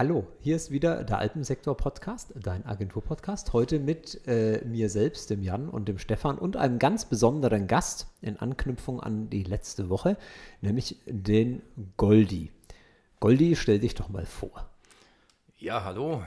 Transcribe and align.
Hallo, 0.00 0.26
hier 0.40 0.56
ist 0.56 0.70
wieder 0.70 1.04
der 1.04 1.18
Alpensektor-Podcast, 1.18 2.32
dein 2.34 2.64
Agentur-Podcast. 2.64 3.52
Heute 3.52 3.78
mit 3.78 4.26
äh, 4.26 4.64
mir 4.64 4.88
selbst, 4.88 5.28
dem 5.28 5.42
Jan 5.42 5.68
und 5.68 5.88
dem 5.90 5.98
Stefan 5.98 6.38
und 6.38 6.56
einem 6.56 6.78
ganz 6.78 7.04
besonderen 7.04 7.66
Gast 7.66 8.06
in 8.22 8.38
Anknüpfung 8.38 9.00
an 9.00 9.28
die 9.28 9.42
letzte 9.42 9.90
Woche, 9.90 10.16
nämlich 10.62 10.96
den 11.04 11.60
Goldi. 11.98 12.50
Goldi, 13.20 13.56
stell 13.56 13.78
dich 13.78 13.94
doch 13.94 14.08
mal 14.08 14.24
vor. 14.24 14.70
Ja, 15.58 15.84
hallo. 15.84 16.24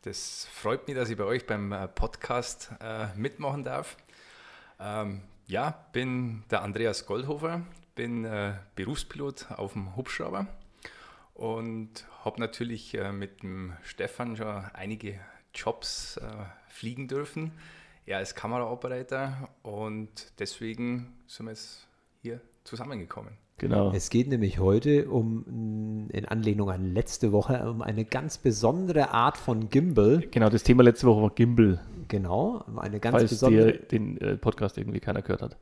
Das 0.00 0.48
freut 0.50 0.88
mich, 0.88 0.96
dass 0.96 1.10
ich 1.10 1.18
bei 1.18 1.24
euch 1.24 1.46
beim 1.46 1.72
äh, 1.72 1.86
Podcast 1.88 2.70
äh, 2.80 3.08
mitmachen 3.16 3.64
darf. 3.64 3.98
Ähm, 4.80 5.20
ja, 5.46 5.78
bin 5.92 6.42
der 6.50 6.62
Andreas 6.62 7.04
Goldhofer, 7.04 7.66
bin 7.96 8.24
äh, 8.24 8.54
Berufspilot 8.76 9.50
auf 9.50 9.74
dem 9.74 9.94
Hubschrauber 9.94 10.46
und 11.34 12.06
habe 12.24 12.40
natürlich 12.40 12.94
äh, 12.94 13.12
mit 13.12 13.42
dem 13.42 13.74
Stefan 13.82 14.36
schon 14.36 14.64
einige 14.72 15.20
Jobs 15.52 16.16
äh, 16.16 16.26
fliegen 16.68 17.08
dürfen. 17.08 17.52
Er 18.06 18.20
ist 18.20 18.34
Kameraoperator 18.34 19.48
und 19.62 20.32
deswegen 20.38 21.12
sind 21.26 21.46
wir 21.46 21.52
jetzt 21.52 21.88
hier 22.22 22.40
zusammengekommen. 22.64 23.36
Genau. 23.58 23.92
Es 23.92 24.10
geht 24.10 24.28
nämlich 24.28 24.58
heute 24.58 25.08
um, 25.08 26.08
in 26.12 26.24
Anlehnung 26.26 26.70
an 26.70 26.92
letzte 26.92 27.30
Woche, 27.30 27.68
um 27.70 27.82
eine 27.82 28.04
ganz 28.04 28.36
besondere 28.38 29.10
Art 29.10 29.36
von 29.36 29.68
Gimbal. 29.70 30.24
Genau, 30.30 30.50
das 30.50 30.64
Thema 30.64 30.82
letzte 30.82 31.06
Woche 31.06 31.22
war 31.22 31.30
Gimbal. 31.30 31.80
Genau, 32.08 32.64
eine 32.76 32.98
ganz 32.98 33.16
Falls 33.16 33.30
besondere. 33.30 33.72
dir 33.72 33.78
den 33.78 34.18
äh, 34.18 34.36
Podcast 34.36 34.76
irgendwie 34.76 35.00
keiner 35.00 35.22
gehört 35.22 35.42
hat. 35.42 35.56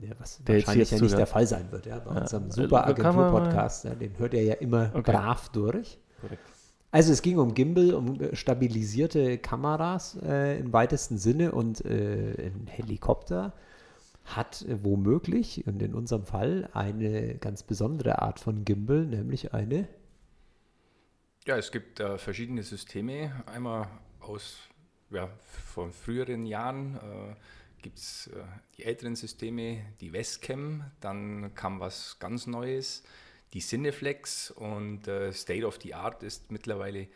Ja, 0.00 0.12
was 0.18 0.42
Der 0.44 0.56
wahrscheinlich 0.56 0.90
ja 0.90 1.00
nicht 1.00 1.18
der 1.18 1.26
Fall 1.26 1.46
sein 1.46 1.70
wird, 1.72 1.86
ja, 1.86 1.98
bei 1.98 2.14
Ja. 2.14 2.20
unserem 2.22 2.44
Also, 2.44 2.62
super 2.62 2.82
da 2.86 2.92
kann 2.92 3.14
man- 3.16 3.24
Agentur-Podcast, 3.26 3.84
ja, 3.84 3.94
den 3.94 4.18
hört 4.18 4.34
ihr 4.34 4.42
ja 4.44 4.54
immer 4.54 4.90
Okay. 4.94 5.12
brav 5.12 5.48
durch. 5.50 5.98
Korrekt. 6.20 6.42
Also 6.90 7.12
es 7.12 7.22
ging 7.22 7.38
um 7.38 7.54
Gimbal, 7.54 7.92
um 7.94 8.20
äh, 8.20 8.36
stabilisierte 8.36 9.36
Kameras 9.38 10.16
äh, 10.22 10.58
im 10.60 10.72
weitesten 10.72 11.18
Sinne 11.18 11.50
und 11.52 11.84
äh, 11.84 12.50
ein 12.52 12.68
Helikopter 12.68 13.52
hat 14.24 14.62
äh, 14.62 14.82
womöglich 14.84 15.66
und 15.66 15.82
in 15.82 15.92
unserem 15.92 16.24
Fall 16.24 16.68
eine 16.72 17.34
ganz 17.36 17.64
besondere 17.64 18.22
Art 18.22 18.38
von 18.38 18.64
Gimbal, 18.64 19.04
nämlich 19.06 19.52
eine 19.52 19.88
Ja, 21.46 21.56
es 21.58 21.72
gibt 21.72 21.98
äh, 22.00 22.16
verschiedene 22.16 22.62
Systeme. 22.62 23.32
Einmal 23.46 23.88
aus 24.20 24.56
ja, 25.10 25.28
von 25.44 25.92
früheren 25.92 26.46
Jahren 26.46 26.94
äh, 26.96 27.34
gibt 27.84 27.98
es 27.98 28.28
äh, 28.28 28.42
die 28.78 28.84
älteren 28.84 29.14
Systeme, 29.14 29.82
die 30.00 30.14
Westcam, 30.14 30.84
dann 31.00 31.54
kam 31.54 31.80
was 31.80 32.18
ganz 32.18 32.46
Neues, 32.46 33.04
die 33.52 33.60
Cineflex 33.60 34.50
und 34.50 35.06
äh, 35.06 35.30
State 35.32 35.66
of 35.66 35.78
the 35.82 35.92
Art 35.92 36.22
ist 36.22 36.50
mittlerweile 36.50 37.08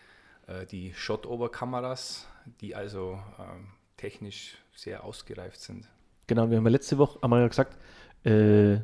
äh, 0.47 0.67
die 0.71 0.93
Shot-Over-Kameras, 0.93 2.29
die 2.61 2.75
also 2.77 3.19
ähm, 3.39 3.69
technisch 3.97 4.59
sehr 4.77 5.05
ausgereift 5.05 5.59
sind. 5.59 5.89
Genau, 6.27 6.51
wir 6.51 6.59
haben 6.59 6.65
ja 6.65 6.71
letzte 6.71 6.99
Woche 6.99 7.19
einmal 7.23 7.49
gesagt, 7.49 7.77
da, 8.25 8.83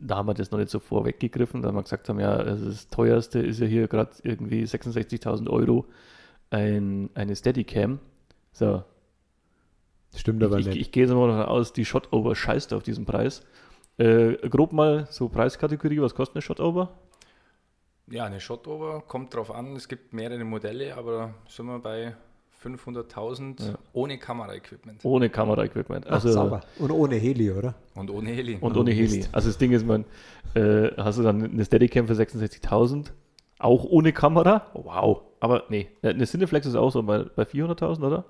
da 0.00 0.16
haben 0.16 0.26
wir 0.26 0.34
das 0.34 0.50
noch 0.50 0.58
nicht 0.58 0.70
so 0.70 0.80
vorweggegriffen, 0.80 1.62
da 1.62 1.68
haben 1.68 1.76
wir 1.76 1.84
gesagt 1.84 2.08
haben, 2.08 2.18
ja, 2.18 2.32
also 2.32 2.66
das 2.66 2.88
teuerste 2.88 3.38
ist 3.38 3.60
ja 3.60 3.66
hier 3.66 3.86
gerade 3.86 4.10
irgendwie 4.24 4.64
66.000 4.64 5.48
Euro 5.48 5.86
ein, 6.50 7.08
eine 7.14 7.36
Steadicam. 7.36 8.00
So, 8.52 8.82
Stimmt 10.14 10.42
ich, 10.42 10.66
ich, 10.66 10.80
ich 10.80 10.92
gehe 10.92 11.04
jetzt 11.04 11.14
mal 11.14 11.28
davon 11.28 11.44
aus, 11.44 11.72
die 11.72 11.84
Shot-Over 11.84 12.34
scheißt 12.34 12.72
auf 12.72 12.82
diesen 12.82 13.04
Preis. 13.06 13.42
Äh, 13.98 14.34
grob 14.48 14.72
mal 14.72 15.06
so 15.10 15.28
Preiskategorie, 15.28 16.00
was 16.00 16.14
kostet 16.14 16.36
eine 16.36 16.42
Shot-Over? 16.42 16.90
Ja, 18.08 18.24
eine 18.24 18.40
Shot-Over 18.40 19.02
kommt 19.06 19.34
drauf 19.34 19.54
an, 19.54 19.76
es 19.76 19.86
gibt 19.88 20.12
mehrere 20.12 20.42
Modelle, 20.44 20.96
aber 20.96 21.34
sind 21.48 21.66
wir 21.66 21.78
bei 21.78 22.14
500.000 22.62 23.62
Ja. 23.68 23.74
ohne 23.92 24.18
Kameraequipment 24.18 25.04
Ohne 25.04 25.30
Kameraequipment. 25.30 26.06
Ach, 26.08 26.12
Also, 26.12 26.32
sauber. 26.32 26.60
Und 26.78 26.90
ohne 26.90 27.16
Heli, 27.16 27.50
oder? 27.50 27.74
und 27.94 28.10
ohne 28.10 28.30
Heli. 28.30 28.58
Und 28.60 28.76
Oh, 28.76 28.80
ohne 28.80 28.90
Heli. 28.90 29.24
Also 29.32 29.48
das 29.48 29.58
Ding 29.58 29.72
ist, 29.72 29.86
man, 29.86 30.04
äh, 30.54 30.88
hast 30.96 31.18
du 31.18 31.22
dann 31.22 31.42
eine 31.42 31.64
Steadicam 31.64 32.06
für 32.06 32.14
66.000, 32.14 33.12
auch 33.58 33.84
ohne 33.84 34.12
Kamera? 34.12 34.66
Wow. 34.74 35.22
Aber 35.40 35.64
nee, 35.68 35.88
eine 36.02 36.26
Cineflex 36.26 36.66
ist 36.66 36.74
auch 36.74 36.90
so 36.90 37.02
bei, 37.02 37.22
bei 37.24 37.44
400.000, 37.44 38.02
oder? 38.06 38.24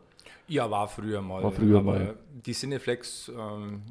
Ja, 0.50 0.69
war 0.71 0.88
früher 0.88 1.22
mal. 1.22 1.43
War 1.43 1.53
früher 1.53 1.78
aber 1.78 1.93
mal. 1.93 2.15
Die 2.44 2.53
Cineflex, 2.53 3.31
ähm, 3.37 3.83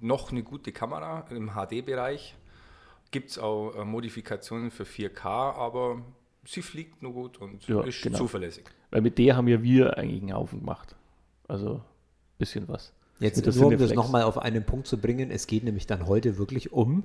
noch 0.00 0.32
eine 0.32 0.42
gute 0.42 0.72
Kamera 0.72 1.24
im 1.30 1.52
HD-Bereich. 1.54 2.34
Gibt 3.12 3.30
es 3.30 3.38
auch 3.38 3.74
äh, 3.76 3.84
Modifikationen 3.84 4.70
für 4.70 4.82
4K, 4.82 5.24
aber 5.24 6.02
sie 6.44 6.62
fliegt 6.62 7.02
nur 7.02 7.12
gut 7.12 7.38
und 7.38 7.66
Ja, 7.68 7.82
ist 7.82 8.02
genau. 8.02 8.18
zuverlässig. 8.18 8.64
Weil 8.90 9.00
mit 9.00 9.16
der 9.16 9.36
haben 9.36 9.46
ja 9.46 9.62
wir 9.62 9.96
eigentlich 9.96 10.22
einen 10.22 10.34
Haufen 10.34 10.58
gemacht. 10.60 10.96
Also 11.46 11.82
bisschen 12.36 12.66
was. 12.66 12.92
Jetzt 13.20 13.46
nur 13.54 13.66
um 13.66 13.78
das 13.78 13.94
nochmal 13.94 14.24
auf 14.24 14.38
einen 14.38 14.64
Punkt 14.66 14.88
zu 14.88 14.98
bringen, 14.98 15.30
es 15.30 15.46
geht 15.46 15.62
nämlich 15.62 15.86
dann 15.86 16.06
heute 16.08 16.38
wirklich 16.38 16.72
um 16.72 17.04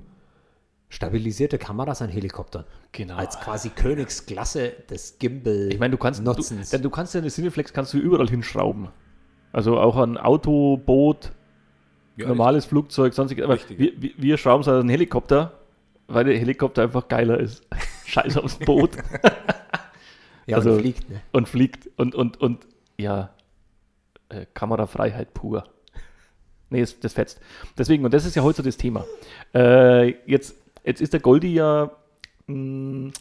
stabilisierte 0.90 1.58
Kameras 1.58 2.02
an 2.02 2.09
Helikoptern. 2.09 2.66
Genau. 2.92 3.16
Als 3.16 3.40
quasi 3.40 3.70
Königsklasse 3.70 4.72
des 4.90 5.20
Gimbal 5.20 5.70
Ich 5.72 5.80
meine, 5.80 5.92
du 5.92 5.98
kannst, 5.98 6.25
du, 6.25 6.34
denn 6.34 6.81
du 6.81 6.90
kannst 6.90 7.14
ja 7.14 7.20
eine 7.20 7.30
Cineflex 7.30 7.74
kannst 7.74 7.94
du 7.94 7.98
überall 7.98 8.28
hinschrauben. 8.30 8.90
Also 9.52 9.80
auch 9.80 9.98
an 9.98 10.18
Auto, 10.18 10.78
Boot, 10.78 11.31
Ja, 12.16 12.28
normales 12.28 12.66
Flugzeug, 12.66 13.14
sonstig. 13.14 13.44
Aber 13.44 13.56
Richtig. 13.56 13.80
wir, 13.80 14.02
wir, 14.02 14.12
wir 14.18 14.38
schrauben 14.38 14.62
es 14.62 14.68
an 14.68 14.80
einen 14.80 14.90
Helikopter, 14.90 15.59
weil 16.08 16.25
der 16.25 16.38
Helikopter 16.38 16.84
einfach 16.84 17.08
geiler 17.08 17.40
ist. 17.40 17.64
Scheiß 18.06 18.38
aufs 18.38 18.58
Boot. 18.59 18.92
ja, 20.46 20.58
also- 20.58 20.72
und 20.72 20.80
fliegt, 20.80 21.09
ne? 21.09 21.22
und 21.34 21.50
fliegt 21.50 21.90
und, 21.98 22.16
und, 22.16 22.40
und 22.40 22.66
ja, 22.98 23.31
äh, 24.30 24.46
Kamerafreiheit 24.54 25.34
pur. 25.34 25.66
Nee, 26.69 26.81
das, 26.81 27.00
das 27.00 27.14
fetzt. 27.14 27.40
Deswegen, 27.78 28.04
und 28.06 28.14
das 28.14 28.25
ist 28.25 28.36
ja 28.36 28.44
heute 28.44 28.58
so 28.58 28.64
das 28.64 28.78
Thema. 28.78 29.06
Äh, 29.54 30.16
jetzt, 30.30 30.56
jetzt 30.88 31.02
ist 31.02 31.14
der 31.14 31.22
Goldi 31.22 31.53
ja 31.53 31.92
mh, 32.48 33.12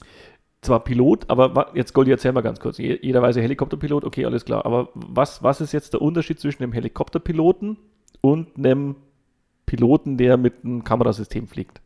zwar 0.62 0.84
Pilot, 0.84 1.31
aber 1.31 1.71
jetzt 1.75 1.94
Goldi, 1.94 2.10
erzähl 2.12 2.32
mal 2.32 2.43
ganz 2.43 2.60
kurz. 2.60 2.78
Je- 2.78 2.99
Jeder 3.03 3.22
weiß 3.22 3.37
ja 3.37 3.43
Helikopterpilot, 3.43 4.04
okay, 4.04 4.25
alles 4.27 4.44
klar. 4.44 4.66
Aber 4.66 4.91
was, 4.94 5.43
was 5.43 5.60
ist 5.60 5.72
jetzt 5.72 5.93
der 5.94 6.03
Unterschied 6.03 6.41
zwischen 6.41 6.62
dem 6.62 6.72
Helikopterpiloten 6.72 7.78
und 8.21 8.56
einem 8.59 8.97
Piloten, 9.66 10.19
der 10.19 10.37
mit 10.38 10.65
einem 10.65 10.84
Kamerasystem 10.84 11.49
fliegt? 11.49 11.81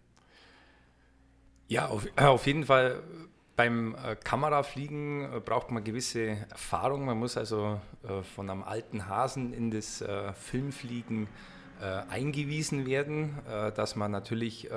Ja, 1.69 1.87
auf, 1.89 2.07
äh, 2.17 2.25
auf 2.25 2.47
jeden 2.47 2.65
Fall 2.67 3.03
beim 3.57 3.95
äh, 3.95 4.17
Kamerafliegen 4.17 5.23
äh, 5.37 5.41
braucht 5.41 5.71
man 5.71 5.85
gewisse 5.85 6.29
Erfahrung. 6.51 7.05
Man 7.05 7.19
muss 7.19 7.37
also 7.37 7.81
von 8.35 8.49
einem 8.49 8.63
alten 8.63 9.07
Hasen 9.09 9.53
in 9.53 9.71
das 9.71 10.03
Filmfliegen 10.35 11.29
eingewiesen 12.09 12.87
werden, 12.87 13.39
dass 13.77 13.95
man 13.95 14.11
natürlich 14.11 14.71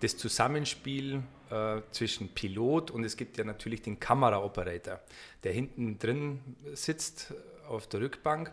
das 0.00 0.16
Zusammenspiel 0.16 1.22
äh, 1.50 1.80
zwischen 1.90 2.28
Pilot 2.28 2.90
und 2.90 3.04
es 3.04 3.16
gibt 3.16 3.38
ja 3.38 3.44
natürlich 3.44 3.82
den 3.82 4.00
Kameraoperator, 4.00 5.00
der 5.44 5.52
hinten 5.52 5.98
drin 5.98 6.40
sitzt 6.74 7.30
äh, 7.30 7.66
auf 7.68 7.86
der 7.86 8.00
Rückbank 8.00 8.52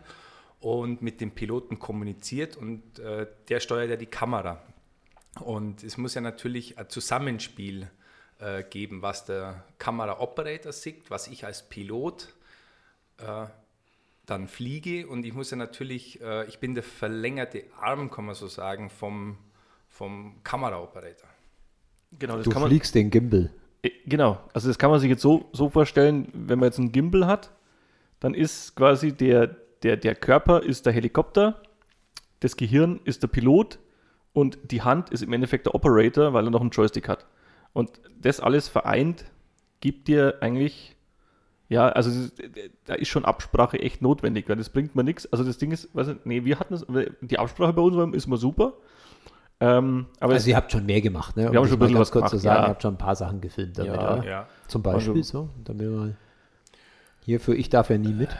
und 0.60 1.02
mit 1.02 1.20
dem 1.20 1.30
Piloten 1.30 1.78
kommuniziert 1.78 2.56
und 2.56 2.98
äh, 2.98 3.26
der 3.48 3.60
steuert 3.60 3.90
ja 3.90 3.96
die 3.96 4.06
Kamera. 4.06 4.62
Und 5.40 5.84
es 5.84 5.96
muss 5.96 6.14
ja 6.14 6.20
natürlich 6.20 6.78
ein 6.78 6.88
Zusammenspiel 6.88 7.88
äh, 8.40 8.64
geben, 8.64 9.02
was 9.02 9.24
der 9.24 9.64
Kameraoperator 9.78 10.72
sieht, 10.72 11.10
was 11.10 11.28
ich 11.28 11.44
als 11.44 11.68
Pilot 11.68 12.34
äh, 13.18 13.46
dann 14.26 14.48
fliege. 14.48 15.06
Und 15.06 15.24
ich 15.24 15.32
muss 15.32 15.50
ja 15.50 15.56
natürlich, 15.56 16.20
äh, 16.20 16.46
ich 16.46 16.58
bin 16.58 16.74
der 16.74 16.82
verlängerte 16.82 17.64
Arm, 17.80 18.10
kann 18.10 18.26
man 18.26 18.34
so 18.34 18.48
sagen, 18.48 18.90
vom, 18.90 19.38
vom 19.88 20.42
Kameraoperator. 20.42 21.28
Genau, 22.18 22.36
das 22.36 22.44
Du 22.44 22.50
fliegst 22.50 22.94
den 22.94 23.10
Gimbal. 23.10 23.50
Äh, 23.82 23.90
Genau, 24.06 24.38
also 24.54 24.68
das 24.68 24.78
kann 24.78 24.90
man 24.90 25.00
sich 25.00 25.10
jetzt 25.10 25.22
so, 25.22 25.48
so 25.52 25.68
vorstellen, 25.68 26.28
wenn 26.32 26.58
man 26.58 26.68
jetzt 26.68 26.78
einen 26.78 26.92
Gimbal 26.92 27.26
hat, 27.26 27.50
dann 28.20 28.34
ist 28.34 28.74
quasi 28.74 29.12
der, 29.12 29.48
der, 29.82 29.96
der 29.96 30.14
Körper 30.14 30.62
ist 30.62 30.86
der 30.86 30.92
Helikopter, 30.92 31.62
das 32.40 32.56
Gehirn 32.56 33.00
ist 33.04 33.22
der 33.22 33.28
Pilot 33.28 33.78
und 34.32 34.58
die 34.70 34.82
Hand 34.82 35.10
ist 35.10 35.22
im 35.22 35.32
Endeffekt 35.32 35.66
der 35.66 35.74
Operator, 35.74 36.32
weil 36.32 36.44
er 36.46 36.50
noch 36.50 36.60
einen 36.60 36.70
Joystick 36.70 37.08
hat. 37.08 37.26
Und 37.72 37.90
das 38.20 38.40
alles 38.40 38.68
vereint 38.68 39.24
gibt 39.80 40.08
dir 40.08 40.38
eigentlich, 40.40 40.96
ja, 41.68 41.88
also 41.88 42.10
ist- 42.10 42.40
da 42.86 42.94
ist 42.94 43.08
schon 43.08 43.24
Absprache 43.24 43.78
echt 43.78 44.02
notwendig, 44.02 44.48
weil 44.48 44.56
das 44.56 44.70
bringt 44.70 44.96
mir 44.96 45.04
nichts. 45.04 45.30
Also 45.32 45.44
das 45.44 45.58
Ding 45.58 45.70
ist, 45.70 45.94
weiß 45.94 46.08
nicht, 46.08 46.26
nee, 46.26 46.44
wir 46.44 46.58
hatten 46.58 46.74
das, 46.74 46.86
die 47.20 47.38
Absprache 47.38 47.72
bei 47.74 47.82
uns 47.82 47.96
war- 47.96 48.12
ist 48.14 48.26
mal 48.26 48.38
super. 48.38 48.74
Ähm, 49.60 50.06
aber 50.20 50.34
Also 50.34 50.48
ihr 50.50 50.56
habt 50.56 50.70
schon 50.70 50.86
mehr 50.86 51.00
gemacht, 51.00 51.36
ne? 51.36 51.46
Um 51.46 51.52
Wir 51.52 51.58
haben 51.58 51.66
schon 51.66 51.76
ein 51.76 51.80
bisschen 51.80 51.98
was 51.98 52.12
kurz 52.12 52.30
zu 52.30 52.36
gemacht, 52.36 52.42
sagen, 52.44 52.56
ja. 52.60 52.66
ihr 52.66 52.70
habt 52.70 52.82
schon 52.82 52.94
ein 52.94 52.98
paar 52.98 53.16
Sachen 53.16 53.40
gefilmt 53.40 53.76
damit, 53.78 53.94
Ja. 53.94 54.14
oder? 54.16 54.24
Ja. 54.24 54.46
Zum 54.68 54.82
Beispiel 54.82 55.14
Also- 55.16 55.22
so, 55.44 55.50
damit 55.64 55.82
wir 55.82 55.96
mal 55.96 56.16
hierfür, 57.24 57.54
ich 57.56 57.68
darf 57.68 57.90
ja 57.90 57.98
nie 57.98 58.12
mit. 58.12 58.30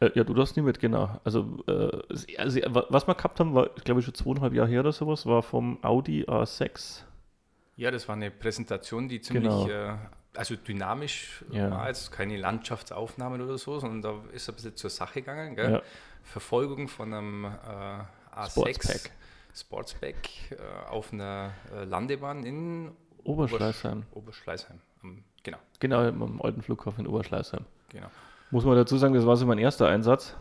Äh, 0.00 0.10
ja, 0.14 0.24
du 0.24 0.34
darfst 0.34 0.56
nicht 0.56 0.64
mit, 0.66 0.80
genau. 0.80 1.20
Also, 1.22 1.62
äh, 1.68 2.36
also 2.38 2.60
wa- 2.74 2.86
was 2.88 3.06
wir 3.06 3.14
gehabt 3.14 3.38
haben, 3.38 3.54
war, 3.54 3.70
ich 3.76 3.84
glaube, 3.84 4.02
schon 4.02 4.14
zweieinhalb 4.14 4.52
Jahre 4.52 4.68
her 4.68 4.80
oder 4.80 4.92
sowas, 4.92 5.26
war 5.26 5.42
vom 5.42 5.78
Audi 5.82 6.24
A6. 6.24 7.04
Ja, 7.76 7.90
das 7.92 8.08
war 8.08 8.16
eine 8.16 8.30
Präsentation, 8.32 9.08
die 9.08 9.20
ziemlich 9.20 9.44
Genau. 9.48 9.68
äh, 9.68 9.94
also 10.34 10.56
dynamisch 10.56 11.44
Ja. 11.52 11.70
war, 11.70 11.86
jetzt 11.88 12.10
keine 12.10 12.36
Landschaftsaufnahmen 12.36 13.40
oder 13.42 13.58
so, 13.58 13.78
sondern 13.78 14.02
da 14.02 14.14
ist 14.34 14.48
ein 14.48 14.56
bisschen 14.56 14.74
zur 14.76 14.90
Sache 14.90 15.20
gegangen. 15.20 15.54
Gell? 15.54 15.72
Ja. 15.74 15.82
Verfolgung 16.24 16.88
von 16.88 17.14
einem 17.14 17.44
äh, 17.44 17.48
A6 18.36 18.50
Sportspack. 18.50 19.10
Sportspack 19.54 20.16
äh, 20.50 20.56
auf 20.90 21.12
einer 21.12 21.52
äh, 21.74 21.84
Landebahn 21.84 22.44
in 22.44 22.90
Oberschleißheim. 23.24 24.04
Obersch- 24.12 24.16
Oberschleißheim. 24.16 24.78
Genau, 25.42 25.58
Genau, 25.80 25.98
am 26.00 26.40
alten 26.42 26.62
Flughafen 26.62 27.04
in 27.04 27.10
Oberschleißheim. 27.10 27.64
genau. 27.90 28.06
Muss 28.50 28.64
man 28.64 28.76
dazu 28.76 28.96
sagen, 28.98 29.14
das 29.14 29.24
war 29.26 29.36
so 29.36 29.46
mein 29.46 29.58
erster 29.58 29.88
Einsatz. 29.88 30.36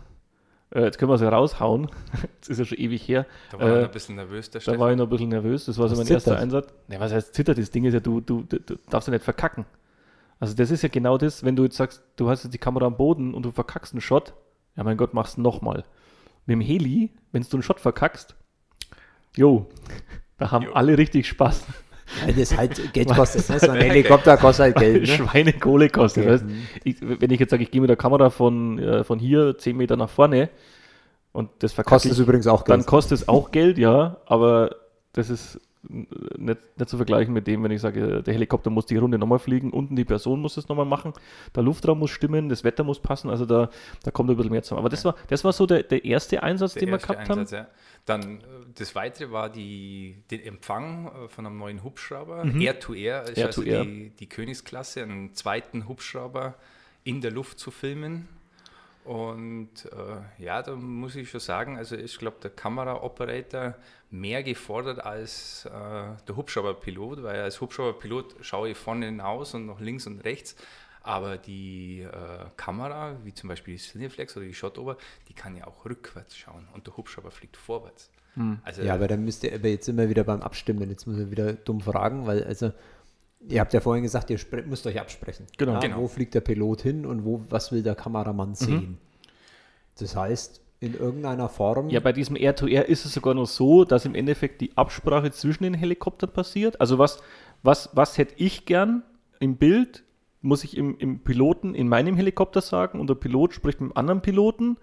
Äh, 0.69 0.81
jetzt 0.83 0.97
können 0.97 1.09
wir 1.09 1.15
es 1.15 1.21
ja 1.21 1.29
raushauen. 1.29 1.89
Jetzt 2.35 2.49
ist 2.49 2.57
ja 2.59 2.65
schon 2.65 2.77
ewig 2.77 3.07
her. 3.07 3.25
Da 3.51 3.59
war 3.59 3.67
Äh, 3.67 3.79
er 3.81 3.85
ein 3.85 3.91
bisschen 3.91 4.15
nervös, 4.15 4.49
der 4.49 4.59
Da 4.59 4.63
Stefan. 4.63 4.79
war 4.79 4.91
ich 4.91 4.97
noch 4.97 5.05
ein 5.05 5.09
bisschen 5.09 5.29
nervös. 5.29 5.65
Das 5.65 5.77
war 5.77 5.87
so 5.89 5.95
mein 5.95 6.07
erster 6.07 6.31
zittert? 6.31 6.39
Einsatz. 6.41 6.73
Ne, 6.87 6.99
was 6.99 7.11
heißt 7.11 7.33
zittert? 7.33 7.57
Das 7.57 7.71
Ding 7.71 7.83
ist 7.85 7.93
ja, 7.93 7.99
du, 7.99 8.21
du, 8.21 8.43
du, 8.43 8.59
du 8.59 8.75
darfst 8.89 9.07
ja 9.07 9.13
nicht 9.13 9.23
verkacken. 9.23 9.65
Also 10.39 10.55
das 10.55 10.71
ist 10.71 10.81
ja 10.81 10.89
genau 10.89 11.17
das, 11.17 11.43
wenn 11.43 11.55
du 11.55 11.63
jetzt 11.63 11.77
sagst, 11.77 12.03
du 12.15 12.29
hast 12.29 12.43
jetzt 12.43 12.53
die 12.53 12.57
Kamera 12.57 12.85
am 12.85 12.95
Boden 12.97 13.33
und 13.33 13.43
du 13.43 13.51
verkackst 13.51 13.93
einen 13.93 14.01
Shot, 14.01 14.33
ja 14.75 14.83
mein 14.83 14.97
Gott, 14.97 15.13
machst 15.13 15.37
nochmal. 15.37 15.83
Mit 16.45 16.55
dem 16.55 16.61
Heli, 16.61 17.11
wenn 17.31 17.43
du 17.43 17.49
einen 17.53 17.63
Shot 17.63 17.79
verkackst, 17.79 18.35
jo, 19.37 19.67
da 20.37 20.51
haben 20.51 20.65
Jo. 20.65 20.73
alle 20.73 20.97
richtig 20.97 21.27
Spaß. 21.27 21.63
Weil 22.25 22.33
das 22.33 22.57
halt 22.57 22.93
Geld 22.93 23.07
kostet, 23.07 23.49
ne? 23.49 23.59
So 23.59 23.71
ein 23.71 23.81
Helikopter 23.81 24.35
kostet 24.37 24.65
halt 24.65 24.75
Geld, 24.77 25.01
ne? 25.03 25.07
Schweinekohle 25.07 25.89
kostet. 25.89 26.23
Okay. 26.25 26.33
Weißt? 26.33 26.45
Ich, 26.83 26.95
wenn 27.01 27.31
ich 27.31 27.39
jetzt 27.39 27.51
sage, 27.51 27.63
ich 27.63 27.71
gehe 27.71 27.79
mit 27.79 27.89
der 27.89 27.95
Kamera 27.97 28.29
von, 28.29 28.79
äh, 28.79 29.03
von 29.05 29.17
hier 29.17 29.57
10 29.57 29.77
Meter 29.77 29.95
nach 29.95 30.09
vorne 30.09 30.49
und 31.31 31.49
das 31.59 31.71
verkacke 31.71 31.95
Kostet 31.95 32.11
ich, 32.11 32.17
es 32.17 32.23
übrigens 32.23 32.47
auch 32.47 32.63
dann 32.63 32.79
Geld. 32.79 32.87
kostet 32.87 33.19
es 33.19 33.27
auch 33.29 33.51
Geld, 33.51 33.77
ja, 33.77 34.17
aber 34.25 34.75
das 35.13 35.29
ist 35.29 35.61
nicht, 35.87 36.59
nicht 36.77 36.89
zu 36.89 36.97
vergleichen 36.97 37.33
mit 37.33 37.47
dem, 37.47 37.63
wenn 37.63 37.71
ich 37.71 37.81
sage, 37.81 38.21
der 38.21 38.33
Helikopter 38.33 38.69
muss 38.69 38.85
die 38.85 38.97
Runde 38.97 39.17
nochmal 39.17 39.39
fliegen, 39.39 39.71
unten 39.71 39.95
die 39.95 40.05
Person 40.05 40.41
muss 40.41 40.57
es 40.57 40.67
nochmal 40.67 40.85
machen, 40.85 41.13
der 41.55 41.63
Luftraum 41.63 41.99
muss 41.99 42.11
stimmen, 42.11 42.49
das 42.49 42.63
Wetter 42.63 42.83
muss 42.83 42.99
passen, 42.99 43.29
also 43.29 43.45
da, 43.45 43.69
da 44.03 44.11
kommt 44.11 44.29
ein 44.29 44.35
bisschen 44.35 44.51
mehr 44.51 44.61
zusammen. 44.63 44.79
Aber 44.79 44.89
das 44.89 45.03
war, 45.05 45.15
das 45.29 45.43
war 45.43 45.53
so 45.53 45.65
der, 45.65 45.83
der 45.83 46.03
erste 46.05 46.43
Einsatz, 46.43 46.73
Der 46.73 46.81
den 46.81 46.89
wir 46.89 46.93
erste 46.95 47.07
gehabt 47.13 47.29
Einsatz, 47.29 47.51
ja. 47.51 47.67
Dann 48.05 48.39
äh, 48.39 48.43
das 48.75 48.95
weitere 48.95 49.31
war 49.31 49.49
die, 49.49 50.23
den 50.31 50.41
Empfang 50.41 51.07
äh, 51.07 51.27
von 51.27 51.45
einem 51.45 51.57
neuen 51.57 51.83
Hubschrauber. 51.83 52.45
Air 52.45 52.79
to 52.79 52.93
Air 52.93 53.25
Air 53.35 53.45
also 53.47 53.61
to 53.61 53.67
Air. 53.67 53.85
Die, 53.85 54.09
die 54.09 54.27
Königsklasse, 54.27 55.03
einen 55.03 55.33
zweiten 55.33 55.87
Hubschrauber 55.87 56.55
in 57.03 57.21
der 57.21 57.31
Luft 57.31 57.59
zu 57.59 57.71
filmen. 57.71 58.27
Und 59.03 59.85
äh, 59.85 60.43
ja, 60.43 60.61
da 60.61 60.75
muss 60.75 61.15
ich 61.15 61.29
schon 61.29 61.39
sagen, 61.39 61.77
also 61.77 61.95
ich 61.95 62.17
glaube, 62.19 62.37
der 62.43 62.51
Kameraoperator 62.51 63.75
mehr 64.11 64.43
gefordert 64.43 65.03
als 65.03 65.65
äh, 65.65 65.69
der 65.71 66.35
Hubschrauberpilot, 66.35 67.23
weil 67.23 67.41
als 67.41 67.61
Hubschrauberpilot 67.61 68.35
schaue 68.41 68.69
ich 68.69 68.77
vorne 68.77 69.07
hinaus 69.07 69.55
und 69.55 69.65
nach 69.65 69.79
links 69.79 70.05
und 70.05 70.23
rechts. 70.23 70.55
Aber 71.03 71.37
die 71.37 72.01
äh, 72.01 72.45
Kamera, 72.57 73.15
wie 73.23 73.33
zum 73.33 73.49
Beispiel 73.49 73.75
die 73.75 73.81
Cineflex 73.81 74.37
oder 74.37 74.45
die 74.45 74.53
Shotover, 74.53 74.97
die 75.27 75.33
kann 75.33 75.55
ja 75.55 75.65
auch 75.65 75.85
rückwärts 75.85 76.37
schauen 76.37 76.67
und 76.73 76.85
der 76.85 76.95
Hubschrauber 76.97 77.31
fliegt 77.31 77.57
vorwärts. 77.57 78.11
Also, 78.63 78.81
Ja, 78.83 78.93
aber 78.93 79.07
dann 79.07 79.25
müsst 79.25 79.43
ihr, 79.43 79.53
aber 79.53 79.67
jetzt 79.67 79.95
wir 79.95 80.09
wieder 80.09 80.23
beim 80.23 80.41
Abstimmen. 80.41 80.89
Jetzt 80.89 81.05
müssen 81.05 81.19
wir 81.19 81.31
wieder 81.31 81.53
dumm 81.53 81.81
fragen, 81.81 82.27
weil 82.27 82.43
also 82.43 82.71
ihr 83.47 83.59
habt 83.59 83.73
ja 83.73 83.81
vorhin 83.81 84.03
gesagt, 84.03 84.29
ihr 84.29 84.39
müsst 84.65 84.85
euch 84.87 84.99
absprechen. 84.99 85.47
Genau. 85.57 85.73
Ja, 85.73 85.79
Genau. 85.79 85.97
Wo 85.97 86.07
fliegt 86.07 86.33
der 86.33 86.41
Pilot 86.41 86.81
hin 86.81 87.05
und 87.05 87.25
wo, 87.25 87.43
was 87.49 87.71
will 87.71 87.83
der 87.83 87.95
Kameramann 87.95 88.55
sehen? 88.55 88.99
Das 89.99 90.15
heißt, 90.15 90.61
in 90.79 90.95
irgendeiner 90.95 91.49
Form. 91.49 91.89
Ja, 91.89 91.99
bei 91.99 92.11
diesem 92.13 92.35
Air-to-Air 92.35 92.89
ist 92.89 93.05
es 93.05 93.13
sogar 93.13 93.33
noch 93.33 93.45
so, 93.45 93.85
dass 93.85 94.05
im 94.05 94.15
Endeffekt 94.15 94.61
die 94.61 94.75
Absprache 94.77 95.31
zwischen 95.31 95.63
den 95.63 95.73
Helikoptern 95.73 96.31
passiert. 96.31 96.79
Also 96.81 96.97
was, 96.97 97.21
was, 97.61 97.89
was 97.93 98.17
hätte 98.17 98.33
ich 98.37 98.65
gern 98.65 99.03
im 99.39 99.57
Bild, 99.57 100.03
muss 100.41 100.63
ich 100.63 100.75
im, 100.75 100.97
im 100.97 101.19
Piloten 101.19 101.75
in 101.75 101.87
meinem 101.87 102.15
Helikopter 102.15 102.61
sagen 102.61 102.99
und 102.99 103.09
der 103.09 103.15
Pilot 103.15 103.53
spricht 103.53 103.81
mit 103.81 103.91
dem 103.91 103.97
anderen 103.97 104.21
Piloten 104.21 104.77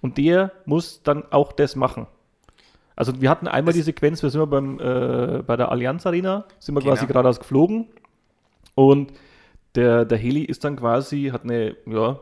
und 0.00 0.18
der 0.18 0.52
muss 0.64 1.02
dann 1.02 1.24
auch 1.30 1.52
das 1.52 1.76
machen. 1.76 2.06
Also 2.96 3.20
wir 3.20 3.30
hatten 3.30 3.46
einmal 3.46 3.74
die 3.74 3.82
Sequenz, 3.82 4.22
wir 4.22 4.30
sind 4.30 4.40
wir 4.40 4.46
beim, 4.46 4.80
äh, 4.80 5.42
bei 5.42 5.56
der 5.56 5.70
Allianz 5.70 6.06
Arena, 6.06 6.46
sind 6.58 6.74
wir 6.74 6.82
quasi 6.82 7.02
Genau. 7.02 7.12
geradeaus 7.12 7.38
geflogen 7.38 7.88
und 8.74 9.12
der, 9.74 10.04
der 10.04 10.18
Heli 10.18 10.42
ist 10.42 10.64
dann 10.64 10.76
quasi, 10.76 11.30
hat 11.32 11.44
eine 11.44 11.76
ja, 11.86 12.18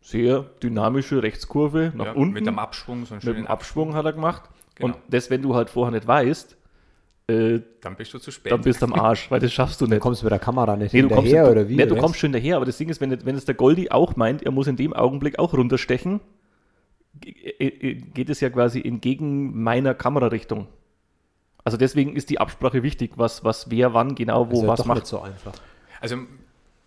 sehr 0.00 0.42
dynamische 0.62 1.22
Rechtskurve 1.22 1.92
nach 1.94 2.06
ja, 2.06 2.12
unten. 2.12 2.34
mit 2.34 2.46
einem 2.46 2.58
Abschwung, 2.58 3.06
so 3.06 3.14
Mit 3.14 3.24
dem 3.24 3.46
Abschwung 3.46 3.94
hat 3.94 4.04
er 4.04 4.12
gemacht. 4.12 4.50
Genau. 4.74 4.94
Und 4.94 4.98
das, 5.08 5.30
wenn 5.30 5.42
du 5.42 5.54
halt 5.54 5.70
vorher 5.70 5.92
nicht 5.92 6.06
weißt, 6.06 6.55
äh, 7.28 7.60
Dann 7.80 7.96
bist 7.96 8.14
du 8.14 8.18
zu 8.18 8.30
spät. 8.30 8.52
dann 8.52 8.60
bist 8.60 8.80
du 8.82 8.86
am 8.86 8.92
Arsch, 8.94 9.30
weil 9.30 9.40
das 9.40 9.52
schaffst 9.52 9.80
du 9.80 9.86
Du 9.86 9.90
nicht. 9.92 10.00
kommst 10.00 10.22
mit 10.22 10.30
der 10.30 10.38
Kamera 10.38 10.76
nicht 10.76 10.92
Nee, 10.92 11.02
du 11.02 11.08
kommst, 11.08 11.22
hinterher 11.24 11.46
du, 11.46 11.50
oder 11.52 11.68
wie? 11.68 11.76
nee, 11.76 11.86
du 11.86 11.92
oder 11.94 12.00
kommst 12.02 12.18
schon 12.20 12.32
daher, 12.32 12.56
aber 12.56 12.64
das 12.66 12.76
Ding 12.78 12.88
ist, 12.88 13.00
wenn, 13.00 13.24
wenn 13.24 13.34
es 13.36 13.44
der 13.44 13.54
Goldi 13.54 13.90
auch 13.90 14.16
meint, 14.16 14.42
er 14.42 14.52
muss 14.52 14.66
in 14.68 14.76
dem 14.76 14.92
Augenblick 14.92 15.38
auch 15.38 15.52
runterstechen, 15.54 16.20
ge- 17.20 17.34
äh, 17.58 17.94
geht 17.94 18.30
es 18.30 18.40
ja 18.40 18.50
quasi 18.50 18.80
entgegen 18.80 19.60
meiner 19.62 19.94
Kamerarichtung. 19.94 20.68
Also 21.64 21.76
deswegen 21.76 22.14
ist 22.14 22.30
die 22.30 22.38
Absprache 22.38 22.84
wichtig, 22.84 23.12
was, 23.16 23.42
was 23.42 23.70
wer 23.70 23.92
wann 23.92 24.14
genau 24.14 24.50
wo 24.52 24.62
ja 24.62 24.68
was 24.68 24.78
doch 24.78 24.86
macht. 24.86 24.98
nicht 24.98 25.06
so 25.08 25.20
einfach. 25.20 25.54
Also 26.00 26.18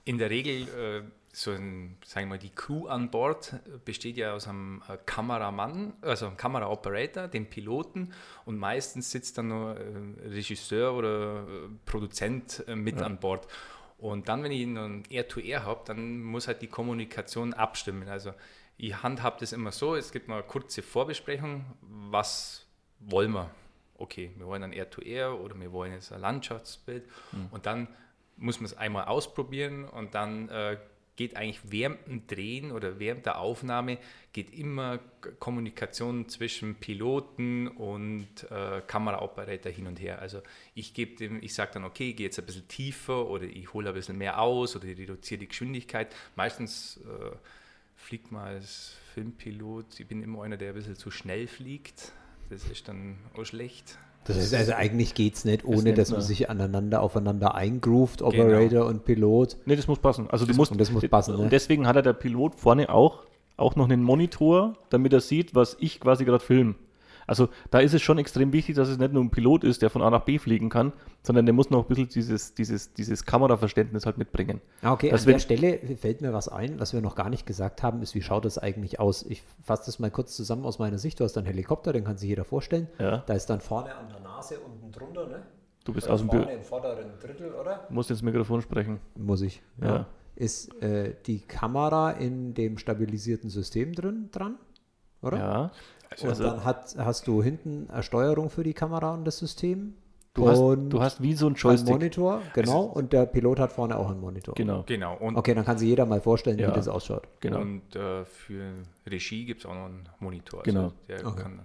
in 0.05 0.17
der 0.17 0.29
Regel, 0.29 0.61
äh, 0.61 1.01
so 1.31 1.51
ein, 1.51 1.97
sagen 2.05 2.27
wir 2.27 2.35
mal, 2.35 2.39
die 2.39 2.49
Crew 2.49 2.87
an 2.87 3.11
Bord 3.11 3.55
besteht 3.85 4.17
ja 4.17 4.33
aus 4.33 4.47
einem 4.47 4.81
äh, 4.89 4.97
Kameramann, 5.05 5.93
also 6.01 6.27
einem 6.27 6.37
Kameraoperator, 6.37 7.27
dem 7.27 7.45
Piloten 7.45 8.13
und 8.45 8.57
meistens 8.57 9.11
sitzt 9.11 9.37
dann 9.37 9.49
nur 9.49 9.77
äh, 9.77 10.27
Regisseur 10.27 10.93
oder 10.93 11.41
äh, 11.41 11.69
Produzent 11.85 12.65
mit 12.75 13.01
an 13.01 13.19
Bord. 13.19 13.47
Und 13.97 14.29
dann, 14.29 14.43
wenn 14.43 14.51
ich 14.51 14.65
noch 14.65 14.85
ein 14.85 15.03
Air-to-Air 15.09 15.65
habe, 15.65 15.81
dann 15.85 16.21
muss 16.21 16.47
halt 16.47 16.61
die 16.61 16.67
Kommunikation 16.67 17.53
abstimmen. 17.53 18.07
Also 18.07 18.33
ich 18.77 19.03
handhabe 19.03 19.37
das 19.39 19.51
immer 19.51 19.71
so, 19.71 19.95
es 19.95 20.11
gibt 20.11 20.29
mal 20.29 20.35
eine 20.35 20.43
kurze 20.43 20.81
Vorbesprechung, 20.81 21.65
was 21.81 22.65
wollen 22.99 23.31
wir? 23.33 23.51
Okay, 23.97 24.31
wir 24.37 24.47
wollen 24.47 24.63
ein 24.63 24.71
Air-to-Air 24.71 25.37
oder 25.37 25.59
wir 25.59 25.73
wollen 25.73 25.91
jetzt 25.91 26.13
ein 26.13 26.21
Landschaftsbild 26.21 27.03
und 27.51 27.65
dann 27.65 27.89
muss 28.37 28.61
man 28.61 28.65
es 28.65 28.77
einmal 28.77 29.05
ausprobieren 29.05 29.83
und 29.83 30.15
dann 30.15 30.47
äh, 30.47 30.77
geht 31.19 31.35
eigentlich 31.35 31.59
während 31.65 32.07
dem 32.07 32.27
Drehen 32.27 32.71
oder 32.71 32.97
während 32.97 33.25
der 33.25 33.39
Aufnahme 33.39 33.97
geht 34.31 34.53
immer 34.53 34.99
Kommunikation 35.39 36.29
zwischen 36.29 36.75
Piloten 36.75 37.67
und 37.67 38.49
äh, 38.49 38.81
Kameraoperator 38.87 39.69
hin 39.69 39.87
und 39.87 39.99
her. 39.99 40.19
Also 40.21 40.41
ich 40.75 40.93
gebe 40.93 41.17
dem, 41.17 41.43
ich 41.43 41.53
sage 41.53 41.71
dann, 41.73 41.83
okay, 41.83 42.11
ich 42.11 42.15
gehe 42.15 42.27
jetzt 42.27 42.39
ein 42.39 42.45
bisschen 42.45 42.69
tiefer 42.69 43.27
oder 43.27 43.43
ich 43.43 43.73
hole 43.73 43.89
ein 43.89 43.95
bisschen 43.95 44.17
mehr 44.17 44.39
aus 44.39 44.77
oder 44.77 44.85
ich 44.85 44.97
reduziere 44.97 45.41
die 45.41 45.49
Geschwindigkeit. 45.49 46.15
Meistens 46.37 47.01
äh, 47.03 47.35
fliegt 47.97 48.31
man 48.31 48.43
als 48.43 48.95
Filmpilot, 49.13 49.99
ich 49.99 50.07
bin 50.07 50.23
immer 50.23 50.43
einer, 50.43 50.55
der 50.55 50.69
ein 50.69 50.75
bisschen 50.75 50.95
zu 50.95 51.11
schnell 51.11 51.47
fliegt. 51.47 52.13
Das 52.49 52.63
ist 52.63 52.87
dann 52.87 53.17
auch 53.33 53.43
schlecht. 53.43 53.97
Das 54.25 54.37
heißt, 54.37 54.53
also 54.53 54.73
eigentlich 54.73 55.15
geht 55.15 55.35
es 55.35 55.45
nicht, 55.45 55.65
ohne 55.65 55.93
dass 55.93 56.11
man 56.11 56.21
sich 56.21 56.49
aneinander 56.49 57.01
aufeinander 57.01 57.55
eingroovt, 57.55 58.21
Operator 58.21 58.85
und 58.85 59.03
Pilot. 59.03 59.57
Nee, 59.65 59.75
das 59.75 59.87
muss 59.87 59.99
passen. 59.99 60.29
Also 60.29 60.45
du 60.45 60.53
musst, 60.53 60.71
und 60.71 60.79
das 60.79 60.91
muss 60.91 61.07
passen, 61.07 61.35
Und 61.35 61.43
ne? 61.43 61.49
deswegen 61.49 61.87
hat 61.87 61.95
er 61.95 62.01
der 62.01 62.13
Pilot 62.13 62.55
vorne 62.55 62.89
auch, 62.89 63.23
auch 63.57 63.75
noch 63.75 63.89
einen 63.89 64.03
Monitor, 64.03 64.75
damit 64.89 65.13
er 65.13 65.21
sieht, 65.21 65.55
was 65.55 65.77
ich 65.79 65.99
quasi 65.99 66.25
gerade 66.25 66.43
filme. 66.43 66.75
Also 67.29 67.49
da 67.69 67.79
ist 67.79 67.93
es 67.93 68.01
schon 68.01 68.17
extrem 68.17 68.51
wichtig, 68.53 68.75
dass 68.75 68.89
es 68.89 68.97
nicht 68.97 69.13
nur 69.13 69.23
ein 69.23 69.29
Pilot 69.29 69.63
ist, 69.63 69.81
der 69.81 69.89
von 69.89 70.01
A 70.01 70.09
nach 70.09 70.23
B 70.25 70.39
fliegen 70.39 70.69
kann, 70.69 70.93
sondern 71.21 71.45
der 71.45 71.53
muss 71.53 71.69
noch 71.69 71.83
ein 71.83 71.87
bisschen 71.87 72.09
dieses, 72.09 72.55
dieses, 72.55 72.93
dieses 72.93 73.23
Kameraverständnis 73.25 74.05
halt 74.05 74.17
mitbringen. 74.17 74.61
Ah, 74.81 74.93
okay, 74.93 75.11
Das 75.11 75.27
an 75.27 75.33
der 75.33 75.39
Stelle 75.39 75.79
fällt 75.97 76.21
mir 76.21 76.33
was 76.33 76.49
ein, 76.49 76.79
was 76.79 76.93
wir 76.93 77.01
noch 77.01 77.15
gar 77.15 77.29
nicht 77.29 77.45
gesagt 77.45 77.83
haben, 77.83 78.01
ist, 78.01 78.15
wie 78.15 78.21
schaut 78.21 78.45
das 78.45 78.57
eigentlich 78.57 78.99
aus? 78.99 79.23
Ich 79.29 79.43
fasse 79.63 79.83
das 79.85 79.99
mal 79.99 80.09
kurz 80.09 80.35
zusammen 80.35 80.65
aus 80.65 80.79
meiner 80.79 80.97
Sicht. 80.97 81.19
Du 81.19 81.23
hast 81.23 81.37
einen 81.37 81.45
Helikopter, 81.45 81.93
den 81.93 82.03
kann 82.03 82.17
sich 82.17 82.29
jeder 82.29 82.45
vorstellen. 82.45 82.87
Ja. 82.97 83.17
Da 83.27 83.33
ist 83.35 83.47
dann 83.49 83.61
vorne 83.61 83.93
an 83.95 84.09
der 84.09 84.19
Nase 84.21 84.59
unten 84.59 84.91
drunter, 84.91 85.27
ne? 85.27 85.43
Du 85.85 85.93
bist 85.93 86.07
Oder 86.07 86.15
aus 86.15 86.19
dem 86.21 86.29
vorne 86.29 86.45
Bild. 86.47 86.57
im 86.57 86.63
vorderen 86.63 87.19
Drittel, 87.21 87.53
oder? 87.53 87.85
Du 87.87 87.93
musst 87.93 88.09
ins 88.11 88.21
Mikrofon 88.21 88.61
sprechen. 88.61 88.99
Muss 89.15 89.41
ich. 89.41 89.61
Ja. 89.81 89.87
Ja. 89.87 90.05
Ist 90.35 90.81
äh, 90.81 91.13
die 91.25 91.39
Kamera 91.41 92.11
in 92.11 92.53
dem 92.53 92.77
stabilisierten 92.77 93.49
System 93.49 93.93
drin 93.93 94.29
dran? 94.31 94.55
Oder? 95.21 95.37
Ja. 95.37 95.71
Und 96.21 96.29
Also- 96.29 96.43
dann 96.43 96.63
hat, 96.65 96.95
hast 96.97 97.27
du 97.27 97.41
hinten 97.43 97.89
eine 97.89 98.03
Steuerung 98.03 98.49
für 98.49 98.63
die 98.63 98.73
Kamera 98.73 99.13
und 99.13 99.25
das 99.25 99.37
System. 99.37 99.93
Du 100.35 100.47
hast, 100.47 100.59
Und 100.59 100.89
du 100.91 101.01
hast 101.01 101.21
wie 101.23 101.33
so 101.33 101.47
ein 101.47 101.53
Ein 101.53 101.55
Joystick. 101.55 101.89
Monitor, 101.89 102.41
genau, 102.53 102.83
und 102.83 103.11
der 103.13 103.25
Pilot 103.25 103.59
hat 103.59 103.71
vorne 103.71 103.97
auch 103.97 104.09
einen 104.11 104.21
Monitor. 104.21 104.53
Genau, 104.55 104.83
Genau. 104.85 105.17
Und, 105.17 105.35
Okay, 105.35 105.53
dann 105.55 105.65
kann 105.65 105.77
sich 105.79 105.89
jeder 105.89 106.05
mal 106.05 106.21
vorstellen, 106.21 106.59
Ja. 106.59 106.69
wie 106.69 106.73
das 106.75 106.87
ausschaut. 106.87 107.27
genau. 107.39 107.59
und 107.61 107.95
äh, 107.95 108.25
für 108.25 108.73
Regie 109.07 109.45
gibt 109.45 109.61
es 109.61 109.65
auch 109.65 109.73
noch 109.73 109.85
einen 109.85 110.07
Monitor. 110.19 110.61
Genau. 110.63 110.93
der 111.07 111.25
Okay. 111.25 111.41
kann, 111.41 111.59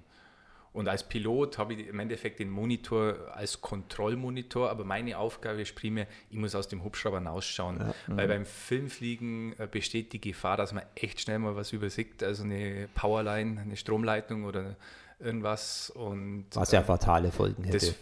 und 0.75 0.88
als 0.88 1.04
Pilot 1.04 1.57
habe 1.57 1.75
ich 1.75 1.87
im 1.87 2.00
Endeffekt 2.00 2.40
den 2.40 2.50
Monitor 2.50 3.33
als 3.33 3.61
Kontrollmonitor, 3.61 4.69
aber 4.71 4.85
meine 4.85 5.16
Aufgabe 5.19 5.62
ist 5.62 5.76
primär, 5.76 6.09
ich 6.31 6.37
muss 6.37 6.57
aus 6.57 6.66
dem 6.66 6.83
Hubschrauber 6.83 7.19
hinausschauen. 7.19 7.95
Weil 8.09 8.26
beim 8.26 8.45
Filmfliegen 8.45 9.54
äh, 9.61 9.69
besteht 9.71 10.12
die 10.12 10.21
Gefahr, 10.21 10.57
dass 10.57 10.73
man 10.73 10.83
echt 10.97 11.21
schnell 11.21 11.38
mal 11.38 11.54
was 11.54 11.73
übersieht, 11.73 12.25
also 12.25 12.43
eine 12.43 12.88
Powerline, 12.97 13.61
eine 13.61 13.76
Stromleitung 13.76 14.43
oder 14.45 14.75
irgendwas. 15.21 15.90
Und, 15.90 16.47
Was 16.54 16.73
ja 16.73 16.81
äh, 16.81 16.85
fatale 16.85 17.31
Folgen 17.31 17.62
hätte. 17.62 17.95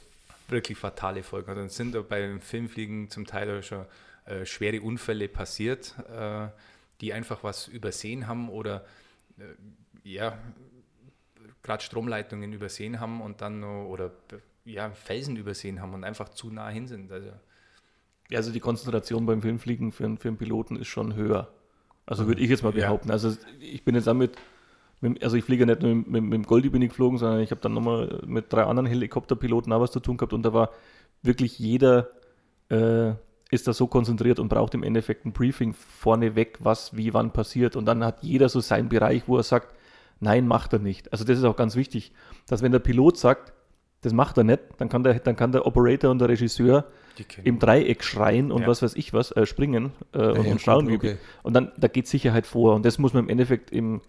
wirklich 0.49 0.79
fatale 0.79 1.23
Folgen. 1.23 1.51
Und 1.51 1.59
es 1.67 1.77
sind 1.77 1.95
auch 1.95 2.05
beim 2.05 2.41
Filmfliegen 2.41 3.11
zum 3.11 3.27
Teil 3.27 3.59
auch 3.59 3.63
schon 3.63 3.85
äh, 4.25 4.47
schwere 4.47 4.81
Unfälle 4.81 5.29
passiert, 5.29 5.95
äh, 6.11 6.47
die 7.03 7.13
einfach 7.13 7.45
was 7.45 7.69
übersehen 7.69 8.29
haben 8.29 8.49
oder 8.49 8.87
äh, 9.37 9.43
ja, 10.05 10.39
gerade 11.63 11.83
Stromleitungen 11.83 12.53
übersehen 12.53 13.01
haben 13.01 13.21
und 13.21 13.41
dann 13.41 13.61
noch, 13.61 13.87
oder 13.87 14.13
ja, 14.65 14.91
Felsen 14.91 15.37
übersehen 15.37 15.81
haben 15.81 15.95
und 15.95 16.05
einfach 16.05 16.29
zu 16.31 16.51
nah 16.51 16.69
hin 16.69 16.87
sind. 16.87 17.11
Also, 17.13 17.31
Ja, 18.31 18.39
Also 18.39 18.53
die 18.53 18.61
Konzentration 18.61 19.27
beim 19.27 19.43
Filmfliegen 19.43 19.93
für, 19.93 20.05
einen- 20.05 20.19
für 20.19 20.29
einen 20.29 20.37
Piloten 20.39 20.77
ist 20.77 20.89
schon 20.89 21.15
höher. 21.15 21.49
Also 22.07 22.27
würde 22.27 22.41
ich 22.41 22.51
jetzt 22.51 22.63
mal 22.63 22.75
Ja. 22.75 22.87
behaupten. 22.87 23.11
Also 23.11 23.37
ich 23.61 23.85
bin 23.85 23.95
jetzt 23.95 24.07
damit, 24.07 24.37
mit, 25.01 25.23
also 25.23 25.37
ich 25.37 25.45
fliege 25.45 25.63
ja 25.63 25.67
nicht 25.67 25.83
nur 25.83 25.95
mit, 25.95 26.09
mit, 26.09 26.23
mit 26.25 26.33
dem 26.35 26.43
Goldi 26.45 26.71
bin 26.71 26.83
ich 26.83 26.91
geflogen, 26.91 27.19
sondern 27.19 27.41
ich 27.41 27.51
habe 27.51 27.61
dann 27.61 27.75
nochmal 27.75 28.21
mit 28.27 28.53
drei 28.53 28.65
anderen 28.65 28.87
Helikopterpiloten 28.87 29.73
auch 29.73 29.81
was 29.81 29.93
zu 29.93 30.01
tun 30.01 30.17
gehabt 30.17 30.33
und 30.33 30.43
da 30.45 30.53
war 30.53 30.71
wirklich 31.23 31.59
jeder 31.59 32.11
äh, 32.71 33.13
ist 33.51 33.69
da 33.69 33.73
so 33.75 33.87
konzentriert 33.87 34.39
und 34.39 34.49
braucht 34.49 34.75
im 34.75 34.83
Endeffekt 34.83 35.27
ein 35.27 35.33
Briefing 35.33 35.75
vorneweg, 35.75 36.59
was 36.61 36.97
wie 36.97 37.13
wann 37.15 37.33
passiert 37.33 37.77
und 37.77 37.85
dann 37.87 38.05
hat 38.05 38.23
jeder 38.23 38.49
so 38.49 38.61
seinen 38.61 38.89
Bereich, 38.89 39.25
wo 39.29 39.37
er 39.37 39.43
sagt, 39.43 39.75
nein, 40.23 40.47
macht 40.47 40.73
er 40.73 40.79
nicht. 40.79 41.13
Also 41.13 41.25
das 41.25 41.39
ist 41.39 41.45
auch 41.45 41.57
ganz 41.57 41.77
wichtig, 41.77 42.13
dass 42.47 42.63
wenn 42.63 42.73
der 42.73 42.79
Pilot 42.79 43.19
sagt, 43.19 43.53
das 44.01 44.13
macht 44.13 44.37
er 44.39 44.45
nicht, 44.45 44.61
dann 44.79 44.89
kann 44.89 45.03
der, 45.05 45.15
dann 45.21 45.37
kann 45.37 45.53
der 45.53 45.67
Operator 45.67 46.11
und 46.11 46.19
der 46.19 46.29
Regisseur 46.29 46.87
im 47.45 47.59
Dreieck 47.59 48.03
schreien 48.03 48.51
und 48.51 48.63
Ja. 48.63 48.69
was 48.69 48.83
weiß 48.83 48.95
ich 48.97 49.13
was, 49.13 49.31
äh, 49.33 49.47
springen 49.47 49.93
äh, 50.13 50.19
und, 50.19 50.47
ja, 50.47 50.53
und 50.53 50.61
schauen, 50.61 50.93
okay. 50.93 51.19
Und 51.43 51.55
dann, 51.55 51.71
da 51.77 51.89
geht 51.89 52.09
Sicherheit 52.09 52.47
vor. 52.47 52.75
Und 52.75 52.85
das 52.85 52.99
muss 52.99 53.13
man 53.13 53.25
im 53.25 53.29
Endeffekt 53.29 53.71
im, 53.71 54.01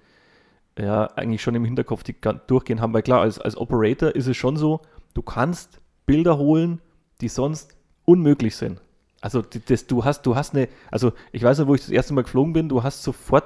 ja, 0.80 1.06
eigentlich 1.16 1.42
schon 1.42 1.54
im 1.56 1.66
Hinterkopf 1.66 2.04
die, 2.04 2.16
durchgehen 2.48 2.82
haben. 2.82 2.94
Weil 2.94 3.04
klar, 3.04 3.22
als, 3.22 3.40
als 3.40 3.58
Operator 3.58 4.16
ist 4.16 4.28
es 4.28 4.38
schon 4.38 4.58
so, 4.58 4.82
du 5.14 5.22
kannst 5.22 5.80
Bilder 6.06 6.38
holen, 6.38 6.80
die 7.22 7.28
sonst 7.28 7.76
unmöglich 8.06 8.56
sind. 8.56 8.82
Also 9.22 9.42
das, 9.42 9.88
du 9.88 10.04
hast, 10.04 10.24
du 10.24 10.36
hast 10.36 10.56
eine, 10.56 10.68
also 10.92 11.14
ich 11.32 11.44
weiß 11.44 11.60
noch, 11.60 11.68
wo 11.68 11.76
ich 11.76 11.82
das 11.82 11.92
erste 11.92 12.14
Mal 12.14 12.24
geflogen 12.24 12.54
bin, 12.54 12.68
du 12.68 12.84
hast 12.84 13.04
sofort 13.04 13.46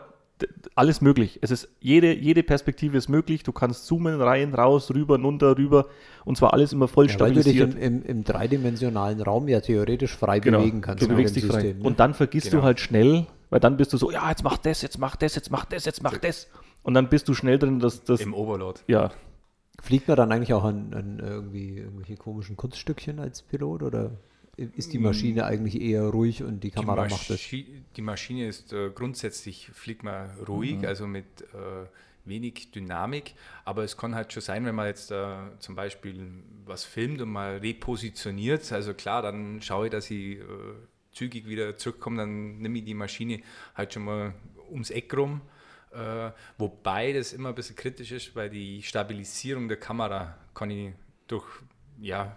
alles 0.75 1.01
möglich. 1.01 1.39
Es 1.41 1.49
ist 1.51 1.67
jede, 1.79 2.13
jede 2.13 2.43
Perspektive 2.43 2.97
ist 2.97 3.09
möglich. 3.09 3.43
Du 3.43 3.51
kannst 3.51 3.87
zoomen, 3.87 4.21
rein, 4.21 4.53
raus, 4.53 4.91
rüber, 4.93 5.19
runter, 5.19 5.57
rüber 5.57 5.87
und 6.25 6.37
zwar 6.37 6.53
alles 6.53 6.73
immer 6.73 6.87
voll 6.87 7.07
Ja, 7.09 7.19
weil 7.19 7.33
du 7.33 7.41
dich 7.43 7.55
stabilisiert. 7.57 7.83
im, 7.83 8.01
im, 8.01 8.05
im 8.05 8.23
dreidimensionalen 8.23 9.21
Raum 9.21 9.47
ja 9.47 9.59
theoretisch 9.61 10.15
frei 10.15 10.39
Genau, 10.39 10.59
bewegen 10.59 10.81
kannst. 10.81 11.01
du 11.03 11.07
mit 11.07 11.17
bewegst 11.17 11.35
dich 11.35 11.45
frei. 11.45 11.61
System, 11.61 11.79
ne? 11.79 11.83
Und 11.83 11.99
dann 11.99 12.13
vergisst 12.13 12.51
Genau. 12.51 12.61
du 12.61 12.65
halt 12.65 12.79
schnell, 12.79 13.25
weil 13.49 13.59
dann 13.59 13.77
bist 13.77 13.93
du 13.93 13.97
so, 13.97 14.11
ja, 14.11 14.29
jetzt 14.29 14.43
mach 14.43 14.57
das, 14.57 14.81
jetzt 14.81 14.99
mach 14.99 15.15
das, 15.15 15.35
jetzt 15.35 15.49
mach 15.51 15.65
das, 15.65 15.85
jetzt 15.85 16.03
mach 16.03 16.17
das. 16.17 16.47
Und 16.83 16.93
dann 16.93 17.09
bist 17.09 17.27
du 17.27 17.33
schnell 17.33 17.57
drin, 17.59 17.79
dass 17.79 18.03
das, 18.03 18.21
im 18.21 18.33
Overload. 18.33 18.79
ja, 18.87 19.11
Fliegt 19.81 20.07
man 20.07 20.17
dann 20.17 20.31
eigentlich 20.31 20.53
auch 20.53 20.63
an, 20.63 20.91
an 20.93 21.19
irgendwie 21.23 21.77
irgendwelche 21.77 22.15
komischen 22.17 22.57
Kunststückchen 22.57 23.19
als 23.19 23.43
Pilot 23.43 23.83
oder 23.83 24.11
ist 24.57 24.91
die 24.91 24.97
Maschine 24.97 25.45
eigentlich 25.45 25.79
eher 25.79 26.03
ruhig 26.03 26.43
und 26.43 26.63
die 26.63 26.71
Kamera 26.71 27.05
die, 27.05 27.13
macht 27.13 27.29
das? 27.29 27.39
Die 27.49 28.01
Maschine 28.01 28.47
ist 28.47 28.73
äh, 28.73 28.89
grundsätzlich, 28.89 29.69
fliegt 29.71 30.03
man 30.03 30.31
ruhig, 30.47 30.85
also 30.87 31.05
mit 31.05 31.25
äh, 31.53 31.85
wenig 32.25 32.71
Dynamik, 32.71 33.35
aber 33.65 33.83
es 33.83 33.95
kann 33.95 34.15
halt 34.15 34.33
schon 34.33 34.41
sein, 34.41 34.65
wenn 34.65 34.75
man 34.75 34.87
jetzt 34.87 35.11
äh, 35.11 35.35
zum 35.59 35.75
Beispiel 35.75 36.31
was 36.65 36.83
filmt 36.83 37.21
und 37.21 37.29
mal 37.29 37.57
repositioniert, 37.57 38.71
also 38.71 38.93
klar, 38.93 39.21
dann 39.21 39.61
schaue 39.61 39.85
ich, 39.85 39.91
dass 39.91 40.09
ich 40.09 40.39
äh, 40.39 40.43
zügig 41.11 41.47
wieder 41.47 41.77
zurückkomme, 41.77 42.17
dann 42.17 42.57
nehme 42.57 42.79
ich 42.79 42.85
die 42.85 42.95
Maschine 42.95 43.41
halt 43.75 43.93
schon 43.93 44.05
mal 44.05 44.33
ums 44.69 44.89
Eck 44.89 45.15
rum, 45.15 45.41
äh, 45.91 46.31
wobei 46.57 47.13
das 47.13 47.31
immer 47.31 47.49
ein 47.49 47.55
bisschen 47.55 47.75
kritisch 47.75 48.11
ist, 48.11 48.35
weil 48.35 48.49
die 48.49 48.81
Stabilisierung 48.81 49.67
der 49.67 49.77
Kamera 49.77 50.35
kann 50.53 50.71
ich 50.71 50.93
durch, 51.27 51.45
ja, 52.01 52.35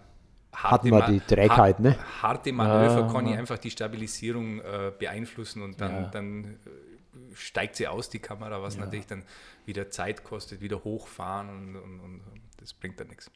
Hatten 0.53 0.87
wir 0.91 0.99
Ma- 0.99 1.07
die 1.09 1.19
Trägheit, 1.21 1.79
ne? 1.79 1.95
harte 2.21 2.51
Manöver 2.51 3.01
Ja. 3.01 3.07
kann 3.11 3.25
ich 3.27 3.37
einfach 3.37 3.57
die 3.57 3.71
Stabilisierung 3.71 4.59
äh, 4.59 4.91
beeinflussen 4.97 5.61
und 5.61 5.79
dann, 5.79 5.91
Ja. 6.03 6.09
dann 6.09 6.43
äh, 6.43 7.35
steigt 7.35 7.75
sie 7.77 7.87
aus, 7.87 8.09
die 8.09 8.19
Kamera, 8.19 8.61
was 8.61 8.77
natürlich 8.77 9.07
dann 9.07 9.23
wieder 9.65 9.89
Zeit 9.89 10.23
kostet, 10.23 10.61
wieder 10.61 10.83
hochfahren 10.83 11.49
und, 11.49 11.75
und, 11.77 11.99
und 11.99 12.21
das 12.57 12.73
bringt 12.73 12.99
dann 12.99 13.07
nichts. 13.07 13.31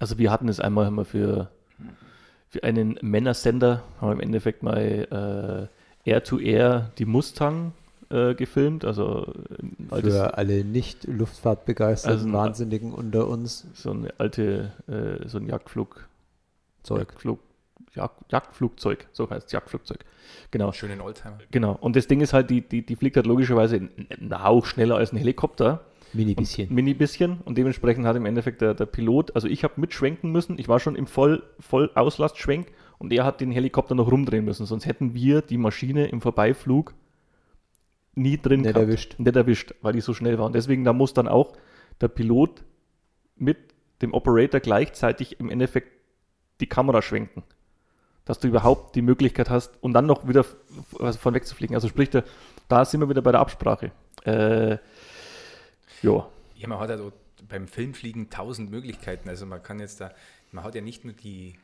Also 0.00 0.18
wir 0.18 0.30
hatten 0.30 0.48
es 0.48 0.58
einmal 0.60 0.86
haben 0.86 0.96
wir 0.96 1.04
für, 1.04 1.50
für 2.48 2.62
einen 2.64 2.98
Männersender, 3.00 3.82
haben 4.00 4.08
wir 4.08 4.12
im 4.14 4.20
Endeffekt 4.20 4.62
mal 4.62 5.68
äh, 6.04 6.10
Air-to-Air 6.10 6.90
die 6.98 7.04
Mustang 7.04 7.72
äh, 8.10 8.34
gefilmt, 8.34 8.84
also 8.84 9.32
altes, 9.90 10.14
Für 10.14 10.36
alle 10.36 10.64
nicht 10.64 11.04
Luftfahrtbegeisterten 11.04 12.12
Also 12.18 12.28
ein- 12.28 12.32
Wahnsinnigen 12.32 12.92
unter 12.92 13.26
uns 13.28 13.66
so 13.74 13.92
eine 13.92 14.12
alte, 14.18 14.72
äh, 14.88 15.26
so 15.28 15.38
ein 15.38 15.46
Jagdflug, 15.46 16.06
Zeug. 16.86 17.08
Jagdflug, 17.10 17.40
Jagd, 17.94 18.32
Jagdflugzeug, 18.32 19.08
so 19.12 19.28
heißt 19.28 19.46
es, 19.46 19.52
Jagdflugzeug. 19.52 20.04
Genau. 20.50 20.72
Schönen 20.72 21.00
Oldtimer. 21.00 21.38
Genau. 21.50 21.76
Und 21.80 21.96
das 21.96 22.06
Ding 22.06 22.20
ist 22.20 22.32
halt, 22.32 22.50
die, 22.50 22.60
die, 22.60 22.84
die 22.84 22.96
fliegt 22.96 23.16
halt 23.16 23.26
logischerweise 23.26 23.76
einen 23.76 24.42
Hauch 24.42 24.66
schneller 24.66 24.96
als 24.96 25.12
ein 25.12 25.16
Helikopter. 25.16 25.84
Mini 26.12 26.34
bisschen. 26.34 26.72
mini 26.72 26.94
bisschen. 26.94 27.40
Und 27.44 27.58
dementsprechend 27.58 28.06
hat 28.06 28.16
im 28.16 28.26
Endeffekt 28.26 28.60
der, 28.60 28.74
der 28.74 28.86
Pilot, 28.86 29.34
also 29.34 29.48
ich 29.48 29.64
habe 29.64 29.74
mitschwenken 29.76 30.30
müssen, 30.30 30.58
ich 30.58 30.68
war 30.68 30.80
schon 30.80 30.96
im 30.96 31.06
Voll, 31.06 31.42
Voll 31.58 31.90
Auslastschwenk 31.94 32.68
und 32.98 33.12
er 33.12 33.24
hat 33.24 33.40
den 33.40 33.50
Helikopter 33.50 33.94
noch 33.94 34.10
rumdrehen 34.10 34.44
müssen. 34.44 34.66
Sonst 34.66 34.86
hätten 34.86 35.14
wir 35.14 35.42
die 35.42 35.58
Maschine 35.58 36.06
im 36.06 36.20
Vorbeiflug 36.20 36.94
nie 38.14 38.38
drin 38.38 38.62
Nicht 38.62 38.76
erwischt. 38.76 39.18
Nicht 39.18 39.36
erwischt, 39.36 39.74
weil 39.82 39.92
die 39.92 40.00
so 40.00 40.14
schnell 40.14 40.38
war. 40.38 40.46
Und 40.46 40.54
deswegen, 40.54 40.84
da 40.84 40.92
muss 40.92 41.12
dann 41.12 41.28
auch 41.28 41.52
der 42.00 42.08
Pilot 42.08 42.64
mit 43.36 43.58
dem 44.02 44.14
Operator 44.14 44.60
gleichzeitig 44.60 45.38
im 45.40 45.50
Endeffekt 45.50 45.95
die 46.60 46.66
Kamera 46.66 47.02
schwenken. 47.02 47.42
Dass 48.24 48.40
du 48.40 48.48
überhaupt 48.48 48.96
die 48.96 49.02
Möglichkeit 49.02 49.50
hast 49.50 49.72
und 49.82 49.92
dann 49.92 50.06
noch 50.06 50.26
wieder 50.26 50.44
also 50.98 51.18
von 51.18 51.34
wegzufliegen. 51.34 51.76
Also 51.76 51.88
sprich, 51.88 52.10
da, 52.68 52.84
sind 52.84 53.00
wir 53.00 53.08
wieder 53.08 53.22
bei 53.22 53.30
der 53.30 53.40
Absprache. 53.40 53.92
Äh, 54.24 54.78
ja. 56.02 56.28
Ja, 56.56 56.68
man 56.68 56.78
hat 56.80 56.90
ja 56.90 56.98
beim 57.48 57.68
Filmfliegen 57.68 58.30
tausend 58.30 58.70
Möglichkeiten. 58.70 59.28
Also 59.28 59.46
man 59.46 59.62
kann 59.62 59.78
jetzt 59.78 60.00
da, 60.00 60.12
man 60.52 60.64
hat 60.64 60.74
ja 60.74 60.80
nicht 60.80 61.04
nur 61.04 61.14
die, 61.14 61.54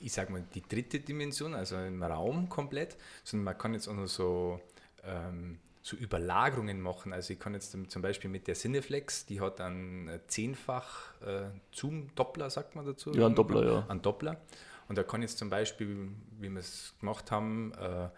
ich 0.00 0.12
sag 0.12 0.30
mal, 0.30 0.42
die 0.54 0.62
dritte 0.62 1.00
Dimension, 1.00 1.54
also 1.54 1.76
im 1.76 2.02
Raum 2.02 2.48
komplett, 2.48 2.96
sondern 3.24 3.44
man 3.44 3.58
kann 3.58 3.74
jetzt 3.74 3.88
auch 3.88 3.94
noch 3.94 4.06
so, 4.06 4.60
ähm, 5.04 5.58
so 5.88 5.96
Überlagerungen 5.96 6.80
machen. 6.80 7.12
Also 7.12 7.32
ich 7.32 7.40
kann 7.40 7.54
jetzt 7.54 7.72
zum 7.72 8.02
Beispiel 8.02 8.30
mit 8.30 8.46
der 8.46 8.54
Cineflex, 8.54 9.26
die 9.26 9.40
hat 9.40 9.60
einen 9.60 10.08
äh, 10.08 10.20
zehnfach 10.26 11.20
äh, 11.22 11.50
Zoom-Doppler, 11.72 12.50
sagt 12.50 12.76
man 12.76 12.84
dazu. 12.84 13.12
Ja, 13.12 13.26
ein 13.26 13.34
Doppler, 13.34 13.64
ja. 13.64 13.86
Ein 13.88 14.02
Doppler. 14.02 14.40
Und 14.88 14.98
da 14.98 15.02
kann 15.02 15.22
jetzt 15.22 15.38
zum 15.38 15.50
Beispiel, 15.50 16.10
wie 16.38 16.50
wir 16.50 16.60
es 16.60 16.94
gemacht 17.00 17.30
haben, 17.30 17.72
äh, 17.72 18.08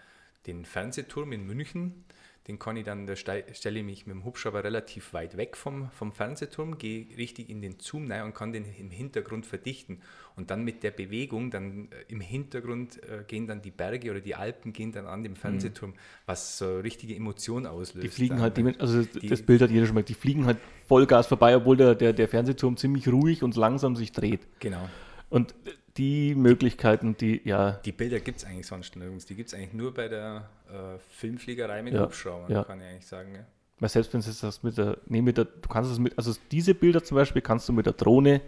den 0.47 0.65
Fernsehturm 0.65 1.33
in 1.33 1.47
München, 1.47 2.05
den 2.49 2.59
kann 2.59 2.77
ich 2.77 2.85
dann, 2.85 3.07
da 3.07 3.17
stelle 3.17 3.45
ich 3.79 3.85
mich 3.85 4.07
mit 4.07 4.15
dem 4.17 4.25
Hubschrauber 4.25 4.65
relativ 4.65 5.13
weit 5.13 5.37
weg 5.37 5.57
vom, 5.57 5.91
vom 5.91 6.11
Fernsehturm, 6.13 6.79
gehe 6.79 7.07
richtig 7.17 7.51
in 7.51 7.61
den 7.61 7.77
Zoom 7.79 8.11
rein 8.11 8.25
und 8.25 8.35
kann 8.35 8.53
den 8.53 8.65
im 8.79 8.91
Hintergrund 8.91 9.45
verdichten. 9.45 10.01
Und 10.37 10.51
dann 10.51 10.65
mit 10.65 10.83
der 10.83 10.91
Bewegung, 10.91 11.51
dann 11.51 11.89
äh, 11.93 11.97
im 12.09 12.21
Hintergrund 12.21 13.03
äh, 13.03 13.25
gehen 13.27 13.47
dann 13.47 13.61
die 13.61 13.71
Berge 13.71 14.11
oder 14.11 14.21
die 14.21 14.35
Alpen 14.35 14.73
gehen 14.73 14.91
dann 14.91 15.07
an 15.07 15.23
dem 15.23 15.37
Fernsehturm, 15.37 15.93
was 16.25 16.57
so 16.57 16.79
richtige 16.81 17.15
Emotion 17.15 17.67
auslöst. 17.67 17.97
Mhm. 17.97 18.01
Die 18.01 18.09
fliegen 18.09 18.35
dann. 18.37 18.43
halt, 18.43 18.57
die, 18.57 18.81
also 18.81 19.03
Die- 19.03 19.27
das 19.29 19.43
Bild 19.43 19.61
hat 19.61 19.71
jeder 19.71 19.85
schon 19.85 19.95
mal, 19.95 20.03
die 20.03 20.15
fliegen 20.15 20.47
halt 20.47 20.57
Vollgas 20.87 21.27
vorbei, 21.27 21.55
obwohl 21.57 21.77
der, 21.77 21.95
der, 21.95 22.15
der 22.15 22.27
Fernsehturm 22.27 22.77
ziemlich 22.79 23.07
ruhig 23.07 23.43
und 23.43 23.55
langsam 23.55 23.97
sich 23.97 24.13
dreht. 24.13 24.41
Genau. 24.61 24.89
Und 25.29 25.55
die 25.97 26.35
Möglichkeiten, 26.35 27.17
die, 27.17 27.41
ja, 27.45 27.73
Die 27.85 27.93
Bilder 27.93 28.21
gibt 28.21 28.39
es 28.39 28.45
eigentlich 28.45 28.67
sonst 28.67 28.95
nirgends. 28.97 29.27
Die 29.27 29.35
gibt 29.35 29.49
es 29.49 29.55
eigentlich 29.55 29.73
nur 29.73 29.93
bei 29.93 30.09
der 30.09 30.49
äh, 30.69 30.99
Filmfliegerei 31.11 31.83
mit 31.83 31.95
Ja, 31.95 32.03
Hubschraubern, 32.05 32.51
ja. 32.51 32.65
kann 32.65 32.81
ich 32.81 32.87
eigentlich 32.87 33.07
sagen. 33.07 33.35
Ja. 33.35 33.41
weil 33.81 33.89
selbst 33.89 34.13
wenn 34.15 34.21
du 34.21 34.31
das 34.31 34.63
mit 34.63 34.77
der, 34.79 34.99
nee, 35.07 35.23
mit 35.23 35.37
der, 35.37 35.47
du 35.47 35.69
kannst 35.69 35.91
es 35.91 35.99
mit, 35.99 36.17
also 36.17 36.33
diese 36.53 36.75
Bilder 36.75 37.03
zum 37.03 37.17
Beispiel 37.17 37.43
kannst 37.43 37.69
du 37.69 37.73
mit 37.73 37.87
der 37.87 37.95
Drohne, 37.95 38.41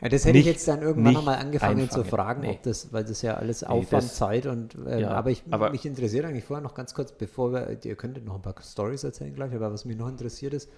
Ja, 0.00 0.08
das 0.08 0.24
hätte 0.24 0.38
ich 0.38 0.46
nicht- 0.46 0.54
jetzt 0.54 0.68
dann 0.68 0.80
irgendwann 0.80 1.12
nochmal 1.12 1.36
angefangen 1.38 1.90
zu 1.90 2.00
einfangen. 2.02 2.04
fragen, 2.08 2.40
Nee. 2.42 2.50
ob 2.52 2.62
das, 2.62 2.90
weil 2.92 3.04
das 3.04 3.20
ja 3.20 3.34
alles 3.34 3.62
Aufwand, 3.64 4.04
das- 4.04 4.14
Zeit 4.16 4.46
und 4.46 4.74
ähm, 4.76 5.00
Ja, 5.00 5.10
aber 5.10 5.30
ich 5.30 5.42
aber- 5.50 5.70
mich 5.70 5.84
interessiert 5.84 6.24
eigentlich 6.24 6.44
vorher 6.44 6.62
noch 6.62 6.74
ganz 6.74 6.94
kurz, 6.94 7.12
bevor 7.12 7.52
wir, 7.52 7.84
ihr 7.84 7.96
könntet 7.96 8.24
noch 8.24 8.36
ein 8.36 8.42
paar 8.42 8.54
Stories 8.62 9.04
erzählen 9.04 9.34
gleich, 9.34 9.52
aber 9.54 9.70
was 9.72 9.84
mich 9.84 9.96
noch 9.98 10.08
interessiert 10.08 10.54
ist, 10.54 10.70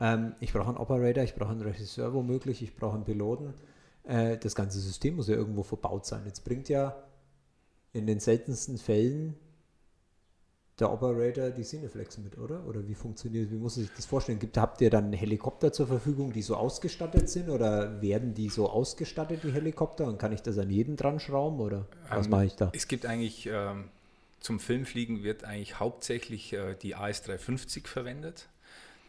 ähm, 0.00 0.34
ich 0.40 0.52
brauche 0.52 0.68
einen 0.68 0.78
Operator, 0.78 1.22
ich 1.22 1.34
brauche 1.36 1.52
einen 1.52 1.60
Regisseur 1.62 2.12
womöglich, 2.14 2.62
ich 2.62 2.74
brauche 2.74 2.96
einen 2.96 3.04
Piloten. 3.04 3.54
Äh, 4.04 4.36
das 4.38 4.54
ganze 4.54 4.80
System 4.80 5.16
muss 5.16 5.28
ja 5.28 5.34
irgendwo 5.34 5.62
verbaut 5.62 6.06
sein. 6.06 6.22
Jetzt 6.26 6.44
bringt 6.44 6.68
ja 6.68 6.96
in 7.92 8.06
den 8.06 8.20
seltensten 8.20 8.78
Fällen 8.78 9.36
der 10.80 10.92
Operator 10.92 11.50
die 11.50 11.62
Cineflex 11.62 12.18
mit, 12.18 12.36
oder? 12.36 12.66
Oder 12.66 12.86
wie 12.88 12.94
funktioniert, 12.94 13.50
wie 13.50 13.56
muss 13.56 13.76
man 13.76 13.86
sich 13.86 13.94
das 13.94 14.06
vorstellen? 14.06 14.40
Gibt, 14.40 14.58
habt 14.58 14.80
ihr 14.80 14.90
dann 14.90 15.12
Helikopter 15.12 15.72
zur 15.72 15.86
Verfügung, 15.86 16.32
die 16.32 16.42
so 16.42 16.56
ausgestattet 16.56 17.28
sind 17.28 17.48
oder 17.48 18.02
werden 18.02 18.34
die 18.34 18.48
so 18.48 18.68
ausgestattet, 18.68 19.44
die 19.44 19.52
Helikopter? 19.52 20.06
Und 20.06 20.18
kann 20.18 20.32
ich 20.32 20.42
das 20.42 20.58
an 20.58 20.70
jeden 20.70 20.96
dran 20.96 21.20
schrauben 21.20 21.60
oder 21.60 21.86
was 22.08 22.26
Ähm, 22.26 22.30
mache 22.30 22.46
ich 22.46 22.56
da? 22.56 22.72
Es 22.74 22.88
gibt 22.88 23.06
eigentlich 23.06 23.46
ähm, 23.46 23.90
zum 24.40 24.58
Filmfliegen 24.58 25.22
wird 25.22 25.44
eigentlich 25.44 25.78
hauptsächlich 25.78 26.52
äh, 26.52 26.74
die 26.74 26.96
AS350 26.96 27.86
verwendet. 27.86 28.48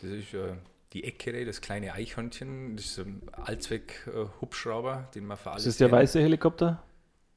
Das 0.02 0.12
ist 0.12 0.34
äh, 0.36 0.54
die 0.94 1.04
Eckere, 1.04 1.46
das 1.46 1.62
kleine 1.62 1.94
Eichhörnchen, 1.94 2.76
das 2.78 2.86
ist 2.86 3.00
ein 3.00 3.22
Allzweck-Hubschrauber, 3.34 5.10
den 5.16 5.26
man 5.26 5.38
für 5.38 5.52
alles. 5.52 5.64
Das 5.64 5.74
ist 5.74 5.80
der 5.80 5.90
kennt. 5.90 6.02
weiße 6.02 6.22
Helikopter? 6.22 6.82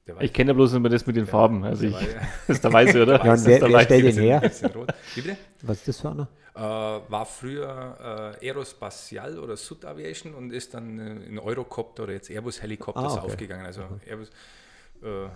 Der 0.06 0.14
Ich 0.16 0.20
weiße. 0.22 0.32
kenne 0.32 0.50
ja 0.50 0.54
bloß 0.54 0.72
immer 0.74 0.88
das 0.88 1.06
mit 1.06 1.16
den 1.16 1.26
Farben. 1.26 1.64
Also 1.64 1.84
ich, 1.86 1.94
das 2.46 2.56
ist 2.56 2.64
der 2.64 2.72
weiße, 2.72 3.02
oder? 3.02 3.14
Ja, 3.18 3.20
und 3.22 3.26
Das 3.28 3.40
ist 3.40 3.46
wer- 3.46 3.58
der 3.60 3.68
wer 3.70 3.80
stellt 3.82 4.04
den 4.04 4.22
her? 4.22 4.42
Was 5.62 5.78
ist 5.78 5.88
das 5.88 6.00
für 6.00 6.10
einer? 6.10 6.28
Äh, 6.54 6.60
war 6.60 7.24
früher 7.26 8.34
äh, 8.40 8.46
Aerospatial 8.48 9.38
oder 9.38 9.56
Sud 9.56 9.84
Aviation 9.84 10.34
und 10.34 10.52
ist 10.52 10.74
dann 10.74 10.98
äh, 10.98 11.26
in 11.26 11.38
Eurocopter 11.38 12.02
oder 12.04 12.12
jetzt 12.14 12.30
Airbus 12.30 12.60
Helikopters 12.62 13.12
Ah, 13.12 13.16
okay. 13.18 13.26
aufgegangen. 13.26 13.64
Also 13.66 13.82
Airbus, 14.06 14.30
äh, 15.02 15.28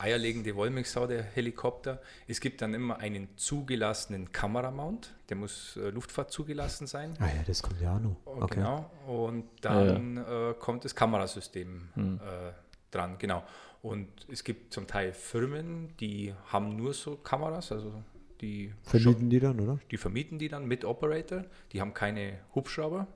eierlegende 0.00 0.54
Wollmilchsau, 0.56 1.06
der 1.06 1.22
Helikopter. 1.22 2.00
Es 2.26 2.40
gibt 2.40 2.62
dann 2.62 2.74
immer 2.74 2.98
einen 2.98 3.28
zugelassenen 3.36 4.32
Kameramount, 4.32 5.14
der 5.28 5.36
muss 5.36 5.76
äh, 5.76 5.90
Luftfahrt 5.90 6.30
zugelassen 6.32 6.86
sein. 6.86 7.14
Ah 7.20 7.26
ja, 7.26 7.42
das 7.46 7.62
kommt 7.62 7.80
ja 7.80 7.94
auch 7.96 8.00
noch. 8.00 8.16
Oh, 8.24 8.36
Okay. 8.42 8.56
Genau. 8.56 8.90
Und 9.06 9.44
dann 9.60 10.16
Äh, 10.16 10.54
kommt 10.58 10.84
das 10.84 10.94
Kamerasystem 10.94 11.88
Hm. 11.94 12.16
äh, 12.22 12.52
dran, 12.90 13.16
genau. 13.18 13.42
Und 13.82 14.08
es 14.30 14.44
gibt 14.44 14.72
zum 14.74 14.86
Teil 14.86 15.12
Firmen, 15.12 15.96
die 15.98 16.34
haben 16.46 16.76
nur 16.76 16.92
so 16.92 17.16
Kameras, 17.16 17.72
also 17.72 18.02
die 18.40 18.72
Vermieten 18.82 19.30
die 19.30 19.40
dann, 19.40 19.60
oder? 19.60 19.78
die 19.90 19.96
vermieten 19.96 20.38
die 20.38 20.48
dann 20.48 20.66
mit 20.66 20.84
Operator. 20.84 21.44
Die 21.72 21.80
haben 21.80 21.94
keine 21.94 22.38
Hubschrauber. 22.54 23.06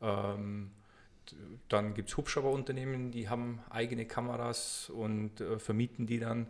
Ähm, 0.00 0.70
dann 1.68 1.94
gibt 1.94 2.08
es 2.10 2.16
Hubschrauberunternehmen, 2.16 3.10
die 3.10 3.28
haben 3.28 3.60
eigene 3.70 4.06
Kameras 4.06 4.90
und 4.90 5.40
äh, 5.40 5.58
vermieten 5.58 6.06
die 6.06 6.18
dann. 6.18 6.46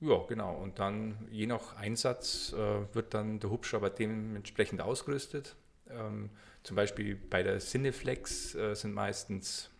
Ja, 0.00 0.18
genau. 0.28 0.54
Und 0.54 0.78
dann 0.78 1.28
je 1.30 1.46
nach 1.46 1.76
Einsatz 1.76 2.52
äh, 2.54 2.94
wird 2.94 3.12
dann 3.14 3.38
der 3.40 3.50
Hubschrauber 3.50 3.90
dementsprechend 3.90 4.80
ausgerüstet. 4.80 5.56
Ähm, 5.90 6.30
zum 6.62 6.76
Beispiel 6.76 7.16
bei 7.16 7.42
der 7.42 7.58
Cineflex 7.58 8.54
äh, 8.54 8.74
sind 8.74 8.94
meistens 8.94 9.70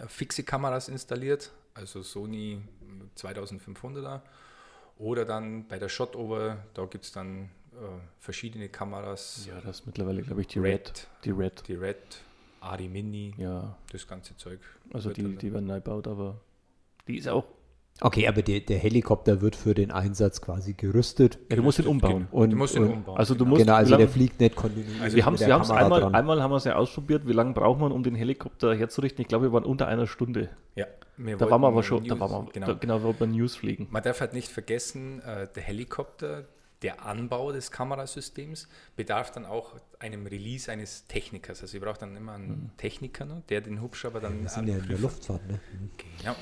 äh, 0.00 0.08
fixe 0.08 0.42
Kameras 0.42 0.88
installiert, 0.88 1.52
also 1.74 2.02
Sony 2.02 2.62
2500er. 3.16 4.22
Oder 4.98 5.24
dann 5.24 5.66
bei 5.66 5.78
der 5.78 5.88
Shotover, 5.88 6.64
da 6.74 6.84
gibt 6.86 7.04
es 7.04 7.12
dann 7.12 7.50
äh, 7.72 7.76
verschiedene 8.20 8.68
Kameras. 8.68 9.44
Ja, 9.48 9.60
das 9.60 9.80
ist 9.80 9.86
mittlerweile, 9.86 10.22
glaube 10.22 10.40
ich, 10.40 10.46
die 10.48 10.60
Red. 10.60 10.88
Red, 10.88 11.08
Die 11.24 11.30
Red. 11.30 11.68
die 11.68 11.74
Red, 11.74 11.96
Ari 12.64 12.88
Mini, 12.88 13.34
Ja, 13.38 13.76
das 13.92 14.06
ganze 14.06 14.36
Zeug. 14.36 14.58
also 14.92 15.10
die, 15.10 15.22
dann- 15.22 15.38
die 15.38 15.52
werden 15.52 15.66
neu 15.66 15.76
gebaut, 15.80 16.06
aber 16.08 16.40
die 17.08 17.18
ist 17.18 17.28
auch. 17.28 17.44
Okay, 18.00 18.26
aber 18.26 18.42
der, 18.42 18.58
der 18.58 18.78
Helikopter 18.78 19.40
wird 19.40 19.54
für 19.54 19.72
den 19.72 19.92
Einsatz 19.92 20.40
quasi 20.40 20.72
gerüstet. 20.72 21.38
Ja, 21.48 21.54
du 21.56 21.62
musst 21.62 21.78
ihn 21.78 21.86
umbauen. 21.86 22.26
Und- 22.32 22.50
du 22.50 22.56
musst 22.56 22.74
ihn 22.74 22.82
und- 22.82 22.90
umbauen. 22.92 23.16
Also 23.16 23.34
du 23.34 23.44
genau. 23.44 23.50
musst- 23.50 23.62
Genau, 23.62 23.74
also 23.74 23.96
der 23.96 24.08
fliegt 24.08 24.40
nicht 24.40 24.56
kontinuierlich. 24.56 25.00
Also 25.00 25.16
wir 25.16 25.24
haben 25.24 25.34
es 25.34 25.42
einmal, 25.70 26.00
dran. 26.00 26.12
einmal 26.14 26.42
haben 26.42 26.50
wir 26.50 26.56
es 26.56 26.64
ja 26.64 26.74
ausprobiert. 26.74 27.24
Wie 27.28 27.32
lange 27.32 27.52
braucht 27.52 27.78
man, 27.78 27.92
um 27.92 28.02
den 28.02 28.16
Helikopter 28.16 28.74
herzurichten? 28.74 29.22
Ich 29.22 29.28
glaube, 29.28 29.44
wir 29.46 29.52
waren 29.52 29.62
unter 29.64 29.86
einer 29.86 30.08
Stunde. 30.08 30.48
Ja, 30.74 30.86
wir 31.18 31.36
Da 31.36 31.48
waren 31.48 31.60
wir 31.60 31.68
aber 31.68 31.84
schon, 31.84 32.02
da 32.04 32.16
News- 32.16 32.20
waren 32.32 32.46
wir, 32.46 32.52
genau. 32.52 32.66
da, 32.66 32.72
genau, 32.72 32.98
wir 32.98 33.04
wollten 33.04 33.30
News 33.30 33.54
fliegen. 33.54 33.86
Man 33.92 34.02
darf 34.02 34.20
halt 34.20 34.32
nicht 34.32 34.48
vergessen, 34.48 35.20
äh, 35.22 35.46
der 35.54 35.62
Helikopter, 35.62 36.46
der 36.84 37.04
Anbau 37.04 37.50
des 37.50 37.70
Kamerasystems 37.70 38.68
bedarf 38.94 39.32
dann 39.32 39.46
auch 39.46 39.72
einem 39.98 40.26
Release 40.26 40.70
eines 40.70 41.06
Technikers. 41.08 41.62
Also 41.62 41.78
ihr 41.78 41.80
braucht 41.80 42.02
dann 42.02 42.14
immer 42.14 42.32
einen 42.34 42.70
Techniker, 42.76 43.24
ne, 43.24 43.42
der 43.48 43.62
den 43.62 43.80
Hubschrauber 43.80 44.20
dann 44.20 44.42
Wir 44.42 44.48
sind 44.50 44.68
ja 44.68 44.76
in 44.76 44.86
der. 44.86 44.98
Luftfahrt, 44.98 45.44
ne? 45.48 45.58
Genau. 46.20 46.36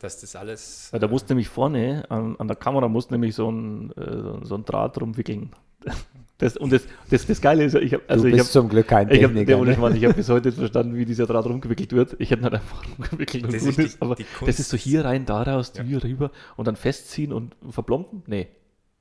Dass 0.00 0.20
das 0.20 0.36
alles 0.36 0.88
Weil 0.92 1.00
da 1.00 1.08
musst 1.08 1.28
nämlich 1.28 1.48
vorne 1.48 2.04
an, 2.08 2.36
an 2.38 2.48
der 2.48 2.56
Kamera 2.56 2.88
musst 2.88 3.10
nämlich 3.10 3.34
so 3.34 3.50
ein, 3.50 3.90
äh, 3.92 4.44
so 4.44 4.56
ein 4.56 4.64
Draht 4.64 5.00
rumwickeln. 5.00 5.52
Das, 6.40 6.56
und 6.56 6.72
das, 6.72 6.82
das, 7.10 7.26
das 7.26 7.40
Geile 7.40 7.64
ist, 7.64 7.72
ja, 7.72 7.80
ich 7.80 7.94
habe 7.94 8.04
also 8.06 8.22
du 8.22 8.28
ich 8.28 8.36
bist 8.36 8.46
hab, 8.46 8.52
zum 8.52 8.68
Glück 8.68 8.86
kein 8.86 9.10
ich 9.10 9.24
habe 9.24 9.34
Techniker. 9.34 9.56
ne? 9.64 9.76
ne? 9.76 9.96
ich 9.96 10.04
hab 10.04 10.14
bis 10.14 10.28
heute 10.28 10.46
nicht 10.50 10.58
verstanden, 10.58 10.94
wie 10.94 11.04
dieser 11.04 11.26
Draht 11.26 11.44
rumgewickelt 11.46 11.90
wird. 11.92 12.14
Ich 12.20 12.30
hätte 12.30 12.42
ihn 12.42 12.44
halt 12.44 12.54
einfach 12.54 12.84
rumgewickelt 12.86 13.42
und 13.42 13.52
Das 13.52 13.64
ist 13.64 13.76
die- 13.76 13.82
ist, 13.82 14.00
aber 14.00 14.14
das 14.46 14.60
ist 14.60 14.68
so 14.68 14.76
hier 14.76 15.04
rein, 15.04 15.26
da 15.26 15.42
raus, 15.42 15.72
Ja. 15.76 15.82
hier 15.82 16.00
rüber 16.04 16.30
und 16.56 16.68
dann 16.68 16.76
festziehen 16.76 17.32
und 17.32 17.56
verplomben? 17.70 18.22
Nee. 18.28 18.46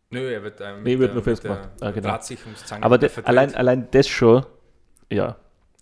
Nö, 0.09 0.31
er 0.31 0.41
wird, 0.43 0.61
äh, 0.61 0.77
Nee, 0.81 0.97
wird 0.99 1.13
nur 1.13 1.21
der- 1.21 1.31
festgemacht. 1.35 1.69
der 1.81 1.87
Ah, 1.87 1.91
genau. 1.91 2.17
Aber 2.85 2.97
de, 2.97 3.09
allein, 3.25 3.53
allein 3.55 3.87
das 3.91 4.07
schon, 4.07 4.45
ja. 5.11 5.35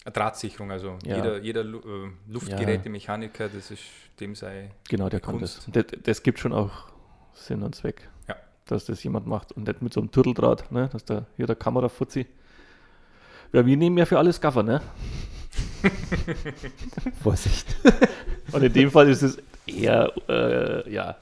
Eine 0.03 0.13
Drahtsichrung, 0.13 0.71
also 0.71 0.97
Ja. 1.05 1.15
jeder, 1.17 1.37
jeder 1.39 1.63
Lu 1.63 1.79
äh, 1.79 2.09
Luftgerätemechaniker, 2.31 3.49
das 3.49 3.71
ist 3.71 3.81
dem 4.19 4.35
sei. 4.35 4.71
Genau, 4.89 5.09
der 5.09 5.19
kann 5.19 5.39
das. 5.39 5.65
Das. 5.71 5.85
Das 6.03 6.23
gibt 6.23 6.39
schon 6.39 6.53
auch 6.53 6.71
Sinn 7.33 7.61
und 7.63 7.75
Zweck, 7.75 8.07
Ja. 8.27 8.35
dass 8.65 8.85
das 8.85 9.03
jemand 9.03 9.27
macht 9.27 9.51
und 9.51 9.67
nicht 9.67 9.81
mit 9.81 9.93
so 9.93 9.99
einem 10.01 10.11
Turteldraht, 10.11 10.71
ne? 10.71 10.89
dass 10.91 11.05
da 11.05 11.25
hier 11.37 11.45
der 11.47 11.55
Kamerafuzzi. 11.55 12.25
Ja, 13.53 13.65
wir 13.65 13.77
nehmen 13.77 13.97
ja 13.97 14.05
für 14.05 14.17
alles 14.17 14.41
Gaffer, 14.41 14.63
ne? 14.63 14.81
Vorsicht. 17.23 17.75
Und 18.51 18.63
in 18.63 18.73
dem 18.73 18.91
Fall 18.91 19.09
ist 19.09 19.21
es 19.21 19.37
eher, 19.65 20.11
äh, 20.27 20.91
ja, 20.91 21.15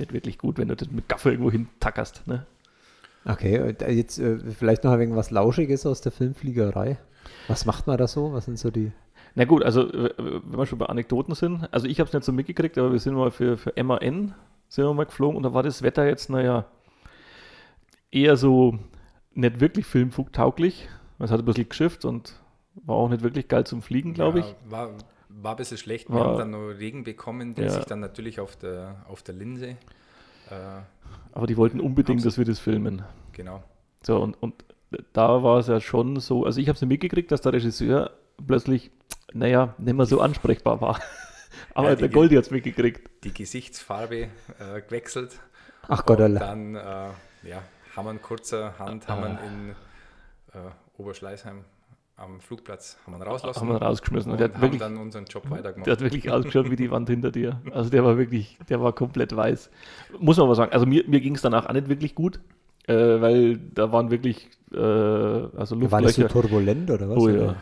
nicht 0.00 0.12
wirklich 0.12 0.38
gut, 0.38 0.58
wenn 0.58 0.68
du 0.68 0.76
das 0.76 0.90
mit 0.90 1.08
Gaffer 1.08 1.30
irgendwo 1.30 1.50
hintackerst, 1.50 2.26
ne? 2.26 2.46
Okay, 3.24 3.56
äh, 3.56 3.92
jetzt 3.92 4.18
äh, 4.18 4.38
vielleicht 4.38 4.84
noch 4.84 4.92
ein 4.92 4.98
wenig 4.98 5.14
was 5.14 5.30
Lauschiges 5.30 5.86
aus 5.86 6.00
der 6.00 6.12
Filmfliegerei. 6.12 6.98
Was 7.48 7.66
macht 7.66 7.86
man 7.86 7.98
da 7.98 8.08
so? 8.08 8.32
Was 8.32 8.46
sind 8.46 8.58
so 8.58 8.70
die. 8.70 8.92
Na 9.34 9.44
gut, 9.44 9.62
also 9.62 9.92
wenn 9.92 10.58
wir 10.58 10.66
schon 10.66 10.78
bei 10.78 10.86
Anekdoten 10.86 11.34
sind, 11.34 11.68
also 11.72 11.86
ich 11.86 12.00
habe 12.00 12.08
es 12.08 12.14
nicht 12.14 12.24
so 12.24 12.32
mitgekriegt, 12.32 12.76
aber 12.78 12.90
wir 12.90 12.98
sind 12.98 13.14
mal 13.14 13.30
für, 13.30 13.56
für 13.56 13.72
MAN 13.82 14.34
sind 14.68 14.84
wir 14.84 14.94
mal 14.94 15.04
geflogen 15.04 15.36
und 15.36 15.42
da 15.44 15.54
war 15.54 15.62
das 15.62 15.82
Wetter 15.82 16.06
jetzt, 16.06 16.30
naja, 16.30 16.64
eher 18.10 18.36
so 18.36 18.78
nicht 19.34 19.60
wirklich 19.60 19.86
filmflugtauglich. 19.86 20.88
Es 21.18 21.30
hat 21.30 21.40
ein 21.40 21.44
bisschen 21.44 21.68
geschifft 21.68 22.04
und 22.04 22.40
war 22.74 22.96
auch 22.96 23.08
nicht 23.08 23.22
wirklich 23.22 23.46
geil 23.46 23.64
zum 23.66 23.82
Fliegen, 23.82 24.14
glaube 24.14 24.40
Ja, 24.40 24.46
ich. 24.46 24.56
War, 24.70 24.90
war 25.32 25.52
ein 25.52 25.56
bisschen 25.56 25.78
schlecht. 25.78 26.08
Wir 26.08 26.16
War- 26.16 26.26
haben 26.26 26.38
dann 26.38 26.50
noch 26.50 26.68
Regen 26.68 27.04
bekommen, 27.04 27.54
der 27.54 27.66
Ja. 27.66 27.70
sich 27.70 27.84
dann 27.84 28.00
natürlich 28.00 28.40
auf 28.40 28.56
der, 28.56 29.04
auf 29.08 29.22
der 29.22 29.34
Linse. 29.34 29.76
Äh, 30.50 30.82
Aber 31.32 31.46
die 31.46 31.56
wollten 31.56 31.80
unbedingt, 31.80 32.24
dass 32.24 32.36
wir 32.38 32.44
das 32.44 32.58
filmen. 32.58 33.02
genau. 33.32 33.62
So, 34.02 34.18
und, 34.20 34.34
und 34.42 34.64
da 35.12 35.42
war 35.42 35.58
es 35.58 35.66
ja 35.68 35.80
schon 35.80 36.18
so, 36.20 36.44
also 36.46 36.60
ich 36.60 36.68
habe 36.68 36.76
es 36.76 36.82
mitgekriegt, 36.82 37.30
dass 37.30 37.42
der 37.42 37.52
Regisseur 37.52 38.10
plötzlich, 38.46 38.90
naja, 39.32 39.74
nicht 39.78 39.94
mehr 39.94 40.06
so 40.06 40.20
ansprechbar 40.20 40.80
war. 40.80 40.98
Aber 41.74 41.90
Ja, 41.90 41.94
die 41.96 42.00
der 42.00 42.08
Goldi 42.08 42.34
hat 42.36 42.44
es 42.46 42.50
mitgekriegt. 42.50 43.08
Die 43.24 43.32
Gesichtsfarbe 43.34 44.16
äh, 44.58 44.80
gewechselt. 44.86 45.38
Ach 45.86 46.04
Gott, 46.06 46.18
Und 46.18 46.24
Allah. 46.24 46.40
dann 46.40 46.74
äh, 46.74 46.78
ja, 47.48 47.62
haben 47.94 48.06
wir 48.06 48.10
in 48.12 48.22
kurzer 48.22 48.78
Hand 48.78 49.06
haben 49.08 49.22
wir 49.22 49.28
in 49.46 49.70
äh, 50.54 50.70
Oberschleißheim 50.96 51.64
am 52.20 52.40
Flugplatz 52.40 52.98
haben 53.06 53.14
wir 53.14 53.18
ihn 53.18 53.22
rauslassen. 53.22 53.60
Haben 53.60 53.68
wir 53.70 53.82
rausgeschmissen. 53.82 54.30
Und 54.30 54.34
und 54.34 54.38
der 54.40 54.48
hat 54.48 54.54
haben 54.54 54.62
wirklich- 54.62 54.80
dann 54.80 54.96
unseren 54.98 55.24
Job 55.24 55.48
weitergemacht. 55.50 55.86
Der 55.86 55.92
hat 55.92 56.00
wirklich 56.00 56.30
ausgeschaut 56.30 56.70
wie 56.70 56.76
die 56.76 56.90
Wand 56.92 57.08
hinter 57.08 57.30
dir. 57.30 57.60
Also 57.72 57.90
der 57.90 58.04
war 58.04 58.18
wirklich, 58.18 58.58
der 58.68 58.80
war 58.80 58.92
komplett 58.92 59.34
weiß. 59.34 59.70
Muss 60.18 60.36
man 60.36 60.44
aber 60.46 60.54
sagen, 60.54 60.72
also 60.72 60.86
mir, 60.86 61.04
mir 61.08 61.20
ging 61.20 61.34
es 61.34 61.42
danach 61.42 61.66
auch 61.66 61.72
nicht 61.72 61.88
wirklich 61.88 62.14
gut, 62.14 62.40
äh, 62.86 62.94
weil 62.94 63.56
da 63.56 63.90
waren 63.92 64.10
wirklich, 64.10 64.48
äh, 64.72 64.76
also 64.78 65.80
War 65.90 66.02
das 66.02 66.14
so 66.14 66.28
turbulent 66.28 66.90
oder 66.90 67.08
was? 67.08 67.16
Oh 67.18 67.28
ja, 67.28 67.56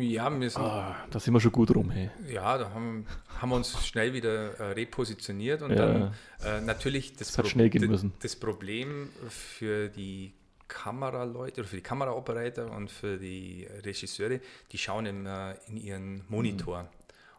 ja, 0.00 0.40
wir 0.40 0.50
sind, 0.50 0.62
ah, 0.62 0.94
da 1.10 1.18
sind 1.18 1.34
wir 1.34 1.40
schon 1.40 1.50
gut 1.52 1.74
rum. 1.74 1.90
Hey. 1.90 2.08
ja, 2.32 2.56
da 2.58 2.70
haben, 2.72 3.06
haben 3.40 3.48
wir 3.50 3.56
uns 3.56 3.84
schnell 3.86 4.12
wieder 4.14 4.58
äh, 4.60 4.72
repositioniert 4.72 5.62
und 5.62 5.70
Ja. 5.70 5.76
dann 5.76 6.02
äh, 6.44 6.60
natürlich 6.64 7.16
das, 7.16 7.30
Es 7.30 7.38
hat 7.38 7.48
schnell 7.48 7.70
gehen 7.70 7.82
d- 7.82 7.88
müssen. 7.88 8.12
das 8.22 8.36
Problem 8.36 9.08
für 9.28 9.88
die 9.88 10.32
Kameraleute 10.68 11.60
oder 11.60 11.68
für 11.68 11.76
die 11.76 11.82
Kameraoperator 11.82 12.70
und 12.70 12.90
für 12.90 13.18
die 13.18 13.66
Regisseure, 13.84 14.40
die 14.72 14.78
schauen 14.78 15.06
immer 15.06 15.56
in 15.66 15.76
ihren 15.76 16.24
Monitor. 16.28 16.84
Mhm. 16.84 16.88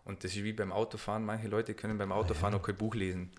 Und 0.06 0.24
das 0.24 0.36
ist 0.36 0.44
wie 0.44 0.54
beim 0.54 0.72
Autofahren. 0.72 1.26
Manche 1.26 1.48
Leute 1.48 1.74
können 1.74 1.98
beim 1.98 2.12
Autofahren 2.12 2.54
auch 2.54 2.62
kein 2.62 2.78
Buch 2.78 2.94
lesen. 2.94 3.32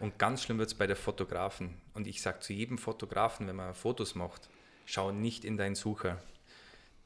Und 0.00 0.18
ganz 0.18 0.42
schlimm 0.42 0.58
wird 0.58 0.68
es 0.68 0.74
bei 0.74 0.86
der 0.86 0.96
Fotografen. 0.96 1.74
Und 1.92 2.06
ich 2.06 2.20
sage 2.22 2.40
zu 2.40 2.52
jedem 2.52 2.78
Fotografen, 2.78 3.46
wenn 3.46 3.56
man 3.56 3.74
Fotos 3.74 4.14
macht, 4.14 4.48
schau 4.86 5.12
nicht 5.12 5.44
in 5.44 5.56
deinen 5.56 5.74
Sucher. 5.74 6.20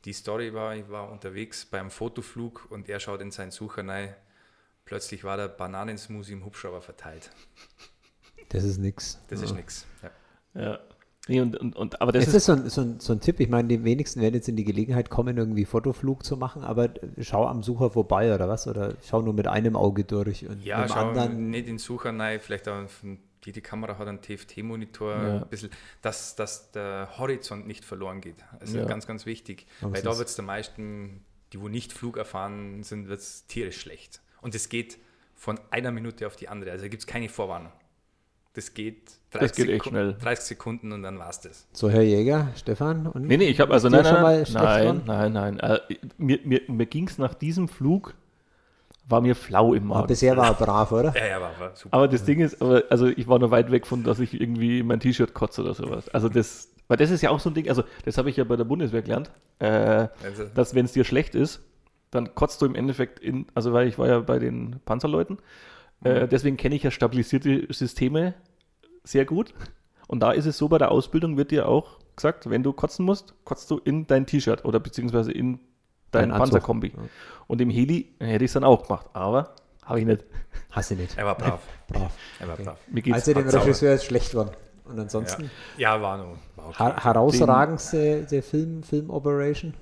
Die 0.04 0.12
Story 0.12 0.54
war, 0.54 0.76
ich 0.76 0.88
war 0.88 1.10
unterwegs 1.10 1.66
beim 1.66 1.90
Fotoflug 1.90 2.66
und 2.70 2.88
er 2.88 3.00
schaut 3.00 3.20
in 3.20 3.32
seinen 3.32 3.50
Sucher 3.50 3.86
rein. 3.86 4.14
Plötzlich 4.84 5.24
war 5.24 5.36
der 5.36 5.48
Bananensmoothie 5.48 6.32
im 6.32 6.44
Hubschrauber 6.44 6.80
verteilt. 6.80 7.30
Das 8.48 8.64
ist 8.64 8.78
nix. 8.78 9.20
Das 9.28 9.42
ist 9.42 9.52
nichts. 9.52 9.86
Ja. 10.02 10.62
Ja. 10.62 10.80
Nee, 11.28 11.40
und, 11.40 11.56
und, 11.56 11.76
und, 11.76 12.00
aber 12.00 12.10
das 12.12 12.22
Es 12.24 12.28
ist, 12.30 12.34
ist 12.36 12.44
so 12.46 12.52
ein, 12.52 12.68
so, 12.70 12.80
ein, 12.80 13.00
so 13.00 13.12
ein 13.12 13.20
Tipp, 13.20 13.38
ich 13.40 13.48
meine, 13.48 13.68
die 13.68 13.84
wenigsten 13.84 14.20
werden 14.20 14.34
jetzt 14.34 14.48
in 14.48 14.56
die 14.56 14.64
Gelegenheit 14.64 15.10
kommen, 15.10 15.36
irgendwie 15.36 15.64
Fotoflug 15.66 16.24
zu 16.24 16.36
machen, 16.36 16.64
aber 16.64 16.88
schau 17.20 17.46
am 17.46 17.62
Sucher 17.62 17.90
vorbei 17.90 18.34
oder 18.34 18.48
was? 18.48 18.66
Oder 18.66 18.94
schau 19.06 19.22
nur 19.22 19.34
mit 19.34 19.46
einem 19.46 19.76
Auge 19.76 20.04
durch 20.04 20.46
und 20.48 20.64
Ja, 20.64 20.78
mit 20.80 20.88
dem 20.88 20.92
schau 20.94 21.08
anderen. 21.08 21.50
nicht 21.50 21.60
in 21.60 21.66
den 21.74 21.78
Sucher 21.78 22.18
rein, 22.18 22.40
vielleicht 22.40 22.68
auch 22.68 22.82
jede 23.44 23.60
Kamera 23.60 23.96
hat 23.98 24.08
einen 24.08 24.20
TFT-Monitor, 24.20 25.12
Ja. 25.12 25.36
ein 25.42 25.48
bisschen, 25.48 25.70
dass, 26.02 26.34
dass 26.34 26.70
der 26.72 27.08
Horizont 27.18 27.66
nicht 27.66 27.84
verloren 27.84 28.20
geht. 28.20 28.36
Also 28.58 28.78
Ja. 28.78 28.84
ganz, 28.84 29.06
ganz 29.06 29.26
wichtig. 29.26 29.66
Aber 29.80 29.94
Weil 29.94 30.02
da 30.02 30.10
ist- 30.10 30.18
wird 30.18 30.28
es 30.28 30.34
der 30.36 30.44
meisten, 30.44 31.24
die 31.52 31.60
wo 31.60 31.68
nicht 31.68 31.92
Flug 31.92 32.16
erfahren 32.16 32.82
sind, 32.82 33.08
wird 33.08 33.20
es 33.20 33.46
tierisch 33.46 33.80
schlecht. 33.80 34.20
Und 34.42 34.54
es 34.54 34.68
geht 34.68 34.98
von 35.34 35.58
einer 35.70 35.92
Minute 35.92 36.26
auf 36.26 36.36
die 36.36 36.48
andere. 36.48 36.72
Also 36.72 36.84
da 36.84 36.88
gibt 36.88 37.02
es 37.02 37.06
keine 37.06 37.28
Vorwarnung. 37.28 37.72
Das 38.58 38.74
geht 38.74 39.12
30, 39.32 39.56
geht 39.56 39.68
echt 39.74 39.84
Sekun- 39.84 39.88
schnell. 39.90 40.14
30 40.20 40.44
Sekunden 40.46 40.90
und 40.92 41.02
dann 41.04 41.18
war 41.18 41.30
es 41.30 41.40
das. 41.40 41.66
So, 41.72 41.88
Herr 41.88 42.02
Jäger, 42.02 42.48
Stefan. 42.56 43.06
Und 43.06 43.26
nee, 43.26 43.36
nee, 43.36 43.46
ich 43.48 43.60
habe 43.60 43.72
also 43.72 43.88
nein, 43.88 44.04
schon 44.04 44.14
nein, 44.14 44.22
mal 44.22 44.44
nein, 44.52 45.02
nein, 45.06 45.32
nein, 45.32 45.54
nein. 45.60 45.78
Äh, 45.88 45.94
mir 46.18 46.40
mir, 46.44 46.60
mir 46.66 46.86
ging 46.86 47.06
es 47.06 47.18
nach 47.18 47.34
diesem 47.34 47.68
Flug, 47.68 48.14
war 49.08 49.20
mir 49.20 49.34
flau 49.36 49.74
im 49.74 49.84
Aber 49.90 50.00
Magen. 50.00 50.06
bisher 50.08 50.36
war 50.36 50.46
er 50.48 50.54
brav, 50.54 50.90
oder? 50.92 51.14
Ja, 51.16 51.26
ja, 51.26 51.40
war, 51.40 51.52
war 51.60 51.76
super. 51.76 51.94
Aber 51.96 52.08
das 52.08 52.24
Ding 52.24 52.40
ist, 52.40 52.60
aber, 52.60 52.82
also 52.90 53.06
ich 53.06 53.28
war 53.28 53.38
noch 53.38 53.50
weit 53.50 53.70
weg 53.70 53.86
von, 53.86 54.02
dass 54.02 54.18
ich 54.18 54.38
irgendwie 54.40 54.82
mein 54.82 55.00
T-Shirt 55.00 55.34
kotze 55.34 55.62
oder 55.62 55.74
sowas. 55.74 56.08
Also 56.10 56.28
das, 56.28 56.70
weil 56.88 56.96
das 56.96 57.10
ist 57.10 57.22
ja 57.22 57.30
auch 57.30 57.38
so 57.40 57.48
ein 57.50 57.54
Ding, 57.54 57.68
also 57.68 57.84
das 58.04 58.18
habe 58.18 58.28
ich 58.30 58.36
ja 58.36 58.44
bei 58.44 58.56
der 58.56 58.64
Bundeswehr 58.64 59.02
gelernt, 59.02 59.30
äh, 59.60 60.08
Also, 60.24 60.44
dass 60.54 60.74
wenn 60.74 60.84
es 60.84 60.92
dir 60.92 61.04
schlecht 61.04 61.34
ist, 61.34 61.60
dann 62.10 62.34
kotzt 62.34 62.60
du 62.60 62.66
im 62.66 62.74
Endeffekt 62.74 63.20
in, 63.20 63.46
also 63.54 63.72
weil 63.72 63.86
ich 63.88 63.98
war 63.98 64.08
ja 64.08 64.18
bei 64.20 64.38
den 64.38 64.80
Panzerleuten, 64.84 65.38
äh, 66.04 66.26
deswegen 66.28 66.56
kenne 66.56 66.74
ich 66.74 66.82
ja 66.82 66.90
stabilisierte 66.90 67.66
Systeme 67.72 68.34
sehr 69.10 69.24
gut. 69.24 69.54
Und 70.06 70.20
da 70.20 70.32
ist 70.32 70.46
es 70.46 70.58
so, 70.58 70.68
bei 70.68 70.78
der 70.78 70.90
Ausbildung 70.90 71.36
wird 71.36 71.50
dir 71.50 71.68
auch 71.68 71.98
gesagt, 72.16 72.48
wenn 72.50 72.62
du 72.62 72.72
kotzen 72.72 73.04
musst, 73.04 73.34
kotzt 73.44 73.70
du 73.70 73.78
in 73.78 74.06
dein 74.06 74.26
T-Shirt 74.26 74.64
oder 74.64 74.80
beziehungsweise 74.80 75.32
in 75.32 75.60
dein 76.10 76.30
Dein. 76.30 76.38
Panzerkombi. 76.38 76.88
Ja. 76.96 77.02
Und 77.46 77.60
im 77.60 77.70
Heli 77.70 78.14
hätte 78.18 78.44
ich 78.44 78.50
es 78.50 78.54
dann 78.54 78.64
auch 78.64 78.84
gemacht, 78.86 79.06
aber 79.12 79.54
habe 79.84 80.00
ich 80.00 80.06
nicht. 80.06 80.24
Hast 80.70 80.90
du 80.90 80.94
nicht. 80.96 81.16
er 81.16 81.24
war 81.26 81.36
brav. 81.36 81.60
Brav. 81.88 82.12
Er 82.38 82.48
war 82.48 82.56
brav. 82.56 82.78
Mir 82.88 83.02
geht's 83.02 83.14
Also 83.16 83.34
dem 83.34 83.48
sauber. 83.48 83.64
Regisseur 83.64 83.94
ist 83.94 84.04
schlecht 84.04 84.34
worden. 84.34 84.50
Und 84.84 84.98
ansonsten 84.98 85.50
Ja, 85.76 85.96
ja 85.96 86.02
war 86.02 86.16
noch. 86.18 86.36
War 86.56 86.68
okay. 86.68 86.84
her 86.84 87.04
herausragendste 87.04 88.24
der 88.24 88.42
Film, 88.42 88.82
Film 88.82 89.10
Operation. 89.10 89.74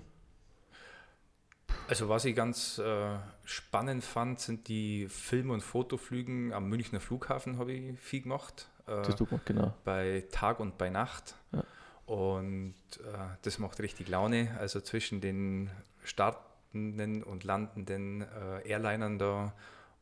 Also 1.89 2.09
was 2.09 2.25
ich 2.25 2.35
ganz 2.35 2.79
äh, 2.79 3.17
spannend 3.45 4.03
fand, 4.05 4.41
sind 4.41 4.67
die 4.67 5.07
Film- 5.09 5.51
und 5.51 5.62
Fotoflügen 5.62 6.53
am 6.53 6.69
Münchner 6.69 6.99
Flughafen, 7.01 7.59
habe 7.59 7.73
ich 7.73 8.01
viel 8.01 8.23
gemacht. 8.23 8.69
Äh, 8.87 9.03
Das 9.03 9.16
tut 9.16 9.31
gut, 9.31 9.44
genau. 9.44 9.75
bei 9.85 10.25
Tag 10.31 10.61
und 10.61 10.79
bei 10.79 10.90
Nacht. 10.90 11.35
Ja. 11.53 11.64
Und 12.07 12.75
äh, 13.01 13.18
das 13.42 13.59
macht 13.59 13.81
richtig 13.81 14.09
Laune. 14.09 14.57
Also 14.59 14.81
zwischen 14.81 15.20
den 15.20 15.70
startenden 16.05 17.22
und 17.22 17.44
landenden 17.44 18.22
äh, 18.22 18.68
Airlinern 18.68 19.18
da 19.18 19.53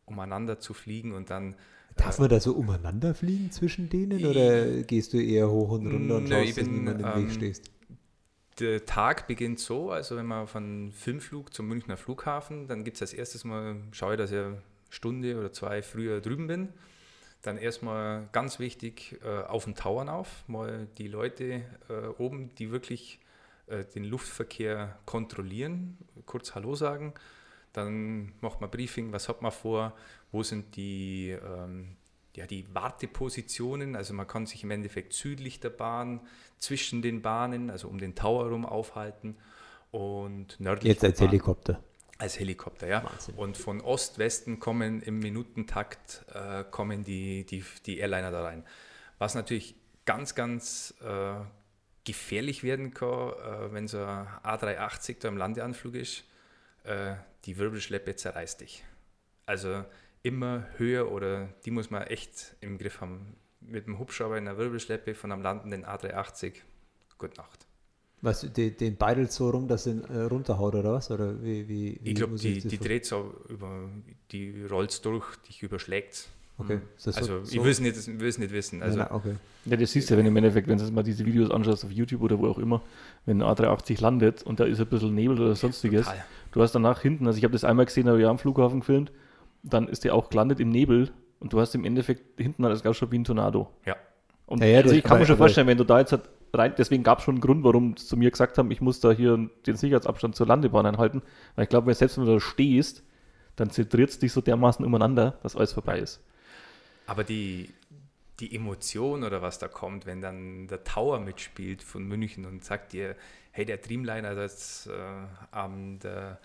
umeinander 0.06 0.58
zu 0.58 0.74
fliegen 0.74 1.12
und 1.12 1.30
dann 1.30 1.54
Darf 1.96 2.18
man 2.18 2.28
da 2.28 2.40
so 2.40 2.54
umeinander 2.54 3.14
fliegen 3.14 3.52
zwischen 3.52 3.88
denen 3.88 4.26
oder 4.26 4.82
gehst 4.82 5.12
du 5.12 5.22
eher 5.22 5.48
hoch 5.48 5.70
und 5.70 5.86
runter 5.86 6.16
und 6.16 6.24
Nö, 6.24 6.30
schaust, 6.30 6.48
ich 6.48 6.54
dass 6.56 6.64
bin, 6.64 6.74
niemand 6.74 7.00
im 7.00 7.06
ähm, 7.06 7.22
Weg 7.22 7.30
stehst? 7.32 7.70
Der 8.58 8.84
Tag 8.84 9.26
beginnt 9.28 9.60
so, 9.60 9.90
also 9.90 10.16
wenn 10.16 10.26
man 10.26 10.46
von 10.46 10.92
Filmflug 10.92 11.54
zum 11.54 11.68
Münchner 11.68 11.96
Flughafen, 11.96 12.66
dann 12.66 12.84
gibt 12.84 12.96
es 12.96 13.02
als 13.02 13.12
erstes 13.12 13.44
mal, 13.44 13.76
schaue 13.92 14.14
ich, 14.14 14.18
dass 14.18 14.32
ich 14.32 14.38
eine 14.38 14.58
Stunde 14.90 15.38
oder 15.38 15.52
zwei 15.52 15.82
früher 15.82 16.20
drüben 16.20 16.46
bin. 16.48 16.68
Dann 17.44 17.58
erstmal 17.58 18.26
ganz 18.32 18.58
wichtig 18.58 19.20
äh, 19.22 19.42
auf 19.42 19.64
den 19.64 19.74
Tauern 19.74 20.08
auf, 20.08 20.48
mal 20.48 20.88
die 20.96 21.08
Leute 21.08 21.62
äh, 21.90 22.06
oben, 22.16 22.54
die 22.54 22.70
wirklich 22.70 23.20
äh, 23.66 23.84
den 23.84 24.04
Luftverkehr 24.04 24.98
kontrollieren, 25.04 25.98
kurz 26.24 26.54
Hallo 26.54 26.74
sagen. 26.74 27.12
Dann 27.74 28.32
macht 28.40 28.62
man 28.62 28.70
Briefing, 28.70 29.12
was 29.12 29.28
hat 29.28 29.42
man 29.42 29.52
vor, 29.52 29.92
wo 30.32 30.42
sind 30.42 30.74
die, 30.76 31.30
ähm, 31.30 31.96
ja, 32.34 32.46
die 32.46 32.66
Wartepositionen. 32.74 33.94
Also 33.94 34.14
man 34.14 34.26
kann 34.26 34.46
sich 34.46 34.62
im 34.62 34.70
Endeffekt 34.70 35.12
südlich 35.12 35.60
der 35.60 35.68
Bahn, 35.70 36.20
zwischen 36.58 37.02
den 37.02 37.20
Bahnen, 37.20 37.68
also 37.68 37.88
um 37.88 37.98
den 37.98 38.14
Tower 38.14 38.44
herum 38.44 38.64
aufhalten 38.64 39.36
und 39.90 40.58
nördlich 40.58 40.94
Jetzt 40.94 41.04
als. 41.04 41.20
Helikopter. 41.20 41.82
Als 42.18 42.38
Helikopter, 42.38 42.86
ja. 42.86 43.02
Wahnsinn. 43.04 43.34
Und 43.34 43.56
von 43.56 43.80
Ost-Westen 43.80 44.60
kommen 44.60 45.02
im 45.02 45.18
Minutentakt 45.18 46.24
äh, 46.32 46.64
kommen 46.70 47.02
die, 47.02 47.44
die, 47.44 47.64
die 47.86 47.98
Airliner 47.98 48.30
da 48.30 48.44
rein. 48.44 48.64
Was 49.18 49.34
natürlich 49.34 49.74
ganz, 50.04 50.34
ganz 50.34 50.94
äh, 51.02 51.34
gefährlich 52.04 52.62
werden 52.62 52.94
kann, 52.94 53.30
äh, 53.30 53.72
wenn 53.72 53.88
so 53.88 53.98
ein 53.98 54.28
A380 54.44 55.16
da 55.20 55.28
im 55.28 55.36
Landeanflug 55.36 55.94
ist, 55.94 56.24
äh, 56.84 57.14
die 57.46 57.58
Wirbelschleppe 57.58 58.14
zerreißt 58.14 58.60
dich. 58.60 58.84
Also 59.46 59.84
immer 60.22 60.66
höher 60.76 61.10
oder 61.10 61.48
die 61.64 61.70
muss 61.70 61.90
man 61.90 62.02
echt 62.04 62.56
im 62.60 62.78
Griff 62.78 63.00
haben. 63.00 63.36
Mit 63.60 63.86
dem 63.86 63.98
Hubschrauber 63.98 64.36
in 64.36 64.44
der 64.44 64.58
Wirbelschleppe 64.58 65.14
von 65.14 65.32
einem 65.32 65.42
landenden 65.42 65.86
A380, 65.86 66.56
gute 67.16 67.38
Nacht. 67.38 67.66
Was, 68.24 68.40
die, 68.52 68.70
den 68.76 68.96
beidelt 68.96 69.30
so 69.32 69.50
rum, 69.50 69.68
dass 69.68 69.86
ihn 69.86 70.02
äh, 70.04 70.22
runterhaut 70.22 70.74
oder 70.74 70.94
was? 70.94 71.10
Oder 71.10 71.42
wie, 71.42 71.68
wie, 71.68 71.98
wie 72.02 72.08
Ich 72.10 72.14
glaube, 72.14 72.36
die, 72.36 72.58
die 72.60 72.78
dreht 72.78 73.04
so 73.04 73.34
über, 73.48 73.88
die 74.32 74.64
rollt 74.64 75.04
durch, 75.04 75.36
dich 75.48 75.62
überschlägt. 75.62 76.28
Okay, 76.56 76.78
so- 76.96 77.10
Also, 77.10 77.44
so? 77.44 77.52
ich 77.56 77.62
will 77.62 77.70
es 77.70 77.80
nicht, 77.80 78.20
will's 78.20 78.38
nicht 78.38 78.52
wissen. 78.52 78.82
Also, 78.82 78.98
Nein, 78.98 79.08
nein, 79.10 79.16
okay. 79.18 79.34
Ja, 79.66 79.76
das 79.76 79.90
siehst 79.92 80.08
du, 80.10 80.16
wenn 80.16 80.24
du 80.24 80.30
im 80.30 80.36
Endeffekt, 80.36 80.68
wenn 80.68 80.78
du 80.78 80.84
mal 80.92 81.02
diese 81.02 81.26
Videos 81.26 81.50
anschaust 81.50 81.84
auf 81.84 81.90
YouTube 81.90 82.22
oder 82.22 82.38
wo 82.38 82.46
auch 82.48 82.58
immer, 82.58 82.80
wenn 83.26 83.42
ein 83.42 83.48
A380 83.56 84.00
landet 84.00 84.42
und 84.44 84.58
da 84.60 84.64
ist 84.64 84.80
ein 84.80 84.86
bisschen 84.86 85.14
Nebel 85.14 85.38
oder 85.40 85.54
sonstiges, 85.56 86.06
Total. 86.06 86.24
du 86.52 86.62
hast 86.62 86.72
danach 86.74 87.00
hinten, 87.02 87.26
also 87.26 87.36
ich 87.36 87.44
habe 87.44 87.52
das 87.52 87.64
einmal 87.64 87.84
gesehen, 87.86 88.08
habe 88.08 88.20
ich 88.20 88.26
am 88.26 88.38
Flughafen 88.38 88.80
gefilmt, 88.80 89.10
dann 89.64 89.88
ist 89.88 90.04
der 90.04 90.14
auch 90.14 90.30
gelandet 90.30 90.60
im 90.60 90.68
Nebel 90.70 91.10
und 91.40 91.52
du 91.52 91.60
hast 91.60 91.74
im 91.74 91.84
Endeffekt 91.84 92.40
hinten 92.40 92.62
das 92.62 92.86
ausschaut 92.86 93.10
wie 93.10 93.18
ein 93.18 93.24
Tornado. 93.24 93.68
Ja. 93.84 93.96
Und 94.46 94.60
Ja, 94.60 94.66
ja, 94.68 94.76
also 94.76 94.90
das- 94.90 94.98
ich 94.98 95.02
kann 95.04 95.18
mir 95.18 95.26
schon 95.26 95.36
vorstellen, 95.38 95.66
wenn 95.66 95.78
du 95.78 95.84
da 95.84 95.98
jetzt 96.00 96.12
halt 96.12 96.22
rein, 96.56 96.74
deswegen 96.76 97.02
gab 97.02 97.18
es 97.18 97.24
schon 97.24 97.36
einen 97.36 97.42
Grund, 97.42 97.64
warum 97.64 97.96
sie 97.96 98.06
zu 98.06 98.16
mir 98.16 98.30
gesagt 98.30 98.58
haben, 98.58 98.70
ich 98.70 98.80
muss 98.80 99.00
da 99.00 99.10
hier 99.10 99.50
den 99.66 99.76
Sicherheitsabstand 99.76 100.36
zur 100.36 100.46
Landebahn 100.46 100.86
einhalten, 100.86 101.22
weil 101.56 101.64
ich 101.64 101.68
glaube, 101.68 101.92
selbst 101.94 102.18
wenn 102.18 102.26
du 102.26 102.32
da 102.34 102.40
stehst, 102.40 103.02
dann 103.56 103.70
zentriert 103.70 104.10
es 104.10 104.18
dich 104.18 104.32
so 104.32 104.40
dermaßen 104.40 104.84
umeinander, 104.84 105.38
dass 105.42 105.56
alles 105.56 105.72
vorbei 105.72 105.98
ist. 105.98 106.20
Aber 107.06 107.24
die, 107.24 107.70
die 108.40 108.54
Emotion 108.54 109.22
oder 109.22 109.42
was 109.42 109.58
da 109.58 109.68
kommt, 109.68 110.06
wenn 110.06 110.20
dann 110.20 110.66
der 110.66 110.84
Tower 110.84 111.20
mitspielt 111.20 111.82
von 111.82 112.04
München 112.04 112.46
und 112.46 112.64
sagt 112.64 112.92
dir, 112.92 113.16
hey, 113.52 113.64
der 113.64 113.76
Dreamliner 113.76 114.34
das, 114.34 114.86
äh, 114.86 115.56
an, 115.56 115.98
der, 116.00 116.40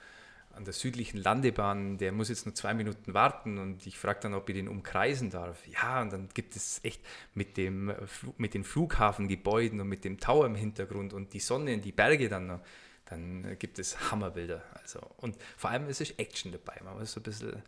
an 0.51 0.65
der 0.65 0.73
südlichen 0.73 1.21
Landebahn, 1.21 1.97
der 1.97 2.11
muss 2.11 2.29
jetzt 2.29 2.45
nur 2.45 2.55
zwei 2.55 2.73
Minuten 2.73 3.13
warten 3.13 3.57
und 3.57 3.85
ich 3.87 3.97
frage 3.97 4.19
dann, 4.21 4.33
ob 4.33 4.49
ich 4.49 4.55
den 4.55 4.67
umkreisen 4.67 5.29
darf. 5.29 5.65
Ja, 5.67 6.01
und 6.01 6.11
dann 6.11 6.29
gibt 6.33 6.55
es 6.55 6.81
echt 6.83 7.01
mit, 7.33 7.57
dem, 7.57 7.89
äh, 7.89 7.95
mit 8.37 8.53
den 8.53 8.63
Flughafengebäuden 8.63 9.79
und 9.79 9.87
mit 9.87 10.03
dem 10.03 10.19
Tower 10.19 10.45
im 10.45 10.55
Hintergrund 10.55 11.13
und 11.13 11.33
die 11.33 11.39
Sonne 11.39 11.73
und 11.75 11.85
die 11.85 11.91
Berge 11.91 12.29
dann 12.29 12.47
noch, 12.47 12.59
dann 13.05 13.45
äh, 13.45 13.55
gibt 13.55 13.79
es 13.79 14.11
Hammerbilder. 14.11 14.63
Also, 14.81 14.99
und 15.17 15.37
vor 15.55 15.69
allem 15.69 15.87
es 15.87 16.01
ist 16.01 16.19
Action 16.19 16.51
dabei. 16.51 16.81
Man 16.83 16.97
muss 16.97 17.13
so 17.13 17.19
ein 17.19 17.23
bisschen 17.23 17.63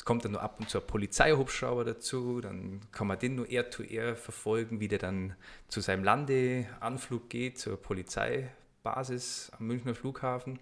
es 0.00 0.04
kommt 0.06 0.24
dann 0.24 0.32
nur 0.32 0.40
ab 0.40 0.56
und 0.58 0.70
zu 0.70 0.78
ein 0.78 0.86
Polizeihubschrauber 0.86 1.84
dazu, 1.84 2.40
dann 2.40 2.80
kann 2.92 3.06
man 3.06 3.18
den 3.18 3.34
nur 3.34 3.48
Air-to-Air 3.48 4.16
verfolgen, 4.16 4.80
wie 4.80 4.88
der 4.88 4.98
dann 4.98 5.34
zu 5.68 5.80
seinem 5.80 6.04
Landeanflug 6.04 7.28
geht, 7.28 7.58
zur 7.58 7.76
Polizeibasis 7.76 9.50
am 9.58 9.66
Münchner 9.66 9.94
Flughafen. 9.94 10.58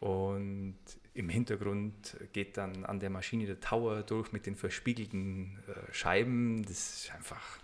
Und 0.00 0.76
im 1.14 1.28
Hintergrund 1.28 2.16
geht 2.32 2.56
dann 2.56 2.84
an 2.84 3.00
der 3.00 3.10
Maschine 3.10 3.46
der 3.46 3.60
Tower 3.60 4.02
durch 4.02 4.32
mit 4.32 4.46
den 4.46 4.54
verspiegelten 4.54 5.58
äh, 5.66 5.92
Scheiben. 5.92 6.62
Das 6.62 7.04
ist 7.04 7.14
einfach. 7.14 7.58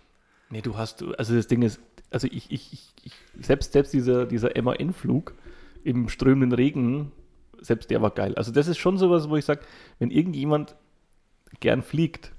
Nee, 0.49 0.61
du 0.61 0.77
hast, 0.77 1.03
also 1.17 1.35
das 1.35 1.47
Ding 1.47 1.61
ist, 1.61 1.79
also 2.11 2.27
ich, 2.27 2.51
ich, 2.51 2.73
ich, 2.73 2.93
ich 3.03 3.13
selbst, 3.41 3.73
selbst 3.73 3.93
dieser, 3.93 4.25
dieser 4.25 4.51
MAN-Flug 4.61 5.33
im 5.83 6.09
strömenden 6.09 6.51
Regen, 6.51 7.11
selbst 7.61 7.89
der 7.89 8.01
war 8.01 8.11
geil. 8.11 8.35
Also 8.35 8.51
das 8.51 8.67
ist 8.67 8.77
schon 8.77 8.97
sowas, 8.97 9.29
wo 9.29 9.37
ich 9.37 9.45
sage, 9.45 9.61
wenn 9.99 10.11
irgendjemand 10.11 10.75
gern 11.61 11.81
fliegt, 11.81 12.33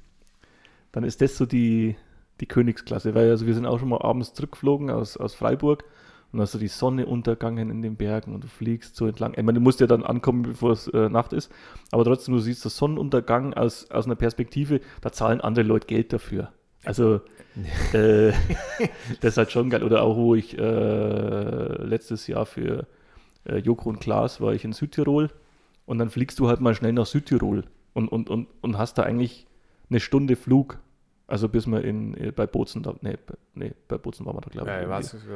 dann 0.93 1.05
ist 1.05 1.21
das 1.21 1.37
so 1.37 1.47
die, 1.47 1.97
die 2.41 2.47
Königsklasse, 2.47 3.15
weil 3.15 3.31
also 3.31 3.47
wir 3.47 3.55
sind 3.55 3.67
auch 3.67 3.79
schon 3.79 3.89
mal 3.89 4.03
abends 4.03 4.35
zurückgeflogen 4.35 4.91
aus, 4.91 5.17
aus 5.17 5.35
Freiburg 5.35 5.85
und 6.33 6.41
hast 6.41 6.55
du 6.55 6.59
die 6.59 6.69
Sonne 6.69 7.07
untergangen 7.07 7.71
in 7.71 7.83
den 7.83 7.97
Bergen 7.97 8.35
und 8.35 8.45
du 8.45 8.49
fliegst 8.49 8.97
so 8.97 9.07
entlang. 9.07 9.33
Ich 9.33 9.43
meine, 9.43 9.59
du 9.59 9.61
musst 9.61 9.81
ja 9.81 9.87
dann 9.87 10.03
ankommen, 10.03 10.43
bevor 10.43 10.73
es 10.73 10.89
äh, 10.89 11.09
Nacht 11.09 11.33
ist, 11.33 11.51
aber 11.91 12.05
trotzdem, 12.05 12.35
du 12.35 12.41
siehst 12.41 12.65
das 12.65 12.77
Sonnenuntergang 12.77 13.55
aus, 13.55 13.91
aus 13.91 14.07
einer 14.07 14.17
Perspektive, 14.17 14.81
da 15.01 15.13
zahlen 15.13 15.41
andere 15.41 15.65
Leute 15.65 15.87
Geld 15.87 16.13
dafür. 16.13 16.53
Also 16.85 17.21
äh, 17.93 18.33
das 19.21 19.33
ist 19.33 19.37
halt 19.39 19.53
schon 19.53 19.71
geil. 19.71 19.83
Oder 19.83 20.03
auch, 20.03 20.17
wo 20.17 20.35
ich 20.35 20.57
äh, 20.59 21.83
letztes 21.85 22.27
Jahr 22.27 22.47
für 22.47 22.87
äh, 23.45 23.59
Joko 23.59 23.89
und 23.89 24.01
Klaas 24.01 24.41
war 24.41 24.55
ich 24.55 24.65
in 24.65 24.73
Südtirol 24.73 25.31
und 25.87 25.99
dann 25.99 26.11
fliegst 26.11 26.39
du 26.39 26.49
halt 26.49 26.61
mal 26.61 26.75
schnell 26.75 26.93
nach 26.93 27.07
Südtirol 27.07 27.65
und, 27.93 28.09
und, 28.09 28.29
und, 28.29 28.49
und 28.61 28.79
hast 28.79 28.99
da 28.99 29.03
eigentlich 29.03 29.47
eine 29.89 30.01
Stunde 30.01 30.37
Flug 30.37 30.79
Also 31.29 31.49
bis 31.49 31.67
wir 31.67 31.83
in, 31.85 32.15
äh, 32.15 32.31
bei 32.31 32.47
Bozen, 32.47 32.85
da, 32.85 32.95
nee, 33.01 33.17
bei- 33.27 33.35
nee, 33.55 33.73
bei 33.89 33.99
Bozen 33.99 34.25
waren 34.27 34.37
wir 34.37 34.43
da, 34.43 34.51
glaube 34.51 34.71
ich. 34.71 34.83
Ja, 34.83 34.89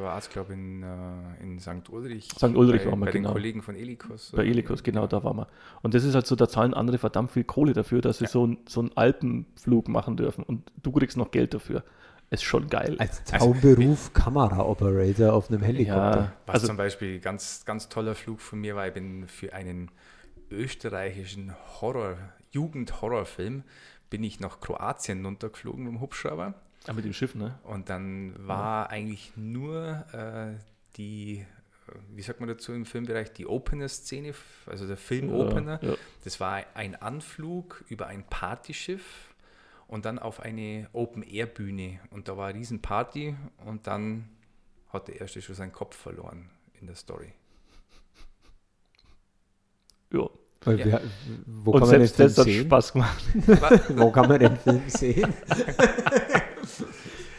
war, 0.02 0.18
es, 0.18 0.30
glaube 0.30 0.52
ich, 0.52 0.58
in, 0.58 0.84
äh, 0.84 1.42
in 1.42 1.58
St. 1.58 1.90
Ulrich. 1.90 2.28
St. 2.32 2.44
Ulrich 2.44 2.84
bei, 2.84 2.90
waren 2.92 3.00
wir, 3.00 3.06
bei 3.06 3.12
genau. 3.12 3.28
den 3.30 3.32
Kollegen 3.32 3.62
von 3.62 3.74
Elikos. 3.74 4.30
Bei 4.34 4.44
Elikos, 4.44 4.84
genau, 4.84 5.08
da 5.08 5.24
waren 5.24 5.38
wir. 5.38 5.48
Und 5.82 5.94
das 5.94 6.04
ist 6.04 6.14
halt 6.14 6.28
so, 6.28 6.36
da 6.36 6.48
zahlen 6.48 6.74
andere 6.74 6.98
verdammt 6.98 7.32
viel 7.32 7.42
Kohle 7.42 7.72
dafür, 7.72 8.02
dass 8.02 8.18
sie 8.18 8.26
so, 8.26 8.46
ein, 8.46 8.58
so 8.68 8.80
einen 8.80 8.92
Alpenflug 8.96 9.88
machen 9.88 10.16
dürfen. 10.16 10.44
Und 10.44 10.70
du 10.80 10.92
kriegst 10.92 11.16
noch 11.16 11.32
Geld 11.32 11.54
dafür. 11.54 11.82
Ist 12.30 12.44
schon 12.44 12.68
geil. 12.68 12.94
Als 13.00 13.24
Traumberuf 13.24 14.12
Kamera-Operator 14.12 15.32
auf 15.32 15.50
einem 15.50 15.62
Helikopter. 15.62 16.16
ja, 16.20 16.32
Was 16.46 16.54
also 16.54 16.66
zum 16.68 16.76
Beispiel 16.76 17.18
ganz, 17.18 17.64
ganz 17.64 17.88
toller 17.88 18.14
Flug 18.14 18.40
von 18.40 18.60
mir 18.60 18.76
war, 18.76 18.86
ich 18.86 18.94
bin 18.94 19.26
für 19.26 19.52
einen 19.52 19.90
österreichischen 20.48 21.52
Horror, 21.80 22.16
Jugend-Horrorfilm, 22.52 23.64
bin 24.10 24.24
ich 24.24 24.40
nach 24.40 24.60
Kroatien 24.60 25.24
runtergeflogen 25.24 25.84
mit 25.84 25.94
dem 25.94 26.00
Hubschrauber. 26.00 26.54
ah, 26.86 26.92
mit 26.92 27.04
dem 27.04 27.12
Schiff, 27.12 27.34
ne? 27.34 27.58
Und 27.62 27.88
dann 27.88 28.34
war 28.46 28.90
eigentlich 28.90 29.32
nur 29.36 30.04
äh, 30.12 30.58
die, 30.96 31.46
äh, 31.88 31.92
wie 32.14 32.22
sagt 32.22 32.40
man 32.40 32.48
dazu 32.48 32.72
im 32.72 32.84
Filmbereich, 32.84 33.32
die 33.32 33.46
Opener-Szene, 33.46 34.34
also 34.66 34.86
der 34.86 34.96
Film-Opener. 34.96 35.78
Ja, 35.82 35.90
ja. 35.90 35.96
Das 36.24 36.40
war 36.40 36.64
ein 36.74 36.96
Anflug 36.96 37.84
über 37.88 38.08
ein 38.08 38.24
Partyschiff 38.24 39.34
und 39.86 40.04
dann 40.04 40.18
auf 40.18 40.40
eine 40.40 40.88
Open-Air-Bühne. 40.92 42.00
Und 42.10 42.28
da 42.28 42.36
war 42.36 42.48
eine 42.48 42.58
Riesenparty 42.58 43.36
und 43.64 43.86
dann 43.86 44.28
hat 44.88 45.08
der 45.08 45.20
Erste 45.20 45.40
schon 45.40 45.54
seinen 45.54 45.72
Kopf 45.72 45.96
verloren 45.96 46.50
in 46.80 46.86
der 46.86 46.96
Story. 46.96 47.32
ja. 50.12 50.28
Weil 50.64 50.78
Ja. 50.80 50.86
wir, 50.86 51.00
wo 51.46 51.70
Und 51.72 51.80
kann 51.80 51.88
man 51.88 51.98
den 52.00 52.06
selbst 52.06 52.16
Film 52.16 52.28
das 52.28 52.38
hat 52.38 52.44
sehen? 52.44 52.64
Spaß 52.66 52.92
gemacht. 52.92 53.24
Wo 53.96 54.10
kann 54.10 54.28
man 54.28 54.38
den 54.40 54.56
Film 54.58 54.82
sehen? 54.88 55.32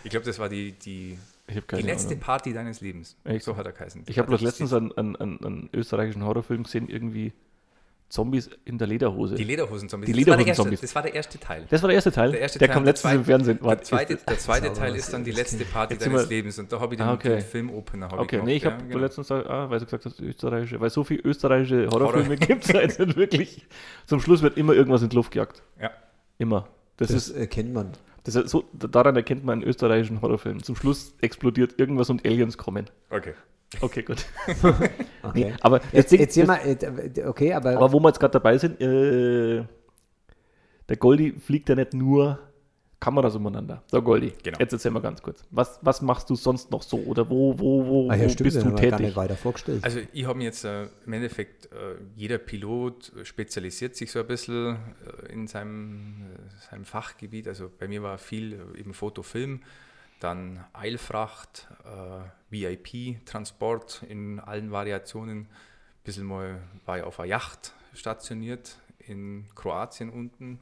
Ich 0.04 0.10
glaube, 0.10 0.26
das 0.26 0.40
war 0.40 0.50
die, 0.50 0.72
die, 0.74 1.18
die 1.48 1.82
letzte 1.82 2.10
Ahnung. 2.10 2.20
Party 2.20 2.54
deines 2.54 2.82
Lebens. 2.82 3.16
Echt? 3.24 3.46
So 3.46 3.56
hat 3.56 3.66
er 3.66 3.72
geheißen. 3.74 4.04
Ich 4.08 4.18
habe 4.18 4.36
letztens 4.36 4.74
einen, 4.74 4.92
einen, 4.98 5.16
einen, 5.16 5.40
einen 5.46 5.70
österreichischen 5.74 6.24
Horrorfilm 6.24 6.64
gesehen, 6.64 6.90
irgendwie 6.90 7.32
Zombies 8.12 8.50
in 8.66 8.78
der 8.78 8.88
Lederhose. 8.88 9.36
Die 9.36 9.44
Lederhosen-Zombies. 9.46 10.06
Die 10.08 10.14
Das 10.24 10.28
war 10.28 10.38
der 10.38 10.46
erste- 10.48 10.62
Lederhosen-Zombies. 10.64 10.82
Das 10.82 10.96
war 10.96 11.02
der 11.02 11.16
erste 11.16 11.40
Teil. 11.40 11.66
das 11.70 11.82
war 11.82 11.88
der 11.88 11.96
erste 11.96 12.12
Teil. 12.12 12.32
Der 12.32 12.42
erste 12.42 12.60
der 12.60 12.68
Teil 12.68 12.74
kam 12.76 12.84
letztens 12.84 13.02
zweite- 13.04 13.16
im 13.20 13.26
Fernsehen. 13.26 13.60
Der 13.64 13.82
zweite, 13.84 14.16
der 14.18 14.38
zweite 14.38 14.74
Teil 14.74 14.96
ist 14.98 15.14
dann 15.14 15.24
die 15.24 15.32
letzte 15.32 15.64
Party 15.66 15.94
Jetzt 15.94 16.06
deines 16.06 16.30
Lebens 16.30 16.60
und 16.60 16.72
da 16.72 16.80
habe 16.82 16.94
ich 16.94 17.00
den, 17.00 17.08
Ah, 17.08 17.14
okay. 17.14 17.30
den 17.30 17.42
Film-Opener 17.42 18.10
hab 18.10 18.20
Okay, 18.20 18.38
ich 18.40 18.44
nee, 18.44 18.56
ich 18.58 18.66
habe 18.66 18.76
ja, 18.82 18.88
genau. 18.88 19.00
letztens 19.00 19.28
gesagt, 19.30 19.50
ah, 19.50 19.70
weil 19.70 19.80
du 19.80 19.86
gesagt 19.86 20.06
hast, 20.06 20.20
österreichische, 20.20 20.80
weil 20.82 20.90
so 20.90 21.04
viele 21.06 21.22
österreichische 21.24 21.88
Horrorfilme 21.90 22.36
gibt 22.38 22.66
es 22.66 22.74
halt 22.74 23.00
nicht 23.00 23.16
wirklich. 23.18 23.66
Zum 24.06 24.20
Schluss 24.20 24.42
wird 24.42 24.58
immer 24.58 24.74
irgendwas 24.74 25.02
in 25.02 25.10
die 25.10 25.16
Luft 25.16 25.32
gejagt. 25.32 25.64
Ja. 25.82 25.92
Immer. 26.38 26.68
Das, 26.98 27.08
Das 27.08 27.30
ist, 27.30 27.36
erkennt 27.36 27.74
man. 27.74 27.92
das 28.26 28.36
ist 28.36 28.50
so, 28.50 28.66
daran 28.74 29.16
erkennt 29.16 29.46
man 29.46 29.60
einen 29.60 29.64
österreichischen 29.70 30.22
Horrorfilm. 30.22 30.62
Zum 30.64 30.76
Schluss 30.76 31.14
explodiert 31.22 31.80
irgendwas 31.80 32.10
und 32.10 32.26
Aliens 32.26 32.58
kommen. 32.58 32.90
Okay. 33.10 33.34
Okay, 33.80 34.04
gut. 34.04 34.26
Okay. 35.24 35.46
Nee, 35.46 35.54
aber 35.62 35.80
Jetzt, 35.92 36.12
Ding- 36.12 36.20
erzähl 36.20 36.48
das- 36.48 36.58
mal, 36.58 37.12
äh, 37.16 37.26
okay, 37.28 37.54
aber, 37.54 37.78
Aber 37.78 37.92
wo 37.94 38.00
wir 38.00 38.08
jetzt 38.10 38.20
gerade 38.20 38.32
dabei 38.34 38.58
sind, 38.58 38.82
äh, 38.82 39.64
der 40.90 40.98
Goldi 40.98 41.34
fliegt 41.34 41.70
ja 41.70 41.76
nicht 41.76 41.94
nur 41.94 42.40
Kameras 43.00 43.36
umeinander. 43.36 43.84
Der 43.94 44.02
Goldi, 44.02 44.34
Genau. 44.44 44.58
jetzt 44.60 44.74
erzähl 44.74 44.92
mal 44.92 45.00
ganz 45.00 45.22
kurz. 45.22 45.44
Was, 45.52 45.80
was 45.84 46.02
machst 46.02 46.30
du 46.30 46.36
sonst 46.36 46.70
noch 46.72 46.82
so? 46.84 46.98
Oder 46.98 47.30
wo, 47.30 47.58
wo, 47.58 47.86
wo, 47.86 48.10
ah, 48.10 48.16
ja, 48.16 48.26
wo 48.26 48.30
stimmt, 48.30 48.54
bist 48.54 48.66
du 48.66 48.72
tätig? 48.76 49.00
nicht 49.00 49.16
weiter 49.16 49.36
vorgestellt. 49.36 49.84
Also 49.84 50.00
ich 50.12 50.26
habe 50.26 50.38
mir 50.40 50.46
jetzt 50.46 50.66
äh, 50.66 50.88
im 51.06 51.14
Endeffekt, 51.14 51.68
äh, 51.68 51.96
jeder 52.16 52.40
Pilot 52.40 53.12
spezialisiert 53.24 53.96
sich 53.96 54.12
so 54.12 54.20
ein 54.20 54.28
bisschen 54.28 54.78
äh, 55.28 55.32
in 55.32 55.48
seinem, 55.48 56.26
äh, 56.36 56.70
seinem 56.70 56.86
Fachgebiet. 56.86 57.48
Also 57.48 57.70
bei 57.80 57.88
mir 57.88 58.02
war 58.04 58.18
viel 58.18 58.54
äh, 58.54 58.80
eben 58.80 58.94
Fotofilm, 58.94 59.62
dann 60.20 60.64
Eilfracht, 60.74 61.68
äh, 62.52 62.78
VIP, 62.78 63.26
Transport 63.26 64.04
in 64.08 64.40
allen 64.40 64.72
Variationen. 64.72 65.42
Ein 65.42 65.48
bisschen 66.04 66.26
mal 66.26 66.62
war 66.86 66.98
ich 66.98 67.04
auf 67.04 67.20
einer 67.20 67.30
Yacht 67.30 67.74
stationiert 67.94 68.78
in 69.00 69.48
Kroatien 69.56 70.10
unten. 70.10 70.60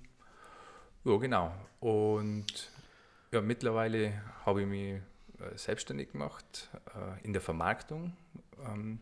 Ja, 1.03 1.17
genau. 1.17 1.53
Und 1.79 2.71
ja, 3.31 3.41
mittlerweile 3.41 4.21
habe 4.45 4.61
ich 4.61 4.67
mich 4.67 4.93
äh, 4.93 5.57
selbstständig 5.57 6.11
gemacht 6.11 6.69
äh, 6.95 7.23
in 7.23 7.33
der 7.33 7.41
Vermarktung. 7.41 8.13
Ähm, 8.65 8.99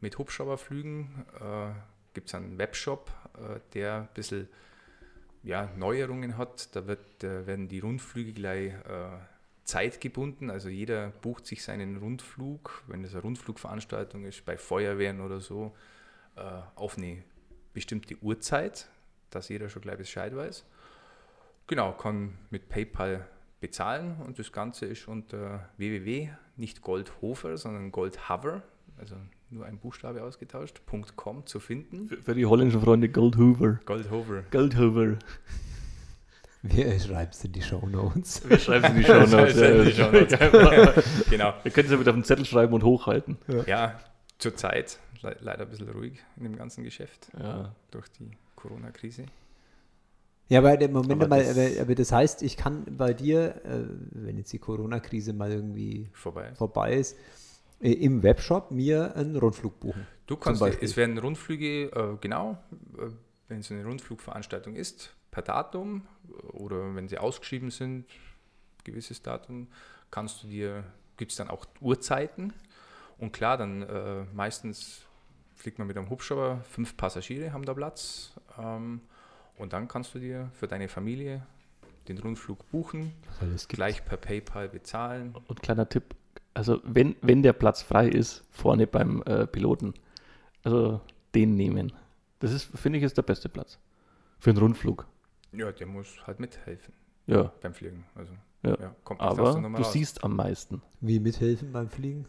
mit 0.00 0.18
Hubschrauberflügen 0.18 1.24
äh, 1.40 1.72
gibt 2.14 2.28
es 2.28 2.34
einen 2.34 2.58
Webshop, 2.58 3.10
äh, 3.34 3.60
der 3.74 3.94
ein 4.02 4.08
bisschen 4.14 4.48
ja, 5.42 5.70
Neuerungen 5.76 6.36
hat. 6.36 6.74
Da 6.76 6.86
wird, 6.86 7.24
äh, 7.24 7.46
werden 7.46 7.68
die 7.68 7.78
Rundflüge 7.78 8.32
gleich 8.32 8.72
äh, 8.72 9.18
zeitgebunden. 9.66 10.48
Also 10.48 10.68
jeder 10.68 11.10
bucht 11.10 11.46
sich 11.46 11.62
seinen 11.62 11.96
Rundflug, 11.98 12.84
wenn 12.86 13.04
es 13.04 13.12
eine 13.12 13.22
Rundflugveranstaltung 13.22 14.24
ist, 14.24 14.44
bei 14.44 14.56
Feuerwehren 14.56 15.20
oder 15.20 15.40
so, 15.40 15.74
äh, 16.36 16.40
auf 16.76 16.96
eine 16.96 17.22
bestimmte 17.74 18.16
Uhrzeit, 18.22 18.88
dass 19.30 19.48
jeder 19.48 19.68
schon 19.68 19.82
gleich 19.82 19.98
Bescheid 19.98 20.34
weiß. 20.34 20.64
Genau, 21.66 21.92
kann 21.92 22.38
mit 22.50 22.68
PayPal 22.68 23.26
bezahlen 23.60 24.16
und 24.24 24.38
das 24.38 24.52
Ganze 24.52 24.86
ist 24.86 25.08
unter 25.08 25.68
www, 25.76 26.30
nicht 26.56 26.80
Goldhofer, 26.80 27.56
sondern 27.56 27.90
Goldhover, 27.90 28.62
also 28.98 29.16
nur 29.50 29.66
ein 29.66 29.78
Buchstabe 29.78 30.22
ausgetauscht, 30.22 30.82
.com 31.16 31.46
zu 31.46 31.58
finden. 31.58 32.06
Für, 32.06 32.16
für 32.18 32.34
die 32.34 32.46
holländischen 32.46 32.80
Freunde 32.80 33.08
Gold 33.08 33.36
Hoover. 33.36 33.80
Goldhover. 34.50 35.18
Wer 36.68 36.98
schreibt 37.00 37.34
es 37.34 37.44
in 37.44 37.52
die 37.52 37.62
Show 37.62 37.86
Notes? 37.86 38.48
Wir 38.48 38.58
schreiben 38.58 38.86
in 38.86 38.96
die 38.96 39.04
Show 39.04 39.26
Notes. 39.26 39.54
Die 39.54 39.60
ja, 40.00 40.10
Shownotes. 40.10 41.04
genau. 41.30 41.54
Wir 41.62 41.72
können 41.72 41.86
es 41.86 41.92
ja 41.92 42.00
wieder 42.00 42.10
auf 42.10 42.16
den 42.16 42.24
Zettel 42.24 42.44
schreiben 42.44 42.72
und 42.74 42.82
hochhalten. 42.82 43.36
Ja, 43.66 43.98
zurzeit 44.38 44.98
le 45.22 45.36
leider 45.40 45.62
ein 45.62 45.70
bisschen 45.70 45.88
ruhig 45.90 46.18
in 46.36 46.44
dem 46.44 46.56
ganzen 46.56 46.84
Geschäft 46.84 47.28
Ja. 47.38 47.74
durch 47.90 48.08
die 48.18 48.30
Corona-Krise. 48.56 49.24
Ja, 50.48 50.60
aber 50.60 50.76
der 50.76 50.88
Moment 50.90 51.22
Aber 51.22 51.28
mal, 51.28 51.44
das- 51.44 51.56
aber, 51.58 51.80
aber 51.82 51.94
das 51.94 52.12
heißt, 52.12 52.42
ich 52.42 52.56
kann 52.56 52.84
bei 52.96 53.12
dir, 53.14 53.56
äh, 53.64 53.84
wenn 54.12 54.36
jetzt 54.38 54.52
die 54.52 54.58
Corona-Krise 54.60 55.32
mal 55.32 55.50
irgendwie 55.50 56.08
Vorbei. 56.12 56.52
vorbei 56.54 56.94
ist, 56.94 57.16
äh, 57.80 57.90
im 57.92 58.22
Webshop 58.22 58.70
mir 58.70 59.16
einen 59.16 59.36
Rundflug 59.36 59.80
buchen. 59.80 60.06
Du 60.26 60.36
kannst, 60.36 60.62
es 60.62 60.96
werden 60.96 61.18
Rundflüge, 61.18 61.86
äh, 61.86 62.16
genau, 62.20 62.58
äh, 62.98 63.10
wenn 63.48 63.60
es 63.60 63.70
eine 63.72 63.84
Rundflugveranstaltung 63.84 64.76
ist, 64.76 65.14
per 65.36 65.42
Datum 65.42 66.02
äh, 66.28 66.46
oder 66.56 66.94
wenn 66.94 67.08
sie 67.08 67.18
ausgeschrieben 67.18 67.70
sind, 67.70 68.06
gewisses 68.84 69.20
Datum, 69.20 69.68
kannst 70.10 70.42
du 70.42 70.48
dir, 70.48 70.84
gibt 71.18 71.32
es 71.32 71.36
dann 71.36 71.50
auch 71.50 71.66
Uhrzeiten 71.80 72.54
und 73.18 73.32
klar, 73.32 73.58
dann 73.58 73.82
äh, 73.82 74.24
meistens 74.32 75.02
fliegt 75.54 75.78
man 75.78 75.86
mit 75.86 75.96
einem 75.98 76.08
Hubschrauber, 76.08 76.62
fünf 76.70 76.96
Passagiere 76.96 77.52
haben 77.52 77.64
da 77.66 77.74
Platz 77.74 78.32
ähm, 78.58 79.00
und 79.58 79.74
dann 79.74 79.88
kannst 79.88 80.14
du 80.14 80.18
dir 80.18 80.50
für 80.54 80.68
deine 80.68 80.88
Familie 80.88 81.46
den 82.08 82.18
Rundflug 82.18 82.70
buchen, 82.70 83.12
gleich 83.68 84.04
per 84.04 84.16
PayPal 84.16 84.68
bezahlen. 84.68 85.34
Und 85.48 85.60
kleiner 85.60 85.88
Tipp, 85.88 86.14
also 86.54 86.80
wenn, 86.84 87.16
wenn 87.20 87.42
der 87.42 87.52
Platz 87.52 87.82
frei 87.82 88.08
ist, 88.08 88.44
vorne 88.50 88.86
beim 88.86 89.22
äh, 89.22 89.46
Piloten, 89.46 89.92
also 90.62 91.00
den 91.34 91.56
nehmen. 91.56 91.92
Das 92.38 92.52
ist, 92.52 92.70
finde 92.78 92.98
ich, 92.98 93.04
ist 93.04 93.16
der 93.16 93.22
beste 93.22 93.48
Platz. 93.48 93.78
Für 94.38 94.50
einen 94.50 94.60
Rundflug. 94.60 95.06
Ja, 95.52 95.72
der 95.72 95.86
muss 95.86 96.26
halt 96.26 96.40
mithelfen 96.40 96.92
Ja, 97.26 97.52
beim 97.60 97.72
Fliegen. 97.74 98.04
Also, 98.14 98.32
Ja. 98.62 98.76
ja, 98.80 98.96
kommt 99.04 99.20
aber 99.20 99.52
du 99.54 99.68
raus. 99.68 99.92
siehst 99.92 100.22
am 100.24 100.36
meisten. 100.36 100.82
Wie 101.00 101.18
mithelfen 101.20 101.72
beim 101.72 101.88
Fliegen? 101.88 102.26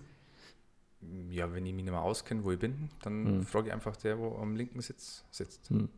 Ja, 1.29 1.51
wenn 1.53 1.65
ich 1.65 1.73
mich 1.73 1.83
nicht 1.83 1.91
mehr 1.91 2.01
auskenne, 2.01 2.43
wo 2.43 2.51
ich 2.51 2.59
bin, 2.59 2.89
dann 3.01 3.25
Hm. 3.25 3.41
frage 3.45 3.67
ich 3.67 3.73
einfach 3.73 3.95
der, 3.97 4.17
wo 4.19 4.35
am 4.37 4.55
linken 4.55 4.81
Sitz 4.81 5.23
sitzt. 5.31 5.69
Hm. 5.69 5.89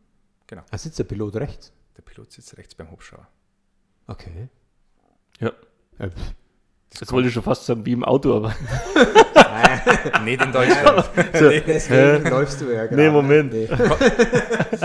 Ah, 0.72 0.78
sitzt 0.78 0.98
der 1.00 1.04
Pilot 1.04 1.36
rechts? 1.36 1.72
Der 1.96 2.02
Pilot 2.02 2.32
sitzt 2.32 2.58
rechts 2.58 2.74
beim 2.76 2.90
Hubschrauber. 2.92 3.28
Okay. 4.08 4.50
Ja. 5.40 5.54
Äh, 6.00 6.10
Das 7.00 7.12
wollte 7.12 7.28
ich 7.30 7.34
schon 7.34 7.44
fast 7.44 7.66
sagen, 7.66 7.86
wie 7.86 7.94
im 7.94 8.04
Auto, 8.04 8.36
aber. 8.36 8.54
Nicht 10.24 10.42
in 10.44 10.52
Deutschland. 10.52 11.10
Deswegen 11.34 12.30
läufst 12.30 12.60
du 12.62 12.66
ja 12.72 12.86
gerade. 12.86 12.96
Nee, 12.96 13.10
Moment. 13.10 13.54
Nee. 13.54 13.70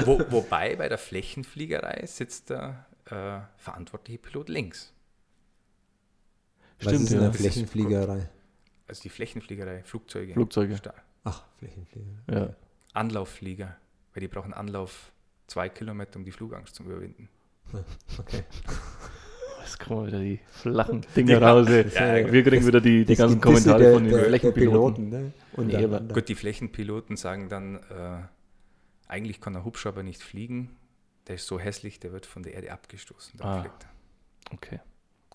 wo, 0.04 0.20
wobei 0.30 0.76
bei 0.76 0.88
der 0.88 0.98
Flächenfliegerei 0.98 2.06
sitzt 2.06 2.50
der 2.50 2.86
äh, 3.06 3.40
verantwortliche 3.60 4.18
Pilot 4.18 4.48
links. 4.48 4.92
Was 6.80 6.88
Stimmt, 6.92 7.04
ist 7.04 7.12
in 7.12 7.20
der 7.20 7.32
Flächenfliegerei? 7.32 8.28
Also 8.86 9.02
die 9.02 9.08
Flächenfliegerei, 9.08 9.82
Flugzeuge. 9.84 10.34
Flugzeuge. 10.34 10.76
Sta- 10.76 10.94
Ach, 11.24 11.42
Flächenflieger. 11.58 12.10
Ja. 12.30 12.48
Anlaufflieger, 12.92 13.76
weil 14.12 14.20
die 14.20 14.28
brauchen 14.28 14.52
Anlauf 14.54 15.10
zwei 15.46 15.68
Kilometer, 15.68 16.16
um 16.18 16.24
die 16.24 16.32
Flugangst 16.32 16.74
zu 16.76 16.84
überwinden. 16.84 17.28
Okay. 18.18 18.44
Jetzt 19.64 19.80
kommen 19.80 20.06
wieder 20.06 20.20
die 20.20 20.40
flachen 20.50 21.00
Dinger 21.16 21.40
raus. 21.42 21.68
Ja, 21.68 22.30
Wir 22.32 22.42
kriegen 22.44 22.66
wieder 22.66 22.80
die, 22.80 23.04
die 23.04 23.14
Das 23.14 23.18
ganzen 23.18 23.40
Kommentare 23.40 23.78
der, 23.78 23.92
von 23.94 24.02
den 24.04 24.10
der, 24.12 24.20
der 24.20 24.28
Flächenpiloten. 24.28 25.10
Piloten, 25.10 25.32
ne? 25.88 25.98
Nee. 26.06 26.12
Gut, 26.12 26.28
die 26.28 26.34
Flächenpiloten 26.34 27.16
sagen 27.16 27.48
dann, 27.48 27.76
äh, 27.76 28.22
eigentlich 29.08 29.40
kann 29.40 29.54
der 29.54 29.64
Hubschrauber 29.64 30.02
nicht 30.02 30.22
fliegen. 30.22 30.76
Der 31.28 31.36
ist 31.36 31.46
so 31.46 31.58
hässlich, 31.58 31.98
der 32.00 32.12
wird 32.12 32.26
von 32.26 32.42
der 32.42 32.54
Erde 32.54 32.72
abgestoßen. 32.72 33.38
Dann 33.38 33.46
Ah. 33.48 33.60
fliegt 33.62 33.84
er. 33.84 34.52
Okay. 34.54 34.80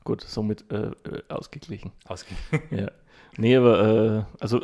gut, 0.03 0.21
somit 0.21 0.71
äh, 0.71 0.87
äh, 0.87 0.93
ausgeglichen. 1.29 1.91
Ausgehen. 2.05 2.37
Ja. 2.71 2.91
Nee, 3.37 3.55
aber 3.57 4.25
äh, 4.37 4.41
also 4.41 4.63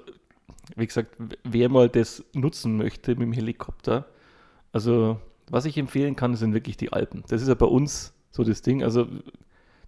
wie 0.76 0.86
gesagt, 0.86 1.16
wer 1.44 1.70
mal 1.70 1.90
das 1.90 2.24
nutzen 2.34 2.78
möchte 2.78 3.12
mit 3.12 3.22
dem 3.22 3.34
Helikopter, 3.34 4.06
also 4.72 5.20
was 5.50 5.66
ich 5.66 5.78
empfehlen 5.78 6.16
kann, 6.16 6.36
sind 6.36 6.54
wirklich 6.54 6.78
die 6.78 6.92
Alpen. 6.94 7.24
Das 7.28 7.42
ist 7.42 7.48
ja 7.48 7.54
bei 7.56 7.66
uns 7.68 8.14
so 8.32 8.44
das 8.44 8.62
Ding. 8.62 8.84
Also 8.84 9.08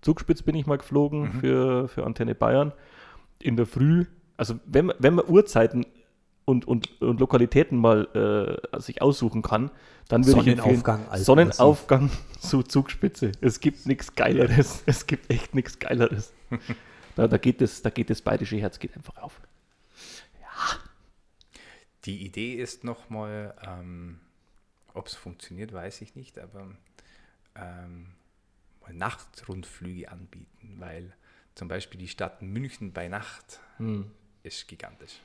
Zugspitz 0.07 0.41
bin 0.41 0.55
ich 0.55 0.65
mal 0.65 0.77
geflogen 0.77 1.33
für, 1.33 1.89
für 1.89 2.05
Antenne 2.05 2.33
Bayern. 2.33 2.71
In 3.39 3.57
der 3.57 3.65
Früh, 3.65 4.05
also 4.37 4.57
wenn 4.65 4.85
man, 4.85 4.95
wenn 4.99 5.15
man 5.15 5.27
Uhrzeiten 5.27 5.85
und, 6.45 6.65
und, 6.65 7.01
und 7.01 7.19
Lokalitäten 7.19 7.77
mal 7.77 8.61
äh, 8.73 8.79
sich 8.79 9.01
aussuchen 9.01 9.41
kann, 9.41 9.69
dann 10.07 10.25
würde 10.25 10.39
ich 10.39 10.47
empfehlen, 10.47 10.77
Sonnenaufgang, 10.77 10.99
Alpenmassiv. 10.99 11.25
Sonnenaufgang 11.25 12.09
zu 12.39 12.63
Zugspitze. 12.63 13.33
Es 13.41 13.59
gibt 13.59 13.85
nichts 13.85 14.15
Geileres. 14.15 14.81
Es 14.85 15.07
gibt 15.07 15.29
echt 15.29 15.53
nichts 15.53 15.77
Geileres. 15.77 16.33
Da, 17.17 17.27
da, 17.27 17.39
geht 17.39 17.61
das, 17.61 17.81
da 17.81 17.89
geht 17.89 18.11
das 18.11 18.21
bayerische 18.21 18.57
Herz 18.57 18.77
geht 18.77 18.95
einfach 18.95 19.17
auf. 19.17 19.41
Die 22.05 22.23
Idee 22.23 22.53
ist 22.53 22.83
nochmal, 22.83 23.55
ähm, 23.65 24.19
ob 24.93 25.07
es 25.07 25.15
funktioniert, 25.15 25.73
weiß 25.73 26.01
ich 26.01 26.15
nicht, 26.15 26.37
aber 26.37 26.67
ähm, 27.55 28.13
Nachtrundflüge 28.93 30.11
anbieten, 30.11 30.75
weil 30.79 31.13
zum 31.55 31.67
Beispiel 31.67 31.99
die 31.99 32.07
Stadt 32.07 32.41
München 32.41 32.93
bei 32.93 33.07
Nacht 33.07 33.59
ist 34.43 34.67
gigantisch. 34.67 35.21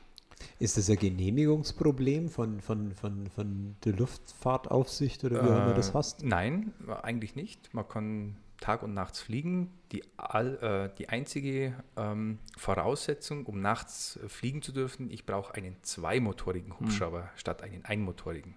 Ist 0.59 0.77
das 0.77 0.91
ein 0.91 0.97
Genehmigungsproblem 0.97 2.29
von, 2.29 2.61
von, 2.61 2.93
von, 2.95 3.27
von 3.29 3.77
der 3.85 3.93
Luftfahrtaufsicht 3.95 5.25
oder 5.25 5.45
wie 5.45 5.49
auch 5.49 5.65
immer 5.67 5.75
das 5.75 5.91
Äh, 5.91 5.95
hast? 5.95 6.23
Nein, 6.25 6.73
eigentlich 7.03 7.37
nicht. 7.37 7.73
Man 7.75 7.89
kann 7.89 8.37
Tag 8.61 8.83
und 8.83 8.95
nachts 8.95 9.21
fliegen. 9.21 9.71
Die, 9.91 10.05
all, 10.17 10.57
äh, 10.93 10.97
die 10.97 11.09
einzige 11.09 11.75
ähm, 11.97 12.39
Voraussetzung, 12.57 13.47
um 13.47 13.61
nachts 13.61 14.17
äh, 14.17 14.29
fliegen 14.29 14.63
zu 14.63 14.73
dürfen, 14.73 15.11
ich 15.11 15.27
brauche 15.27 15.55
einen 15.55 15.77
zweimotorigen 15.83 16.79
Hubschrauber 16.79 17.31
statt 17.37 17.63
einen 17.63 17.85
einmotorigen. 17.85 18.57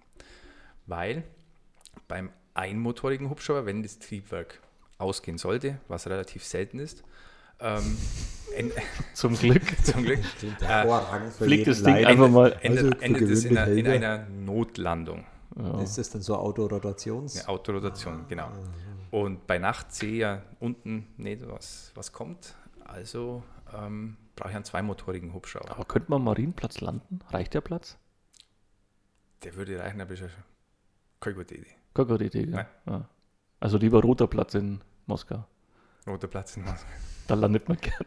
Weil 0.86 1.24
beim 2.08 2.30
einmotorigen 2.54 3.28
Hubschrauber, 3.30 3.66
wenn 3.66 3.82
das 3.82 3.98
Triebwerk 3.98 4.60
ausgehen 4.98 5.38
sollte, 5.38 5.78
was 5.88 6.06
relativ 6.08 6.44
selten 6.44 6.78
ist, 6.78 7.02
ähm, 7.60 7.96
en- 8.54 8.72
Zum 9.14 9.34
Glück. 9.34 9.62
zum 9.84 10.04
Glück, 10.04 10.20
für 10.24 11.30
fliegt 11.44 11.66
das 11.66 11.82
Ding 11.82 11.94
einfach 12.04 12.28
mal. 12.30 12.52
endet, 12.62 12.84
Also 12.94 13.00
endet 13.00 13.30
es 13.30 13.44
in, 13.44 13.56
einer, 13.58 13.72
in 13.72 13.86
einer 13.86 14.26
Notlandung. 14.28 15.24
Ist 15.82 15.96
das 15.96 16.10
dann 16.10 16.20
so 16.20 16.36
Autorotations? 16.36 17.38
Eine 17.38 17.48
Autorotation, 17.48 18.26
genau. 18.28 18.50
Und 19.10 19.46
bei 19.46 19.58
Nacht 19.58 19.92
sehe 19.94 20.12
ich 20.12 20.18
ja 20.18 20.42
unten 20.60 21.06
nicht, 21.16 21.46
was, 21.48 21.92
was 21.94 22.12
kommt. 22.12 22.54
Also 22.84 23.42
ähm, 23.74 24.18
brauche 24.36 24.50
ich 24.50 24.56
einen 24.56 24.64
zweimotorigen 24.66 25.32
Hubschrauber. 25.32 25.70
Aber 25.70 25.84
könnte 25.86 26.10
man 26.10 26.22
Marienplatz 26.22 26.80
landen? 26.80 27.20
Reicht 27.30 27.54
der 27.54 27.62
Platz? 27.62 27.96
Der 29.44 29.54
würde 29.54 29.78
reichen, 29.78 30.00
aber 30.00 30.12
ist 30.12 30.20
ja 30.20 30.28
keine 31.20 31.36
gute 31.36 31.54
Idee. 31.54 31.70
Keine 31.94 32.14
Idee, 32.16 32.28
gell? 32.42 32.46
Nein. 32.50 32.66
Ja. 32.86 33.08
Also 33.60 33.78
lieber 33.78 34.00
roter 34.02 34.26
Platz 34.26 34.54
in 34.54 34.80
Moskau. 35.06 35.44
Roter 36.06 36.28
Platz 36.28 36.56
in 36.56 36.64
Moskau. 36.64 36.86
Da 37.26 37.34
landet 37.34 37.68
man 37.68 37.78
gern. 37.78 38.04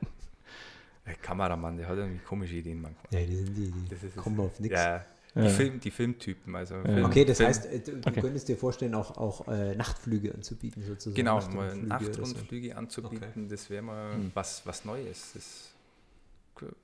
Der 1.06 1.16
Kameramann, 1.16 1.78
der 1.78 1.88
hat 1.88 1.98
irgendwie 1.98 2.20
komische 2.24 2.56
Ideen 2.56 2.82
manchmal. 2.82 3.06
Ja, 3.22 3.28
die, 3.28 3.36
sind 3.36 3.56
die, 3.58 3.72
die 3.72 3.90
Das 3.90 4.04
ist- 4.04 4.16
kommen 4.16 4.40
auf 4.40 4.60
nichts. 4.60 4.78
Ja, 4.80 5.04
die, 5.36 5.40
Ja. 5.42 5.50
Film, 5.50 5.80
die 5.80 5.92
Filmtypen. 5.92 6.56
Also 6.56 6.82
Film, 6.82 7.06
Okay, 7.06 7.26
das 7.26 7.38
Film, 7.38 7.50
heißt, 7.50 7.66
äh, 7.66 7.80
du, 7.80 7.98
Okay. 7.98 8.22
könntest 8.22 8.48
dir 8.48 8.58
vorstellen, 8.58 8.94
auch, 8.96 9.18
auch 9.18 9.48
äh, 9.48 9.76
Nachtflüge 9.76 10.34
anzubieten, 10.34 10.84
sozusagen. 10.84 11.16
Genau, 11.16 11.40
mal 11.50 11.72
oder 11.86 12.00
so. 12.26 12.36
Anzubieten, 12.76 13.50
das 13.50 13.70
wäre 13.70 13.82
mal 13.82 14.14
Hm. 14.14 14.32
was, 14.36 14.66
was 14.66 14.86
Neues. 14.86 15.34
Das 15.34 15.74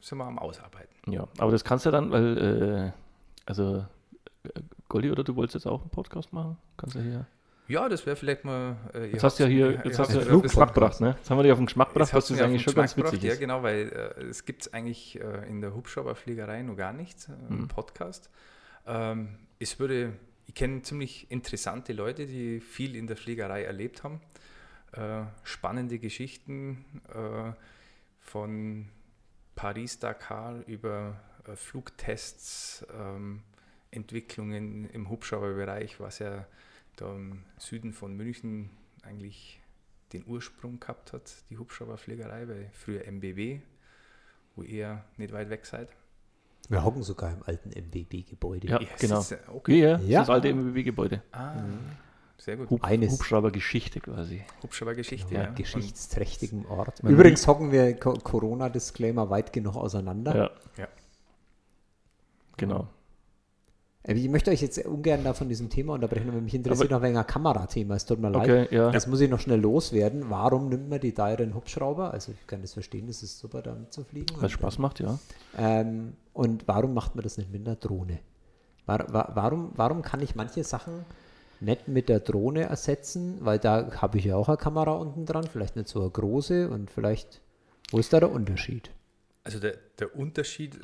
sind 0.02 0.18
wir 0.18 0.26
am 0.26 0.40
Ausarbeiten. 0.40 1.12
Ja, 1.12 1.28
aber 1.38 1.52
das 1.52 1.64
kannst 1.64 1.86
du 1.86 1.92
dann, 1.92 2.12
weil, 2.12 2.38
äh, 2.38 2.92
also, 3.46 3.86
äh, 4.44 4.50
Goldi, 4.90 5.12
oder 5.12 5.24
du 5.24 5.36
wolltest 5.36 5.56
jetzt 5.56 5.68
auch 5.68 5.82
einen 5.82 5.90
Podcast 5.90 6.32
machen? 6.34 6.58
Kannst 6.78 6.96
du 6.96 7.02
hier. 7.02 7.28
Ja, 7.68 7.90
das 7.90 8.06
wäre 8.06 8.16
vielleicht 8.16 8.44
mal. 8.46 8.76
Äh, 8.94 9.08
Jetzt 9.12 9.24
hast 9.24 9.40
du 9.40 9.44
ja 9.44 9.50
hier, 9.50 9.82
jetzt 9.86 9.98
hast 9.98 10.14
du 10.14 10.20
ja 10.20 10.22
auf 10.24 10.28
den 10.30 10.42
Geschmack 10.44 10.74
gebracht, 10.76 11.02
ne? 11.02 11.16
Jetzt 11.18 11.30
haben 11.30 11.38
wir 11.40 11.44
dich 11.44 11.52
auf 11.52 11.58
den 11.58 11.66
Geschmack 11.66 11.90
gebracht, 11.94 12.14
hast 12.14 12.30
du 12.30 12.36
eigentlich 12.44 12.62
schon 12.62 12.76
ganz 12.76 12.96
witzig 12.96 13.12
gebracht. 13.14 13.24
ist. 13.24 13.34
Ja, 13.34 13.36
genau, 13.40 13.64
weil 13.64 13.90
äh, 14.18 14.24
es 14.26 14.46
gibt 14.46 14.72
eigentlich 14.74 15.20
äh, 15.20 15.50
in 15.50 15.62
der 15.62 15.74
Hubschrauberfliegerei 15.74 16.62
noch 16.62 16.76
gar 16.76 16.94
nichts, 16.94 17.28
äh, 17.28 17.32
Mhm. 17.50 17.60
im 17.62 17.68
Podcast. 17.68 18.30
Ähm, 18.86 19.30
es 19.58 19.80
würde, 19.80 20.14
ich 20.46 20.54
kenne 20.54 20.84
ziemlich 20.84 21.32
interessante 21.32 21.94
Leute, 21.94 22.28
die 22.28 22.60
viel 22.60 22.96
in 22.96 23.08
der 23.08 23.18
Fliegerei 23.18 23.64
erlebt 23.64 24.04
haben. 24.04 24.22
Äh, 24.92 25.24
spannende 25.44 25.98
Geschichten 25.98 26.86
äh, 27.10 27.52
von 28.20 28.90
Paris-Dakar 29.56 30.62
über 30.68 31.20
äh, 31.48 31.56
Flugtests, 31.56 32.86
ähm, 32.96 33.42
Entwicklungen 33.92 34.90
im 34.92 35.10
Hubschrauberbereich, 35.10 36.00
was 36.00 36.20
ja 36.20 36.46
da 36.96 37.14
im 37.14 37.44
Süden 37.58 37.94
von 37.94 38.16
München 38.16 38.70
eigentlich 39.04 39.62
den 40.14 40.26
Ursprung 40.26 40.80
gehabt 40.80 41.14
hat, 41.14 41.34
die 41.50 41.58
Hubschrauberfliegerei, 41.58 42.46
bei 42.46 42.70
früher 42.74 43.06
MBW, 43.06 43.60
wo 44.56 44.64
ihr 44.64 45.04
nicht 45.18 45.34
weit 45.34 45.50
weg 45.50 45.66
seid. 45.66 45.90
Wir 46.70 46.84
hocken 46.84 47.04
sogar 47.04 47.32
im 47.32 47.44
alten 47.44 47.70
MBB-Gebäude. 47.70 48.68
Ja, 48.68 48.82
Ja, 48.82 48.88
genau. 48.98 49.20
ist, 49.20 49.38
okay. 49.50 49.80
Ja, 49.80 50.00
ja, 50.00 50.20
das 50.22 50.30
alte 50.30 50.50
MBB-Gebäude. 50.50 51.22
Ah, 51.32 51.64
sehr 52.38 52.58
gut. 52.58 52.70
Hub, 52.70 52.84
Eines. 52.84 53.14
Hubschraubergeschichte 53.14 54.00
quasi. 54.00 54.44
Hubschraubergeschichte, 54.64 55.34
Ja, 55.34 55.44
ja. 55.44 55.50
Und 55.50 55.56
geschichtsträchtigen 55.56 56.66
Ort. 56.66 57.04
Man 57.04 57.14
Übrigens 57.14 57.46
hocken 57.48 57.72
wir 57.72 57.96
Co 58.00 58.14
Corona-Disclaimer 58.14 59.30
weit 59.30 59.54
genug 59.54 59.76
auseinander. 59.76 60.36
Ja. 60.36 60.52
Ja. 60.78 60.88
Genau. 62.58 62.88
Äh, 64.08 64.14
Ich 64.14 64.30
möchte 64.30 64.52
euch 64.52 64.62
jetzt 64.62 64.78
ungern 64.86 65.24
da 65.24 65.34
von 65.34 65.50
diesem 65.50 65.70
Thema 65.70 65.94
unterbrechen, 65.94 66.30
aber 66.30 66.42
mich 66.42 66.54
interessiert 66.54 66.92
noch 66.92 67.02
wegen 67.02 67.18
ein 67.18 67.28
Kamerathema. 67.28 67.96
Es 67.96 68.06
tut 68.06 68.20
mir 68.20 68.30
leid. 68.30 68.44
Okay, 68.44 68.76
ja. 68.76 68.92
Das 68.92 69.08
muss 69.08 69.20
ich 69.22 69.30
noch 69.30 69.40
schnell 69.40 69.60
loswerden. 69.60 70.30
Warum 70.30 70.70
nimmt 70.70 70.90
man 70.90 71.00
die 71.00 71.14
teuren 71.14 71.54
Hubschrauber? 71.56 72.14
Also 72.14 72.32
ich 72.32 72.48
kann 72.48 72.62
das 72.62 72.74
verstehen, 72.74 73.08
das 73.08 73.24
ist 73.24 73.40
super, 73.40 73.62
damit 73.62 73.94
zu 73.94 74.04
fliegen. 74.04 74.36
Weil 74.38 74.46
es 74.46 74.52
Spaß 74.52 74.78
macht, 74.80 75.00
ja. 75.00 75.18
Ähm, 75.58 76.14
und 76.34 76.68
warum 76.68 76.94
macht 76.94 77.16
man 77.16 77.24
das 77.24 77.38
nicht 77.38 77.52
mit 77.52 77.66
einer 77.68 77.76
Drohne? 77.76 78.20
War, 78.86 79.12
wa- 79.14 79.32
warum, 79.34 79.72
warum 79.76 80.02
kann 80.02 80.22
ich 80.22 80.36
manche 80.36 80.64
Sachen 80.64 81.06
nicht 81.60 81.88
mit 81.88 82.08
der 82.10 82.20
Drohne 82.20 82.64
ersetzen? 82.64 83.38
Weil 83.40 83.58
da 83.58 83.90
habe 84.02 84.18
ich 84.20 84.26
ja 84.26 84.36
auch 84.36 84.48
eine 84.50 84.58
Kamera 84.58 84.92
unten 84.92 85.26
dran, 85.26 85.46
vielleicht 85.52 85.76
nicht 85.76 85.88
so 85.88 86.02
eine 86.02 86.10
große 86.12 86.70
und 86.70 86.92
vielleicht, 86.92 87.42
wo 87.92 87.98
ist 87.98 88.14
da 88.14 88.20
der 88.20 88.32
Unterschied? 88.32 88.92
Also 89.44 89.60
der, 89.60 89.76
der 90.00 90.16
Unterschied 90.16 90.76
äh, 90.76 90.80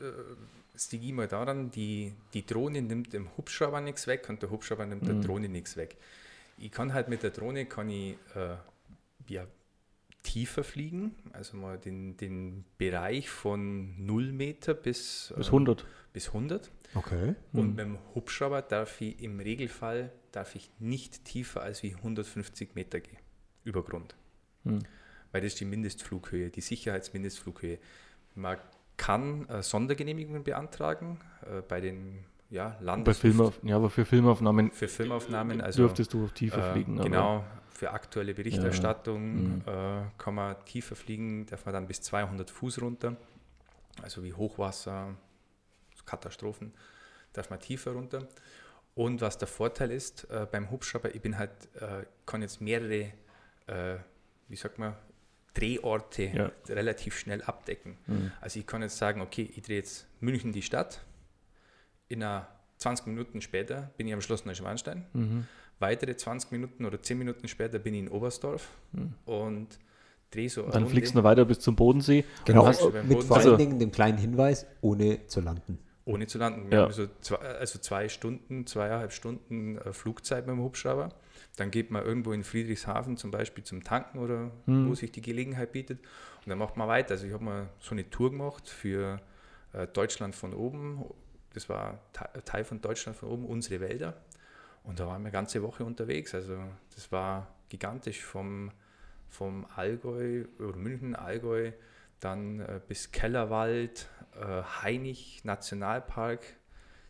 die 0.91 1.11
mal 1.11 1.27
daran, 1.27 1.71
die, 1.71 2.13
die 2.33 2.45
Drohne 2.45 2.81
nimmt 2.81 3.13
dem 3.13 3.29
Hubschrauber 3.37 3.81
nichts 3.81 4.07
weg 4.07 4.27
und 4.29 4.41
der 4.41 4.49
Hubschrauber 4.49 4.85
nimmt 4.85 5.07
der 5.07 5.15
Drohne 5.15 5.49
nichts 5.49 5.77
weg. 5.77 5.97
Ich 6.57 6.71
kann 6.71 6.93
halt 6.93 7.07
mit 7.07 7.23
der 7.23 7.31
Drohne 7.31 7.65
kann 7.65 7.89
ich 7.89 8.15
äh, 8.35 8.55
ja, 9.27 9.47
tiefer 10.23 10.63
fliegen, 10.63 11.15
also 11.33 11.57
mal 11.57 11.77
den, 11.77 12.17
den 12.17 12.65
Bereich 12.77 13.29
von 13.29 14.05
0 14.05 14.31
Meter 14.31 14.73
bis, 14.73 15.33
Bis 15.35 15.47
ähm, 15.47 15.53
100. 15.53 15.85
bis 16.13 16.27
100. 16.27 16.71
Okay. 16.93 17.35
Und 17.53 17.69
mit 17.69 17.79
dem 17.79 17.97
Hubschrauber 18.15 18.61
darf 18.61 19.01
ich 19.01 19.21
im 19.21 19.39
Regelfall 19.39 20.11
darf 20.31 20.55
ich 20.55 20.69
nicht 20.79 21.25
tiefer 21.25 21.61
als 21.61 21.83
wie 21.83 21.95
150 21.95 22.75
Meter 22.75 22.99
gehen, 22.99 23.17
über 23.63 23.83
Grund. 23.83 24.15
Hm. 24.63 24.79
Weil 25.31 25.41
das 25.41 25.53
ist 25.53 25.59
die 25.59 25.65
Mindestflughöhe, 25.65 26.49
die 26.49 26.61
Sicherheitsmindestflughöhe. 26.61 27.79
Man 28.35 28.57
kann 29.01 29.49
äh, 29.49 29.63
Sondergenehmigungen 29.63 30.43
beantragen 30.43 31.19
äh, 31.41 31.61
bei 31.61 31.81
den 31.81 32.23
ja, 32.51 32.75
Bei 32.79 32.85
Landes 32.85 33.17
Filmauf 33.17 33.59
ja, 33.63 33.77
aber 33.77 33.89
für 33.89 34.05
Filmaufnahmen 34.05 34.71
für 34.71 34.87
Filmaufnahmen. 34.87 35.59
Also, 35.61 35.83
dürftest 35.83 36.13
du 36.13 36.27
tiefer 36.27 36.69
äh, 36.69 36.71
fliegen. 36.73 37.01
Genau, 37.01 37.43
für 37.69 37.91
aktuelle 37.91 38.35
Berichterstattung 38.35 39.63
äh, 39.65 40.03
kann 40.19 40.35
man 40.35 40.55
tiefer 40.65 40.95
fliegen, 40.95 41.47
darf 41.47 41.65
man 41.65 41.73
dann 41.73 41.87
bis 41.87 42.01
200 42.01 42.51
Fuß 42.51 42.81
runter, 42.81 43.15
also 44.03 44.23
wie 44.23 44.33
Hochwasser, 44.33 45.15
Katastrophen, 46.05 46.71
darf 47.33 47.49
man 47.49 47.59
tiefer 47.59 47.93
runter. 47.93 48.27
Und 48.93 49.21
was 49.21 49.37
der 49.37 49.47
Vorteil 49.47 49.89
ist 49.89 50.29
äh, 50.29 50.45
beim 50.51 50.69
Hubschrauber, 50.69 51.15
ich 51.15 51.21
bin 51.21 51.39
halt, 51.39 51.51
äh, 51.79 52.05
kann 52.27 52.41
jetzt 52.43 52.61
mehrere, 52.61 53.13
äh, 53.65 53.95
wie 54.47 54.57
sagt 54.57 54.77
man, 54.77 54.93
Drehorte 55.53 56.23
Ja. 56.33 56.51
relativ 56.69 57.17
schnell 57.17 57.41
abdecken. 57.41 57.97
Mhm. 58.07 58.31
Also 58.39 58.59
ich 58.59 58.65
kann 58.67 58.81
jetzt 58.81 58.97
sagen, 58.97 59.21
okay, 59.21 59.49
ich 59.55 59.61
drehe 59.63 59.77
jetzt 59.77 60.07
München 60.19 60.51
die 60.53 60.61
Stadt, 60.61 61.01
in 62.07 62.23
einer 62.23 62.47
20 62.77 63.07
Minuten 63.07 63.41
später 63.41 63.91
bin 63.97 64.07
ich 64.07 64.13
am 64.13 64.21
Schloss 64.21 64.45
Neuschwanstein, 64.45 65.05
Mhm. 65.13 65.47
weitere 65.79 66.15
20 66.15 66.51
Minuten 66.51 66.85
oder 66.85 67.01
10 67.01 67.17
Minuten 67.17 67.47
später 67.47 67.79
bin 67.79 67.93
ich 67.93 68.01
in 68.01 68.07
Oberstdorf 68.09 68.69
und 69.25 69.67
drehe 70.31 70.49
so 70.49 70.61
Dann 70.63 70.71
Runde 70.73 70.89
fliegst 70.89 71.13
du 71.13 71.17
noch 71.17 71.23
weiter 71.25 71.43
bis 71.45 71.59
zum 71.59 71.75
Bodensee. 71.75 72.23
Genau, 72.45 72.61
Und 72.61 72.67
hast, 72.69 72.81
du 72.81 72.91
beim 72.91 73.07
mit 73.07 73.17
Boden- 73.17 73.27
vor 73.27 73.37
allen 73.37 73.57
Dingen 73.57 73.79
dem 73.79 73.91
kleinen 73.91 74.17
Hinweis, 74.17 74.65
ohne 74.81 75.27
zu 75.27 75.41
landen. 75.41 75.79
ohne 76.05 76.25
zu 76.27 76.37
landen. 76.39 76.69
Wir 76.71 76.77
Ja. 76.79 76.83
haben 76.85 76.93
so 76.93 77.07
zwei, 77.21 77.35
also 77.37 77.77
zwei 77.79 78.09
Stunden, 78.09 78.65
zweieinhalb 78.65 79.11
Stunden 79.11 79.77
äh, 79.77 79.93
Flugzeit 79.93 80.47
mit 80.47 80.55
dem 80.55 80.61
Hubschrauber. 80.63 81.09
Dann 81.57 81.69
geht 81.69 81.91
man 81.91 82.03
irgendwo 82.05 82.31
in 82.33 82.43
Friedrichshafen 82.43 83.17
zum 83.17 83.29
Beispiel 83.31 83.63
zum 83.63 83.83
Tanken 83.83 84.19
oder 84.19 84.51
Mhm. 84.65 84.89
wo 84.89 84.95
sich 84.95 85.11
die 85.11 85.21
Gelegenheit 85.21 85.71
bietet. 85.73 85.99
Und 85.99 86.49
dann 86.49 86.57
macht 86.57 86.77
man 86.77 86.87
weiter. 86.87 87.11
Also 87.11 87.27
ich 87.27 87.33
habe 87.33 87.43
mal 87.43 87.69
so 87.79 87.91
eine 87.91 88.09
Tour 88.09 88.31
gemacht 88.31 88.69
für 88.69 89.19
äh, 89.73 89.85
Deutschland 89.87 90.33
von 90.35 90.53
oben. 90.53 91.03
Das 91.53 91.67
war 91.69 91.99
Te- 92.13 92.43
Teil 92.45 92.63
von 92.63 92.79
Deutschland 92.81 93.17
von 93.17 93.29
oben, 93.29 93.45
unsere 93.45 93.81
Wälder. 93.81 94.15
Und 94.83 94.99
da 94.99 95.05
waren 95.07 95.21
wir 95.21 95.25
eine 95.27 95.31
ganze 95.31 95.61
Woche 95.61 95.83
unterwegs. 95.83 96.33
Also 96.33 96.57
das 96.95 97.11
war 97.11 97.53
gigantisch 97.69 98.23
vom, 98.23 98.71
vom 99.29 99.65
Allgäu 99.75 100.45
oder 100.59 100.75
München, 100.77 101.15
Allgäu, 101.15 101.71
dann 102.21 102.61
äh, 102.61 102.79
bis 102.87 103.11
Kellerwald, 103.11 104.07
äh, 104.39 104.63
Hainich 104.83 105.43
Nationalpark, 105.43 106.41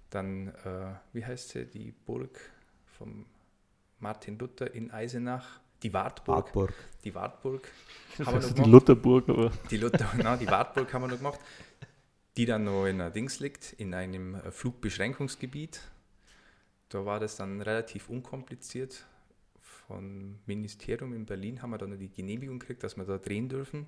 dann, 0.09 0.47
äh, 0.49 0.93
wie 1.13 1.25
heißt 1.25 1.49
sie, 1.49 1.65
die 1.65 1.91
Burg 2.05 2.39
vom 2.97 3.25
Martin 4.01 4.37
Luther 4.37 4.73
in 4.73 4.91
Eisenach, 4.91 5.59
die 5.83 5.93
Wartburg. 5.93 6.45
Wartburg. 6.45 6.73
Die 7.03 7.15
Wartburg 7.15 7.71
haben 8.19 8.41
wir 8.41 8.47
noch 8.47 8.53
die. 8.53 8.69
Lutherburg, 8.69 9.29
aber 9.29 9.51
Die, 9.69 9.77
Luther, 9.77 10.11
na, 10.17 10.37
die 10.37 10.47
Wartburg 10.47 10.93
haben 10.93 11.03
wir 11.03 11.07
noch 11.07 11.17
gemacht, 11.17 11.39
die 12.37 12.45
dann 12.45 12.63
noch 12.63 12.85
in 12.85 12.97
der 12.97 13.11
Dings 13.11 13.39
liegt, 13.39 13.73
in 13.73 13.93
einem 13.93 14.35
äh, 14.35 14.51
Flugbeschränkungsgebiet. 14.51 15.81
Da 16.89 17.05
war 17.05 17.19
das 17.19 17.37
dann 17.37 17.61
relativ 17.61 18.09
unkompliziert. 18.09 19.05
Vom 19.59 20.39
Ministerium 20.45 21.13
in 21.13 21.25
Berlin 21.25 21.61
haben 21.61 21.69
wir 21.69 21.77
dann 21.77 21.91
noch 21.91 21.97
die 21.97 22.11
Genehmigung 22.11 22.59
gekriegt, 22.59 22.83
dass 22.83 22.97
wir 22.97 23.05
da 23.05 23.17
drehen 23.17 23.49
dürfen, 23.49 23.87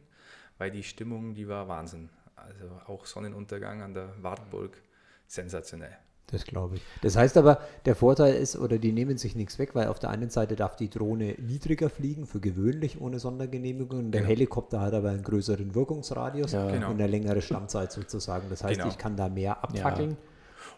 weil 0.58 0.72
die 0.72 0.84
Stimmung, 0.84 1.34
die 1.34 1.48
war 1.48 1.68
Wahnsinn. 1.68 2.10
Also 2.36 2.70
auch 2.88 3.06
Sonnenuntergang 3.06 3.82
an 3.82 3.94
der 3.94 4.14
Wartburg, 4.22 4.82
sensationell. 5.28 5.98
Das 6.28 6.46
glaube 6.46 6.78
ich. 6.78 6.82
Das 7.02 7.16
heißt 7.16 7.38
aber, 7.38 7.62
der 7.86 7.96
Vorteil 7.96 8.34
ist, 8.36 8.56
oder 8.58 8.80
die 8.80 8.92
nehmen 8.92 9.18
sich 9.18 9.36
nichts 9.36 9.60
weg, 9.60 9.76
weil 9.76 9.88
auf 9.88 10.00
der 10.00 10.10
einen 10.10 10.30
Seite 10.32 10.56
darf 10.56 10.76
die 10.76 10.90
Drohne 10.90 11.36
niedriger 11.40 11.90
fliegen, 11.90 12.26
für 12.26 12.40
gewöhnlich 12.40 13.00
ohne 13.00 13.20
Sondergenehmigung. 13.20 14.10
Der 14.12 14.22
Genau. 14.22 14.30
Helikopter 14.32 14.80
hat 14.82 14.94
aber 14.94 15.10
einen 15.10 15.22
größeren 15.24 15.76
Wirkungsradius 15.76 16.54
Ja. 16.54 16.72
Genau. 16.72 16.88
und 16.90 16.94
eine 16.96 17.08
längere 17.08 17.42
Standzeit 17.42 17.92
sozusagen. 17.92 18.50
Das 18.50 18.64
heißt, 18.64 18.80
Genau. 18.80 18.90
ich 18.90 18.98
kann 18.98 19.16
da 19.16 19.30
mehr 19.30 19.64
abfackeln. 19.64 20.18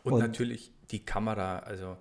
Und, 0.03 0.13
Und- 0.13 0.19
natürlich 0.19 0.71
die 0.91 1.05
Kamera, 1.05 1.59
also 1.59 1.95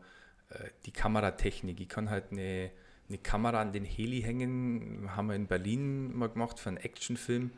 äh, 0.50 0.54
die 0.86 0.90
Kameratechnik. 0.92 1.80
Ich 1.80 1.88
kann 1.88 2.10
halt 2.10 2.32
eine, 2.32 2.70
eine 3.08 3.18
Kamera 3.18 3.60
an 3.60 3.72
den 3.72 3.84
Heli 3.84 4.22
hängen, 4.22 5.10
haben 5.14 5.28
wir 5.28 5.36
in 5.36 5.46
Berlin 5.46 6.16
mal 6.16 6.28
gemacht 6.28 6.58
für 6.58 6.70
einen 6.70 6.78
Actionfilm. 6.78 7.50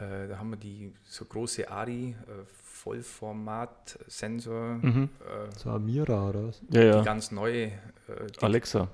Äh, 0.00 0.28
da 0.28 0.38
haben 0.38 0.50
wir 0.50 0.56
die 0.56 0.92
so 1.04 1.24
große 1.26 1.70
ARI, 1.70 2.16
äh, 2.26 2.44
Vollformat-Sensor, 2.84 4.74
Mhm. 4.82 5.08
äh, 5.20 5.58
So 5.58 5.70
Amira 5.70 6.28
oder 6.28 6.48
was? 6.48 6.60
ja, 6.70 6.80
die 6.80 6.86
ja. 6.88 7.02
ganz 7.02 7.30
neue 7.30 7.64
äh, 7.66 7.70
die 8.38 8.42
Alexa. 8.42 8.88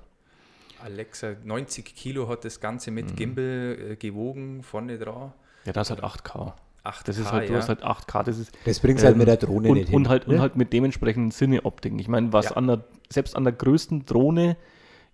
Alexa, 0.83 1.33
90 1.45 1.95
Kilo 1.95 2.29
hat 2.29 2.45
das 2.45 2.61
Ganze 2.61 2.91
Mhm. 2.91 2.95
mit 2.95 3.17
Gimbal 3.17 3.77
äh, 3.93 3.97
gewogen, 3.97 4.63
vorne 4.63 4.99
dran. 4.99 5.33
Ja, 5.65 5.73
das 5.73 5.91
hat 5.91 6.03
8K. 6.03 6.55
8K, 6.85 7.05
Das 7.05 7.19
ist 7.19 7.31
halt, 7.31 7.49
du 7.51 7.53
ja. 7.53 7.59
hast 7.59 7.69
halt 7.69 7.83
8K, 7.85 8.23
das 8.25 8.39
ist 8.39 8.53
Das 8.65 8.81
bringt 8.81 9.03
halt 9.03 9.13
Ähm, 9.13 9.19
mit 9.19 9.29
der 9.29 9.37
Drohne 9.37 9.69
und, 9.69 9.75
nicht 9.77 9.89
hin. 9.89 9.97
und 9.97 10.09
halt 10.09 10.27
ne? 10.29 10.35
und 10.37 10.41
halt 10.41 10.57
mit 10.57 10.73
dementsprechenden 10.73 11.31
Sinneoptiken. 11.31 11.99
Ich 11.99 12.09
meine, 12.09 12.33
was 12.33 12.47
Ja. 12.47 12.53
an 12.53 12.67
der, 12.69 12.85
selbst 13.11 13.37
an 13.37 13.45
der 13.45 13.53
größten 13.53 14.07
Drohne, 14.07 14.57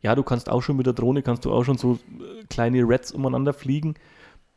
ja, 0.02 0.14
du 0.14 0.22
kannst 0.22 0.48
auch 0.48 0.62
schon 0.62 0.76
mit 0.76 0.86
der 0.86 0.92
Drohne, 0.92 1.22
kannst 1.22 1.44
du 1.44 1.52
auch 1.52 1.64
schon 1.64 1.76
so 1.78 1.94
äh, 1.94 2.44
kleine 2.48 2.82
Reds 2.88 3.10
umeinander 3.10 3.52
fliegen, 3.52 3.94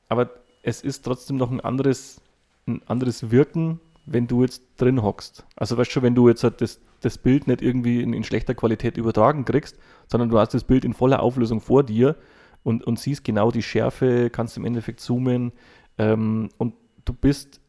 aber 0.10 0.30
es 0.62 0.82
ist 0.82 1.04
trotzdem 1.06 1.38
noch 1.38 1.50
ein 1.50 1.60
anderes, 1.62 2.22
ein 2.68 2.84
anderes 2.86 3.32
Wirken, 3.32 3.80
wenn 4.12 4.28
du 4.28 4.42
jetzt 4.42 4.64
drin 4.78 5.04
hockst. 5.04 5.46
Also 5.56 5.78
weißt 5.78 5.96
du, 5.96 6.02
wenn 6.02 6.16
du 6.16 6.28
jetzt 6.28 6.44
halt 6.44 6.62
das, 6.62 6.80
das 7.02 7.18
Bild 7.18 7.48
nicht 7.48 7.62
irgendwie 7.62 8.02
in, 8.02 8.14
in 8.14 8.24
schlechter 8.24 8.56
Qualität 8.56 8.98
übertragen 8.98 9.46
kriegst, 9.46 9.78
sondern 10.08 10.30
du 10.30 10.40
hast 10.40 10.54
das 10.54 10.64
Bild 10.64 10.84
in 10.84 10.94
voller 10.94 11.22
Auflösung 11.22 11.62
vor 11.62 11.84
dir 11.84 12.16
und, 12.64 12.84
und 12.84 13.00
siehst 13.00 13.24
genau 13.24 13.52
die 13.52 13.62
Schärfe, 13.62 14.30
kannst 14.30 14.58
im 14.58 14.66
Endeffekt 14.66 15.00
zoomen 15.00 15.52
ähm, 15.98 16.50
und 16.58 16.74
du 17.06 17.14
bist 17.14 17.62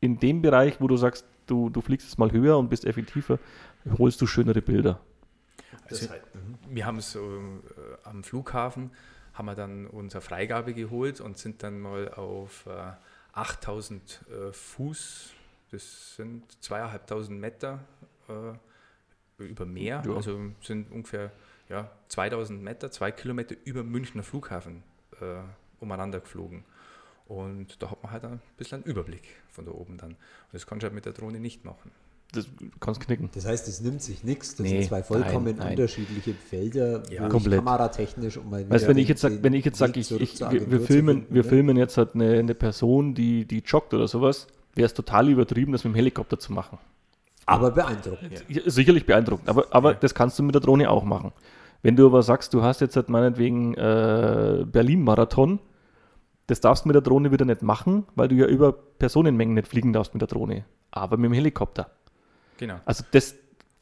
in 0.00 0.18
dem 0.18 0.42
Bereich, 0.42 0.80
wo 0.80 0.88
du 0.88 0.96
sagst, 0.96 1.24
du, 1.46 1.70
du 1.70 1.80
fliegst 1.80 2.08
jetzt 2.08 2.18
mal 2.18 2.32
höher 2.32 2.58
und 2.58 2.68
bist 2.68 2.84
effektiver, 2.84 3.38
holst 3.98 4.20
du 4.20 4.26
schönere 4.26 4.62
Bilder. 4.62 5.00
Also, 5.88 6.08
wir 6.68 6.86
haben 6.86 7.00
so 7.00 7.20
äh, 7.20 8.08
am 8.08 8.24
Flughafen 8.24 8.90
haben 9.34 9.46
wir 9.46 9.54
dann 9.54 9.86
unsere 9.86 10.20
Freigabe 10.20 10.74
geholt 10.74 11.20
und 11.20 11.38
sind 11.38 11.62
dann 11.62 11.80
mal 11.80 12.08
auf 12.14 12.66
äh, 12.66 12.92
8000 13.32 14.20
äh, 14.30 14.52
Fuß, 14.52 15.32
das 15.74 16.16
sind 16.16 16.44
zweieinhalbtausend 16.62 17.38
Meter 17.40 17.80
äh, 18.28 19.42
über 19.44 19.66
Meer, 19.66 20.02
Ja. 20.06 20.14
also 20.14 20.38
sind 20.62 20.90
ungefähr 20.90 21.32
ja, 21.68 21.90
2000 22.08 22.62
Meter, 22.62 22.90
zwei 22.90 23.10
Kilometer 23.10 23.54
über 23.64 23.82
Münchner 23.82 24.22
Flughafen 24.22 24.82
äh, 25.20 25.42
umeinander 25.80 26.20
geflogen. 26.20 26.64
Und 27.26 27.82
da 27.82 27.90
hat 27.90 28.02
man 28.02 28.12
halt 28.12 28.24
ein 28.24 28.40
bisschen 28.58 28.82
einen 28.82 28.90
Überblick 28.90 29.22
von 29.50 29.64
da 29.64 29.72
oben 29.72 29.96
dann. 29.96 30.10
Und 30.10 30.18
das 30.52 30.66
kannst 30.66 30.82
du 30.82 30.86
halt 30.86 30.94
mit 30.94 31.06
der 31.06 31.14
Drohne 31.14 31.40
nicht 31.40 31.64
machen. 31.64 31.90
Das 32.32 32.44
du 32.46 32.68
kannst 32.80 33.00
knicken. 33.00 33.30
Das 33.32 33.46
heißt, 33.46 33.66
es 33.68 33.80
nimmt 33.80 34.02
sich 34.02 34.24
nichts. 34.24 34.56
Das 34.56 34.64
Nee, 34.64 34.80
sind 34.80 34.88
zwei 34.88 35.02
vollkommen 35.02 35.46
nein, 35.46 35.56
nein. 35.56 35.70
unterschiedliche 35.70 36.34
Felder, 36.34 37.02
Ja. 37.10 37.24
wo 37.24 37.28
Komplett. 37.30 37.60
ich 37.60 37.64
kameratechnisch 37.64 38.36
um 38.36 38.50
mal 38.50 38.68
Weißt 38.68 38.88
wenn 38.88 38.98
ich 38.98 39.08
jetzt 39.08 39.20
sag, 39.22 39.42
wenn 39.42 39.54
ich 39.54 39.64
jetzt 39.64 39.78
sage, 39.78 39.98
ich, 40.00 40.10
ich, 40.10 40.40
wir, 40.40 40.80
filmen, 40.80 41.18
finden, 41.22 41.34
wir 41.34 41.42
ne? 41.44 41.48
filmen 41.48 41.76
jetzt 41.76 41.96
halt 41.96 42.14
eine, 42.14 42.38
eine 42.38 42.54
Person, 42.54 43.14
die, 43.14 43.46
die 43.46 43.60
joggt 43.60 43.94
oder 43.94 44.06
sowas, 44.08 44.48
wäre 44.74 44.86
es 44.86 44.94
total 44.94 45.28
übertrieben, 45.28 45.72
das 45.72 45.84
mit 45.84 45.92
dem 45.92 45.96
Helikopter 45.96 46.38
zu 46.38 46.52
machen. 46.52 46.78
Aber 47.46 47.70
beeindruckend. 47.70 48.44
Ja, 48.48 48.62
sicherlich 48.66 49.04
beeindruckend, 49.06 49.48
aber, 49.48 49.66
aber 49.70 49.92
Ja. 49.92 49.98
das 50.00 50.14
kannst 50.14 50.38
du 50.38 50.42
mit 50.42 50.54
der 50.54 50.62
Drohne 50.62 50.90
auch 50.90 51.04
machen. 51.04 51.32
Wenn 51.82 51.96
du 51.96 52.06
aber 52.06 52.22
sagst, 52.22 52.54
du 52.54 52.62
hast 52.62 52.80
jetzt 52.80 52.96
halt 52.96 53.10
meinetwegen 53.10 53.74
äh, 53.74 54.64
Berlin-Marathon, 54.66 55.58
das 56.46 56.60
darfst 56.60 56.84
du 56.84 56.88
mit 56.88 56.94
der 56.94 57.02
Drohne 57.02 57.30
wieder 57.32 57.44
nicht 57.44 57.62
machen, 57.62 58.06
weil 58.14 58.28
du 58.28 58.34
ja 58.36 58.46
über 58.46 58.72
Personenmengen 58.72 59.54
nicht 59.54 59.68
fliegen 59.68 59.92
darfst 59.92 60.14
mit 60.14 60.22
der 60.22 60.28
Drohne. 60.28 60.64
Aber 60.90 61.16
mit 61.18 61.26
dem 61.30 61.34
Helikopter. 61.34 61.90
Genau. 62.58 62.76
Also 62.86 63.04
das, 63.10 63.34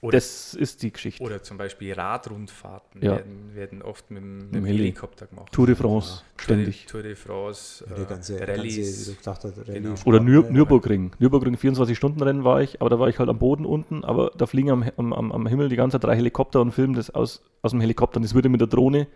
Oder- 0.03 0.17
das 0.17 0.53
ist 0.55 0.83
die 0.83 0.93
Geschichte. 0.93 1.23
Oder 1.23 1.43
zum 1.45 1.57
Beispiel 1.59 1.93
Radrundfahrten 1.93 3.01
Ja. 3.03 3.13
werden, 3.13 3.55
werden 3.55 3.83
oft 3.83 4.11
mit, 4.11 4.21
dem- 4.23 4.37
mit 4.39 4.47
dem 4.47 4.53
dem 4.53 4.65
Heli. 4.65 4.79
Helikopter 4.79 5.27
gemacht. 5.29 5.53
Tour 5.53 5.67
de 5.69 5.77
France, 5.77 6.09
Tour 6.19 6.25
de, 6.37 6.43
ständig. 6.65 6.87
Tour 6.87 7.03
de 7.03 7.15
France, 7.15 7.85
Ja, 7.89 7.95
die 7.95 8.03
äh, 8.03 8.05
ganze, 8.07 8.37
ganze, 8.37 9.11
du 9.13 9.17
gesagt 9.17 9.45
hast, 9.45 9.59
Rallye 9.59 9.81
Genau. 9.81 9.95
Oder 10.05 10.19
Nür? 10.21 10.51
Nürburgring. 10.51 11.13
Nürburgring 11.21 11.55
24-Stunden-Rennen 11.55 12.43
war 12.43 12.61
ich, 12.63 12.81
aber 12.81 12.91
da 12.91 12.99
war 12.99 13.09
ich 13.09 13.19
halt 13.21 13.29
am 13.29 13.39
Boden 13.39 13.65
unten, 13.65 14.03
aber 14.05 14.33
da 14.37 14.47
fliegen 14.47 14.71
am, 14.71 14.85
am, 14.97 15.13
am 15.13 15.31
am 15.33 15.47
Himmel 15.47 15.69
die 15.69 15.77
ganze 15.77 15.95
Zeit 16.01 16.05
drei 16.05 16.17
Helikopter 16.17 16.61
und 16.61 16.73
filmen 16.73 16.95
das 16.95 17.09
aus, 17.11 17.43
aus 17.63 17.71
dem 17.71 17.81
Helikopter. 17.81 18.17
Und 18.17 18.25
das 18.25 18.35
würde 18.35 18.49
mit 18.49 18.61
der 18.61 18.69
Drohne 18.69 19.07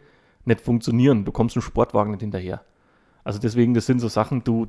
nicht 0.45 0.61
funktionieren. 0.61 1.25
Du 1.25 1.33
kommst 1.33 1.57
im 1.57 1.63
Sportwagen 1.63 2.13
nicht 2.13 2.21
hinterher. 2.21 2.63
Also 3.25 3.41
deswegen, 3.41 3.75
das 3.75 3.87
sind 3.87 3.99
so 3.99 4.07
Sachen, 4.09 4.45
du. 4.45 4.67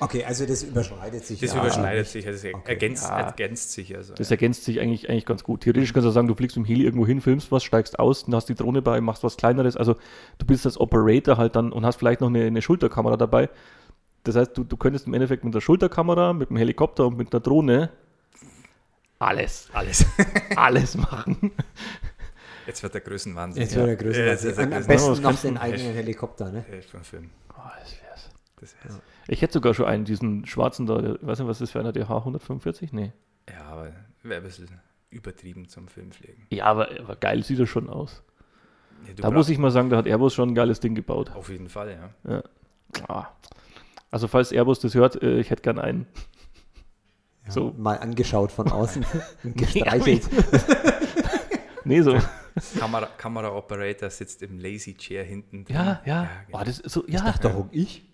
Okay, 0.00 0.24
also 0.24 0.46
das 0.46 0.62
überschneidet 0.62 1.24
sich. 1.24 1.40
Das 1.40 1.54
ja. 1.54 1.60
überschneidet 1.60 2.06
sich, 2.06 2.26
also 2.26 2.46
es 2.48 2.54
Okay. 2.54 2.62
ergänzt, 2.70 3.04
Ja. 3.08 3.20
ergänzt 3.20 3.72
sich. 3.72 3.96
Also, 3.96 4.14
Das 4.14 4.28
ja. 4.28 4.34
ergänzt 4.34 4.64
sich 4.64 4.80
eigentlich, 4.80 5.08
eigentlich 5.08 5.26
ganz 5.26 5.44
gut. 5.44 5.62
Theoretisch 5.62 5.92
kannst 5.92 6.06
du 6.06 6.10
sagen, 6.10 6.28
du 6.28 6.34
fliegst 6.34 6.56
mit 6.56 6.66
dem 6.66 6.68
Heli 6.68 6.84
irgendwo 6.84 7.06
hin, 7.06 7.20
filmst 7.20 7.50
was, 7.52 7.64
steigst 7.64 7.98
aus, 7.98 8.24
dann 8.24 8.34
hast 8.34 8.48
die 8.48 8.54
Drohne 8.54 8.82
bei, 8.82 9.00
machst 9.00 9.24
was 9.24 9.36
Kleineres. 9.36 9.76
Also 9.76 9.96
du 10.38 10.46
bist 10.46 10.66
als 10.66 10.78
Operator 10.80 11.36
halt 11.36 11.56
dann 11.56 11.72
und 11.72 11.84
hast 11.86 11.96
vielleicht 11.96 12.20
noch 12.20 12.28
eine, 12.28 12.44
eine 12.44 12.62
Schulterkamera 12.62 13.16
dabei. 13.16 13.48
Das 14.24 14.36
heißt, 14.36 14.56
du, 14.56 14.64
du 14.64 14.76
könntest 14.76 15.06
im 15.06 15.14
Endeffekt 15.14 15.44
mit 15.44 15.54
der 15.54 15.60
Schulterkamera, 15.60 16.32
mit 16.32 16.50
dem 16.50 16.56
Helikopter 16.56 17.06
und 17.06 17.16
mit 17.16 17.32
der 17.32 17.40
Drohne 17.40 17.90
alles, 19.20 19.68
Alles. 19.72 20.04
alles 20.56 20.96
machen. 20.96 21.50
Jetzt 22.66 22.82
wird 22.82 22.94
der 22.94 23.00
Größenwahnsinn. 23.00 23.62
Jetzt 23.62 23.74
wird 23.74 23.86
der 23.88 23.96
größer. 23.96 24.20
Ja, 24.20 24.26
jetzt 24.26 24.44
ist 24.44 24.58
der 24.58 24.66
Am, 24.66 24.72
am 24.74 24.78
Größenwahnsinn. 24.84 25.14
besten 25.14 25.22
noch 25.22 25.40
den 25.40 25.56
eigenen 25.58 25.94
Helikopter, 25.94 26.52
ne? 26.52 26.64
Ja, 26.70 26.80
vom 26.82 27.02
Film. 27.02 27.30
Oh, 27.50 27.60
das 27.80 27.92
wär's. 27.92 28.07
Das 28.60 28.74
wär's. 28.82 29.00
Ich 29.28 29.42
hätte 29.42 29.54
sogar 29.54 29.74
schon 29.74 29.86
einen, 29.86 30.04
diesen 30.04 30.46
schwarzen 30.46 30.86
da, 30.86 31.00
der, 31.00 31.18
weiß 31.22 31.38
nicht, 31.38 31.48
was 31.48 31.56
ist 31.60 31.68
das 31.68 31.70
für 31.70 31.80
einer, 31.80 31.92
der 31.92 32.08
H145? 32.08 32.88
Nee. 32.92 33.12
Ja, 33.48 33.62
aber 33.64 33.92
wäre 34.22 34.40
ein 34.40 34.42
bisschen 34.46 34.68
übertrieben 35.10 35.68
zum 35.68 35.88
Filmfliegen. 35.88 36.46
Ja, 36.50 36.64
aber, 36.66 36.88
aber 36.98 37.16
geil 37.16 37.42
sieht 37.42 37.58
er 37.58 37.66
schon 37.66 37.88
aus. 37.88 38.22
Ja, 39.06 39.14
Da 39.14 39.30
muss 39.30 39.48
ich 39.48 39.58
mal 39.58 39.70
sagen, 39.70 39.90
da 39.90 39.96
hat 39.96 40.06
Airbus 40.06 40.34
schon 40.34 40.50
ein 40.50 40.54
geiles 40.54 40.80
Ding 40.80 40.94
gebaut. 40.94 41.30
Auf 41.34 41.48
jeden 41.48 41.68
Fall, 41.68 42.12
ja. 42.26 42.42
Ah. 43.08 43.28
Also 44.10 44.26
falls 44.28 44.52
Airbus 44.52 44.80
das 44.80 44.94
hört, 44.94 45.22
äh, 45.22 45.38
ich 45.40 45.50
hätte 45.50 45.62
gern 45.62 45.78
einen. 45.78 46.06
Ja, 47.46 47.52
So. 47.52 47.74
Mal 47.78 47.98
angeschaut 47.98 48.50
von 48.52 48.70
außen 48.70 49.04
und 49.44 49.56
gestreichelt. 49.56 50.28
Nee, 51.84 52.02
so. 52.02 52.18
Kamera, 52.78 53.06
Kamera-Operator 53.16 54.10
sitzt 54.10 54.42
im 54.42 54.58
Lazy 54.58 54.94
Chair 54.94 55.24
hinten. 55.24 55.64
drin. 55.64 55.74
Ja, 55.74 56.02
ja. 56.04 56.28
genau. 56.46 56.60
Oh, 56.60 56.64
das 56.64 56.80
ist 56.80 56.92
so, 56.92 57.04
ja. 57.06 57.22
Ach, 57.24 57.38
da 57.38 57.54
hock 57.54 57.68
ich 57.70 58.07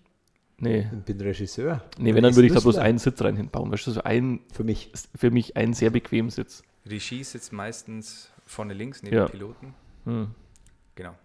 Nee. 0.57 0.87
und 0.91 1.05
bin 1.05 1.19
Regisseur. 1.19 1.83
Nee, 1.97 2.13
wenn, 2.15 2.23
dann 2.23 2.35
würde 2.35 2.47
ich 2.47 2.53
da 2.53 2.59
bloß 2.61 2.77
einen 2.77 2.97
Sitz 2.97 3.21
rein 3.21 3.35
hinbauen. 3.35 3.71
Weißt 3.71 3.87
du, 3.87 3.91
so 3.91 4.01
ein, 4.03 4.39
Für 4.53 4.63
mich. 4.63 4.91
für 5.15 5.29
mich 5.31 5.57
ein 5.57 5.73
sehr 5.73 5.89
bequem 5.89 6.29
Sitz. 6.29 6.63
Regie 6.85 7.23
sitzt 7.23 7.51
meistens 7.51 8.29
vorne 8.45 8.73
links 8.73 9.03
neben 9.03 9.15
Ja. 9.15 9.25
dem 9.25 9.31
Piloten. 9.31 9.73
Hm. 10.05 10.27
Genau. 10.95 11.15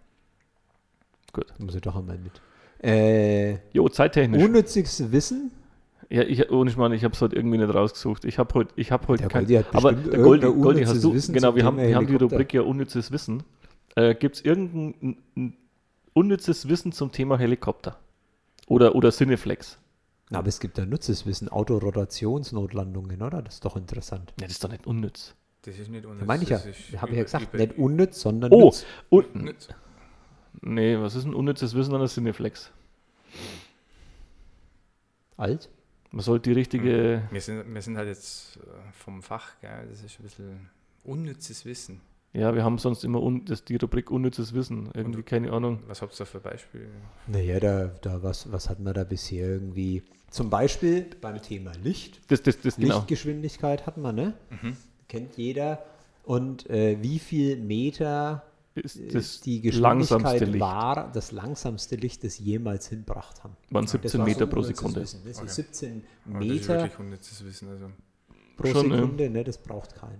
Gut. 1.33 1.47
Muss 1.59 1.75
ich 1.77 1.81
doch 1.83 1.95
einmal 1.97 2.19
mit. 2.19 2.41
Äh, 2.83 3.59
Jo, 3.73 3.89
zeittechnisch. 3.89 4.43
unnütziges 4.43 5.13
Wissen. 5.13 5.53
ja, 6.09 6.23
ich, 6.23 6.51
ohne 6.51 6.71
Schmarrn, 6.71 6.93
ich 6.93 7.05
habe 7.05 7.15
es 7.15 7.21
heute 7.21 7.37
irgendwie 7.37 7.59
nicht 7.59 7.73
rausgesucht. 7.73 8.25
Ich 8.25 8.39
habe 8.39 8.53
heute, 8.55 8.73
ich 8.77 8.91
habe 8.91 9.07
heute 9.07 9.23
Der 9.25 9.29
kein, 9.29 9.43
Goldi 9.47 9.55
hat 9.63 9.75
aber 9.77 9.93
der 9.93 10.19
Goldi, 10.19 10.47
Goldi 10.47 10.81
hast 10.81 10.89
unnützes 10.91 11.03
du, 11.03 11.15
Wissen 11.15 11.35
genau, 11.35 11.55
wir 11.55 11.65
haben, 11.65 11.77
wir 11.77 11.95
haben 11.95 12.07
die. 12.07 12.17
Rubrik 12.17 12.53
ja 12.55 12.63
unnützes 12.63 13.13
Wissen. 13.13 13.43
Äh, 13.95 14.15
Gibt 14.15 14.37
es 14.37 14.41
irgendein 14.45 15.57
unnützes 16.15 16.69
Wissen 16.69 16.91
zum 16.93 17.13
Thema 17.13 17.39
Helikopter? 17.39 17.99
Oder, 18.71 18.95
oder 18.95 19.11
Cineflex? 19.11 19.79
Aber 20.31 20.47
es 20.47 20.61
gibt 20.61 20.79
ja 20.79 20.87
nutzes 20.87 21.27
Wissen, 21.27 21.49
Autorotationsnotlandungen, 21.49 23.21
oder? 23.21 23.43
Das 23.43 23.55
ist 23.55 23.65
doch 23.65 23.75
interessant. 23.77 24.33
Ja, 24.39 24.47
das 24.47 24.53
ist 24.53 24.63
doch 24.65 24.71
nicht 24.71 24.87
unnütz. 24.87 25.35
Das 25.63 25.77
ist 25.77 25.89
nicht 25.91 26.07
unnütz. 26.07 26.21
Da 26.21 26.27
meine 26.27 26.45
ich 26.45 26.51
ja, 26.51 26.59
habe 26.59 27.11
ich 27.11 27.17
ja 27.17 27.25
gesagt, 27.25 27.53
nicht 27.53 27.77
unnütz, 27.77 28.21
sondern 28.21 28.53
Oh, 28.53 28.67
nütz. 28.67 28.87
und, 29.09 29.35
Nütz. 29.35 29.69
nee, 30.61 30.97
was 31.01 31.17
ist 31.17 31.25
ein 31.25 31.35
unnützes 31.35 31.75
Wissen 31.75 31.93
an 31.95 31.99
der 32.01 32.09
Cineflex? 32.09 32.71
Alt? 35.37 35.69
Man 36.13 36.23
sollte 36.23 36.51
die 36.51 36.55
richtige. 36.55 37.25
Wir 37.33 37.41
sind, 37.41 37.75
wir 37.75 37.83
sind 37.83 37.97
halt 37.97 38.07
jetzt 38.07 38.57
äh, 38.59 38.93
vom 38.93 39.21
Fach, 39.23 39.59
gell? 39.61 39.89
das 39.91 40.03
ist 40.05 40.21
ein 40.21 40.23
bisschen 40.23 40.71
unnützes 41.03 41.65
Wissen. 41.65 42.01
Ja, 42.33 42.55
wir 42.55 42.63
haben 42.63 42.79
sonst 42.79 43.03
immer 43.05 43.21
un, 43.23 43.45
das, 43.45 43.65
die 43.65 43.77
Rubrik 43.77 44.11
unnützes 44.11 44.53
Wissen. 44.55 44.89
Irgendwie, 44.95 45.23
keine 45.23 45.53
Ahnung. 45.53 45.81
Was 45.89 46.01
habt 46.01 46.15
ihr 46.15 46.19
da 46.19 46.25
für 46.27 46.39
Beispiele? 46.41 46.87
Naja, 47.27 47.59
da, 47.59 47.87
da 48.03 48.23
was, 48.23 48.51
was 48.53 48.69
hat 48.69 48.79
man 48.79 48.95
da 48.95 49.03
bisher 49.05 49.49
irgendwie? 49.49 50.05
Zum 50.31 50.49
Beispiel 50.49 51.07
beim 51.21 51.43
Thema 51.43 51.73
Licht. 51.83 52.21
Das, 52.29 52.41
das, 52.43 52.61
das, 52.61 52.77
genau. 52.77 52.95
Lichtgeschwindigkeit 52.97 53.85
hat 53.87 53.97
man, 53.97 54.15
ne? 54.15 54.35
Kennt 55.09 55.37
jeder. 55.37 55.85
Und 56.23 56.71
äh, 56.71 56.99
wie 57.03 57.19
viel 57.19 57.57
Meter 57.57 58.45
Ist 58.77 58.95
ist 58.95 59.15
das 59.15 59.41
die 59.41 59.61
Geschwindigkeit 59.61 60.41
Licht. 60.43 60.61
war 60.61 61.11
das 61.13 61.33
langsamste 61.33 61.97
Licht, 61.97 62.23
das 62.23 62.39
jemals 62.39 62.87
hinbracht 62.89 63.43
haben? 63.43 63.57
Waren 63.71 63.87
Das 63.87 63.93
17 63.93 64.21
war 64.21 64.27
so 64.27 64.33
Meter 64.33 64.47
pro 64.47 64.63
Sekunde. 64.63 65.01
Wissen, 65.01 65.25
ne? 65.25 65.35
So 65.35 65.41
Okay. 65.43 65.51
17 65.51 66.05
Aber 66.27 66.35
Das 66.39 66.43
ist 66.45 66.49
Meter 66.53 66.75
wirklich 66.83 66.99
unnützes 67.01 67.45
Wissen. 67.45 67.69
Also 67.71 67.87
pro 68.61 68.69
Schon? 68.73 68.91
Sekunde, 68.91 69.31
ne? 69.31 69.45
Das 69.45 69.59
braucht 69.59 69.95
keiner. 69.95 70.15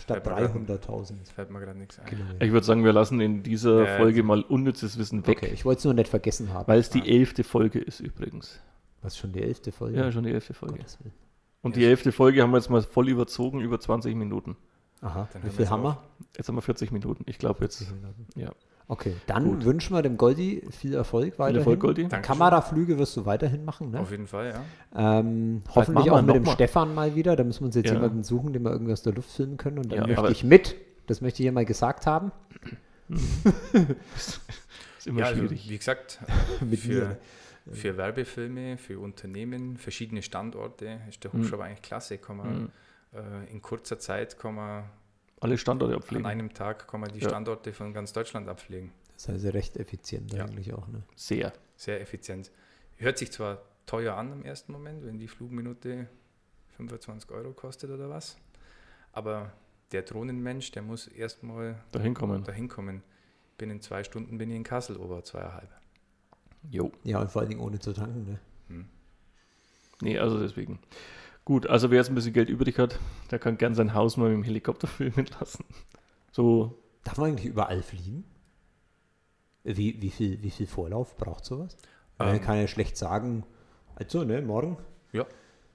Statt 0.00 0.24
fällt 0.24 0.24
mir 0.58 0.66
grad- 0.66 0.88
300.000 0.88 1.32
Fällt 1.34 1.50
mir 1.50 1.60
gerade 1.60 1.78
nichts 1.78 1.98
ein. 1.98 2.06
Kilometer. 2.06 2.44
Ich 2.44 2.52
würde 2.52 2.66
sagen, 2.66 2.84
wir 2.84 2.92
lassen 2.92 3.20
in 3.20 3.42
dieser 3.42 3.84
Ja, 3.86 3.96
Folge 3.98 4.22
mal 4.22 4.42
unnützes 4.42 4.98
Wissen 4.98 5.26
weg. 5.26 5.38
Okay, 5.42 5.50
ich 5.52 5.64
wollte 5.64 5.78
es 5.78 5.84
nur 5.84 5.94
nicht 5.94 6.08
vergessen 6.08 6.52
haben. 6.52 6.66
Weil 6.68 6.80
es 6.80 6.90
die 6.90 7.08
elfte 7.08 7.44
Folge 7.44 7.78
ist 7.78 8.00
übrigens. 8.00 8.60
Was 9.02 9.16
schon 9.16 9.32
die 9.32 9.42
elfte 9.42 9.72
Folge? 9.72 9.98
Ja, 9.98 10.10
schon 10.10 10.24
die 10.24 10.32
elfte 10.32 10.54
Folge. 10.54 10.74
Willen. 10.78 11.12
Und 11.62 11.76
die 11.76 11.84
elfte 11.84 12.12
Folge 12.12 12.42
haben 12.42 12.50
wir 12.50 12.58
jetzt 12.58 12.70
mal 12.70 12.82
voll 12.82 13.08
überzogen, 13.08 13.60
über 13.60 13.78
20 13.80 14.14
Minuten. 14.14 14.56
Aha, 15.02 15.28
Dann 15.32 15.44
wie 15.44 15.50
viel 15.50 15.68
haben 15.68 15.82
wir? 15.82 16.02
Jetzt 16.36 16.48
haben 16.48 16.56
wir 16.56 16.62
40 16.62 16.90
Minuten. 16.92 17.24
Ich 17.28 17.38
glaube 17.38 17.62
jetzt, 17.64 17.92
ja. 18.34 18.50
Okay, 18.88 19.14
dann 19.26 19.44
Gut. 19.44 19.64
wünschen 19.64 19.94
wir 19.96 20.02
dem 20.02 20.16
Goldi 20.16 20.62
viel 20.70 20.94
Erfolg 20.94 21.34
Viel 21.34 21.38
weiterhin. 21.38 21.58
Erfolg, 21.58 21.80
Goldi. 21.80 22.02
Dankeschön. 22.06 22.22
Kameraflüge 22.22 22.98
wirst 22.98 23.16
du 23.16 23.26
weiterhin 23.26 23.64
machen, 23.64 23.90
ne? 23.90 23.98
Auf 24.00 24.12
jeden 24.12 24.28
Fall, 24.28 24.52
ja. 24.94 25.18
Ähm, 25.18 25.62
hoffentlich 25.74 26.08
auch 26.10 26.22
mit 26.22 26.36
dem 26.36 26.44
mal. 26.44 26.52
Stefan 26.52 26.94
mal 26.94 27.16
wieder. 27.16 27.34
Da 27.34 27.42
müssen 27.42 27.62
wir 27.62 27.66
uns 27.66 27.74
jetzt 27.74 27.88
Ja. 27.88 27.94
jemanden 27.94 28.22
suchen, 28.22 28.52
den 28.52 28.62
wir 28.62 28.70
irgendwie 28.70 28.92
aus 28.92 29.02
der 29.02 29.12
Luft 29.12 29.30
filmen 29.30 29.56
können. 29.56 29.78
Und 29.78 29.90
dann 29.90 30.00
Ja, 30.00 30.06
möchte 30.06 30.30
ich 30.30 30.44
mit. 30.44 30.76
Das 31.08 31.20
möchte 31.20 31.42
ich 31.42 31.44
hier 31.46 31.52
mal 31.52 31.64
gesagt 31.64 32.06
haben. 32.06 32.30
Ist 34.98 35.06
immer 35.06 35.20
ja, 35.20 35.26
also, 35.26 35.40
schwierig. 35.40 35.68
wie 35.68 35.78
gesagt, 35.78 36.20
Mit 36.60 36.80
für, 36.80 36.92
mir. 36.92 37.18
für 37.72 37.96
Werbefilme, 37.96 38.76
für 38.78 38.98
Unternehmen, 39.00 39.76
verschiedene 39.76 40.22
Standorte 40.22 41.00
ist 41.08 41.22
der 41.24 41.32
Mhm. 41.34 41.38
Hubschrauber 41.42 41.64
eigentlich 41.64 41.82
klasse. 41.82 42.18
Kann 42.18 42.36
man, 42.38 42.62
Mhm. 42.62 42.68
äh, 43.14 43.50
in 43.52 43.62
kurzer 43.62 43.98
Zeit 43.98 44.38
kann 44.38 44.54
man 44.54 44.84
Alle 45.40 45.58
Standorte 45.58 45.94
an 45.94 46.00
abpflegen. 46.00 46.26
einem 46.26 46.52
Tag 46.54 46.88
kann 46.88 47.00
man 47.00 47.12
die 47.12 47.18
Ja. 47.20 47.28
Standorte 47.28 47.72
von 47.72 47.92
ganz 47.92 48.12
Deutschland 48.12 48.48
abpflegen. 48.48 48.92
Das 49.14 49.24
ist 49.24 49.28
also 49.30 49.48
recht 49.50 49.76
effizient 49.76 50.32
Ja. 50.32 50.44
eigentlich 50.44 50.72
auch. 50.74 50.88
Ne? 50.88 51.02
Sehr. 51.14 51.52
Sehr 51.76 52.00
effizient. 52.00 52.50
Hört 52.96 53.18
sich 53.18 53.30
zwar 53.32 53.62
teuer 53.86 54.14
an 54.16 54.32
im 54.32 54.44
ersten 54.44 54.72
Moment, 54.72 55.04
wenn 55.04 55.18
die 55.18 55.28
Flugminute 55.28 56.08
25 56.76 57.30
Euro 57.30 57.52
kostet 57.52 57.90
oder 57.90 58.08
was, 58.10 58.36
aber 59.12 59.52
der 59.92 60.02
Drohnenmensch, 60.02 60.72
der 60.72 60.82
muss 60.82 61.06
erstmal 61.06 61.82
Dahin 61.92 62.14
kommen. 62.14 62.42
dahin 62.44 62.68
kommen. 62.68 63.02
Binnen 63.58 63.80
zwei 63.80 64.04
Stunden 64.04 64.36
bin 64.36 64.50
ich 64.50 64.56
in 64.56 64.64
Kassel, 64.64 64.96
oder 64.96 65.22
zweieinhalb. 65.24 65.70
Jo. 66.70 66.90
Ja, 67.04 67.20
und 67.20 67.30
vor 67.30 67.40
allen 67.42 67.48
Dingen 67.50 67.60
ohne 67.60 67.78
zu 67.78 67.92
tanken. 67.92 68.38
Ne? 68.68 68.84
Nee, 70.02 70.18
also 70.18 70.38
deswegen. 70.40 70.78
Gut, 71.46 71.66
also 71.68 71.90
wer 71.90 71.98
jetzt 71.98 72.08
ein 72.10 72.14
bisschen 72.14 72.32
Geld 72.34 72.50
übrig 72.50 72.76
hat, 72.78 72.98
der 73.30 73.38
kann 73.38 73.56
gern 73.56 73.74
sein 73.74 73.94
Haus 73.94 74.16
mal 74.18 74.28
mit 74.28 74.34
dem 74.38 74.42
Helikopter 74.42 74.86
filmen 74.98 75.26
lassen. 75.40 75.64
So, 76.32 76.82
Darf 77.04 77.18
man 77.18 77.30
eigentlich 77.30 77.46
überall 77.46 77.82
fliegen? 77.82 78.24
Wie, 79.62 80.02
wie, 80.02 80.10
viel, 80.10 80.42
wie 80.42 80.50
viel 80.50 80.66
Vorlauf 80.66 81.16
braucht 81.16 81.44
sowas? 81.44 81.76
Man 82.18 82.34
Ähm. 82.36 82.40
kann 82.42 82.56
ja 82.58 82.66
schlecht 82.66 82.96
sagen, 82.96 83.44
also, 83.94 84.24
ne, 84.24 84.42
morgen. 84.42 84.76
Ja, 85.12 85.24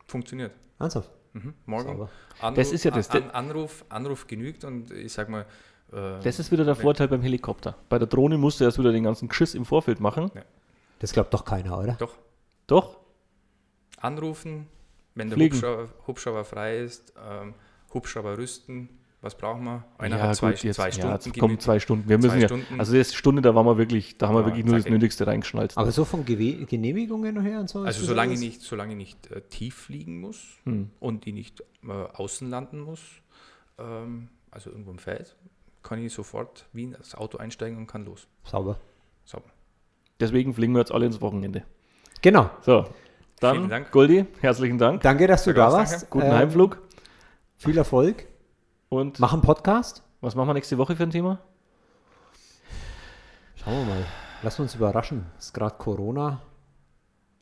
funktioniert. 0.05 0.51
Ernsthaft? 0.77 1.09
Mhm. 1.33 1.53
Morgen. 1.65 1.87
Sauber. 1.87 2.09
Anruf, 2.41 2.55
Das 2.57 2.71
ist 2.73 2.83
ja 2.83 2.91
das- 2.91 3.09
An, 3.11 3.31
Anruf, 3.31 3.85
Anruf 3.89 4.27
genügt 4.27 4.65
und 4.65 4.91
ich 4.91 5.13
sag 5.13 5.29
mal, 5.29 5.45
äh, 5.93 6.19
das 6.21 6.39
ist 6.39 6.51
wieder 6.51 6.65
der 6.65 6.75
Vorteil 6.75 7.07
beim 7.07 7.21
Helikopter. 7.21 7.77
Bei 7.87 7.97
der 7.97 8.07
Drohne 8.09 8.37
musst 8.37 8.59
du 8.59 8.65
erst 8.65 8.77
wieder 8.77 8.91
den 8.91 9.03
ganzen 9.05 9.29
Geschiss 9.29 9.55
im 9.55 9.63
Vorfeld 9.63 10.01
machen. 10.01 10.31
Das 10.99 11.13
glaubt 11.13 11.33
doch 11.33 11.45
keiner, 11.45 11.79
oder? 11.79 11.93
Doch, 11.93 12.17
Doch, 12.67 12.97
anrufen, 13.97 14.67
wenn 15.15 15.29
der. 15.29 15.37
Hubschrauber, 15.39 15.89
Hubschrauber 16.07 16.45
frei 16.45 16.77
ist, 16.79 17.13
ähm, 17.29 17.53
Hubschrauber 17.93 18.37
rüsten, 18.37 18.89
was 19.21 19.35
brauchen 19.37 19.63
wir? 19.65 19.83
ja, 20.07 20.31
zwei, 20.33 20.51
gut, 20.51 20.63
jetzt, 20.63 20.77
zwei 20.77 20.85
ja, 20.87 20.91
Stunden. 20.93 21.11
jetzt 21.25 21.39
kommen 21.39 21.59
zwei 21.59 21.79
Stunden. 21.79 22.09
Wir 22.09 22.19
Zwei 22.19 22.27
müssen 22.27 22.41
ja, 22.41 22.47
Stunden. 22.47 22.79
also 22.79 22.93
die 22.93 23.03
Stunde, 23.05 23.41
da 23.43 23.53
waren 23.53 23.65
wir 23.67 23.77
wirklich, 23.77 24.17
da 24.17 24.27
haben 24.27 24.35
wir 24.35 24.39
Ja, 24.41 24.45
wirklich 24.47 24.65
nur 24.65 24.75
das. 24.77 24.85
Nötigste 24.87 25.27
reingeschnalzt. 25.27 25.77
Aber 25.77 25.91
so 25.91 26.05
von 26.05 26.25
Gewe 26.25 26.65
Genehmigungen 26.65 27.39
her 27.41 27.59
und 27.59 27.69
so? 27.69 27.81
Also 27.81 28.03
solange 28.03 28.33
ich 28.33 28.39
alles- 28.39 28.49
nicht, 28.55 28.61
solange 28.61 28.93
ich 28.93 28.97
nicht 28.97 29.31
äh, 29.31 29.41
tief 29.41 29.75
fliegen 29.75 30.19
muss 30.21 30.43
Hm. 30.63 30.89
und 30.99 31.27
ich 31.27 31.33
nicht 31.33 31.61
äh, 31.83 31.91
außen 31.91 32.49
landen 32.49 32.79
muss, 32.79 33.01
ähm, 33.77 34.29
also 34.49 34.71
irgendwo 34.71 34.89
im 34.91 34.97
Feld, 34.99 35.35
kann 35.83 36.03
ich 36.03 36.11
sofort 36.13 36.65
wie 36.73 36.83
in 36.85 36.91
das 36.93 37.13
Auto 37.13 37.37
einsteigen 37.37 37.77
und 37.77 37.87
kann 37.87 38.05
los. 38.05 38.27
Sauber. 38.43 38.79
So. 39.25 39.41
Deswegen 40.19 40.53
fliegen 40.53 40.73
wir 40.73 40.79
jetzt 40.79 40.91
alle 40.91 41.05
ins 41.05 41.21
Wochenende. 41.21 41.63
Genau. 42.23 42.49
So, 42.61 42.85
dann, 43.41 43.55
Vielen 43.57 43.69
Dank. 43.69 43.91
Goldi, 43.91 44.25
herzlichen 44.41 44.77
Dank. 44.77 45.01
Danke, 45.01 45.27
dass 45.27 45.43
du 45.43 45.53
da 45.53 45.63
danke. 45.69 45.77
warst. 45.77 46.09
Guten 46.09 46.27
Äh, 46.27 46.31
Heimflug. 46.31 46.79
Viel 47.57 47.77
Erfolg. 47.77 48.27
Und 48.89 49.19
Mach 49.19 49.33
einen 49.33 49.41
Podcast. 49.41 50.03
was 50.21 50.35
machen 50.35 50.47
wir 50.49 50.53
nächste 50.53 50.77
Woche 50.77 50.95
für 50.95 51.03
ein 51.03 51.09
Thema? 51.11 51.39
Schauen 53.55 53.73
wir 53.79 53.85
mal. 53.95 54.05
Lass 54.43 54.59
uns 54.59 54.75
überraschen. 54.75 55.25
Es 55.37 55.45
ist 55.47 55.53
gerade 55.53 55.75
Corona. 55.77 56.41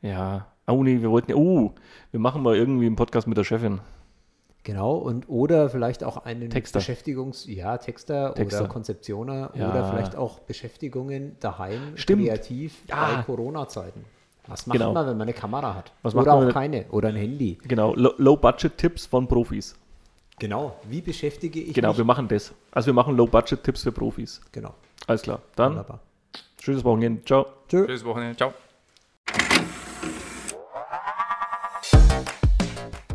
Ja. 0.02 0.48
Oh 0.68 0.84
nee, 0.84 1.02
wir 1.02 1.10
wollten 1.10 1.32
ja. 1.32 1.38
Oh, 1.38 1.74
wir 2.12 2.20
machen 2.20 2.44
mal 2.44 2.56
irgendwie 2.56 2.86
einen 2.86 2.96
Podcast 2.96 3.28
mit 3.28 3.38
der 3.38 3.44
Chefin. 3.44 3.80
Genau. 4.64 4.96
Und 4.96 5.28
oder 5.30 5.70
vielleicht 5.70 6.04
auch 6.04 6.26
einen 6.26 6.50
Texter. 6.50 6.80
Beschäftigungs-, 6.80 7.48
ja, 7.50 7.78
Texter, 7.78 8.34
Texter. 8.36 8.60
oder 8.62 8.70
Konzeptioner 8.70 9.52
Ja. 9.56 9.70
oder 9.72 9.90
vielleicht 9.90 10.16
auch 10.16 10.40
Beschäftigungen 10.40 11.38
daheim 11.40 11.96
Stimmt. 11.96 12.24
kreativ 12.24 12.76
Ja. 12.88 13.16
bei 13.16 13.22
Corona-Zeiten. 13.24 14.04
Was 14.50 14.66
macht 14.68 14.78
Genau. 14.80 14.94
man, 14.94 15.06
wenn 15.08 15.18
man 15.18 15.28
eine 15.28 15.34
Kamera 15.34 15.76
hat? 15.76 15.92
Was 16.02 16.14
macht 16.14 16.26
oder 16.28 16.36
man, 16.38 16.50
auch 16.50 16.54
keine. 16.54 16.86
Oder 16.90 17.10
ein 17.10 17.16
Handy. 17.16 17.58
Genau, 17.68 17.94
Lo- 17.96 18.14
Low-Budget-Tipps 18.18 19.06
von 19.06 19.28
Profis. 19.28 19.76
Genau. 20.40 20.76
Wie 20.90 21.02
beschäftige 21.02 21.60
ich 21.60 21.74
Genau, 21.74 21.90
mich? 21.90 21.98
wir 21.98 22.06
machen 22.06 22.28
das. 22.28 22.54
Also 22.72 22.88
wir 22.88 22.94
machen 22.94 23.16
Low-Budget-Tipps 23.16 23.84
für 23.84 23.92
Profis. 23.92 24.42
Genau. 24.52 24.74
Alles 25.08 25.22
klar. 25.22 25.40
Dann 25.56 25.72
Wunderbar. 25.72 26.00
schönes 26.62 26.84
Wochenende. 26.84 27.24
Ciao. 27.26 27.46
Tschö. 27.68 27.86
Schönes 27.86 28.04
Wochenende. 28.06 28.38
Ciao. 28.38 28.54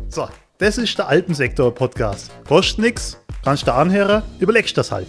So, 0.09 0.27
das 0.59 0.77
ist 0.77 0.97
der 0.97 1.07
Alpensektor-Podcast. 1.09 2.31
Kostet 2.47 2.79
nix, 2.79 3.19
kannst 3.43 3.67
du 3.67 3.73
anhören, 3.73 4.23
überlegst 4.39 4.77
das 4.77 4.91
halt. 4.91 5.07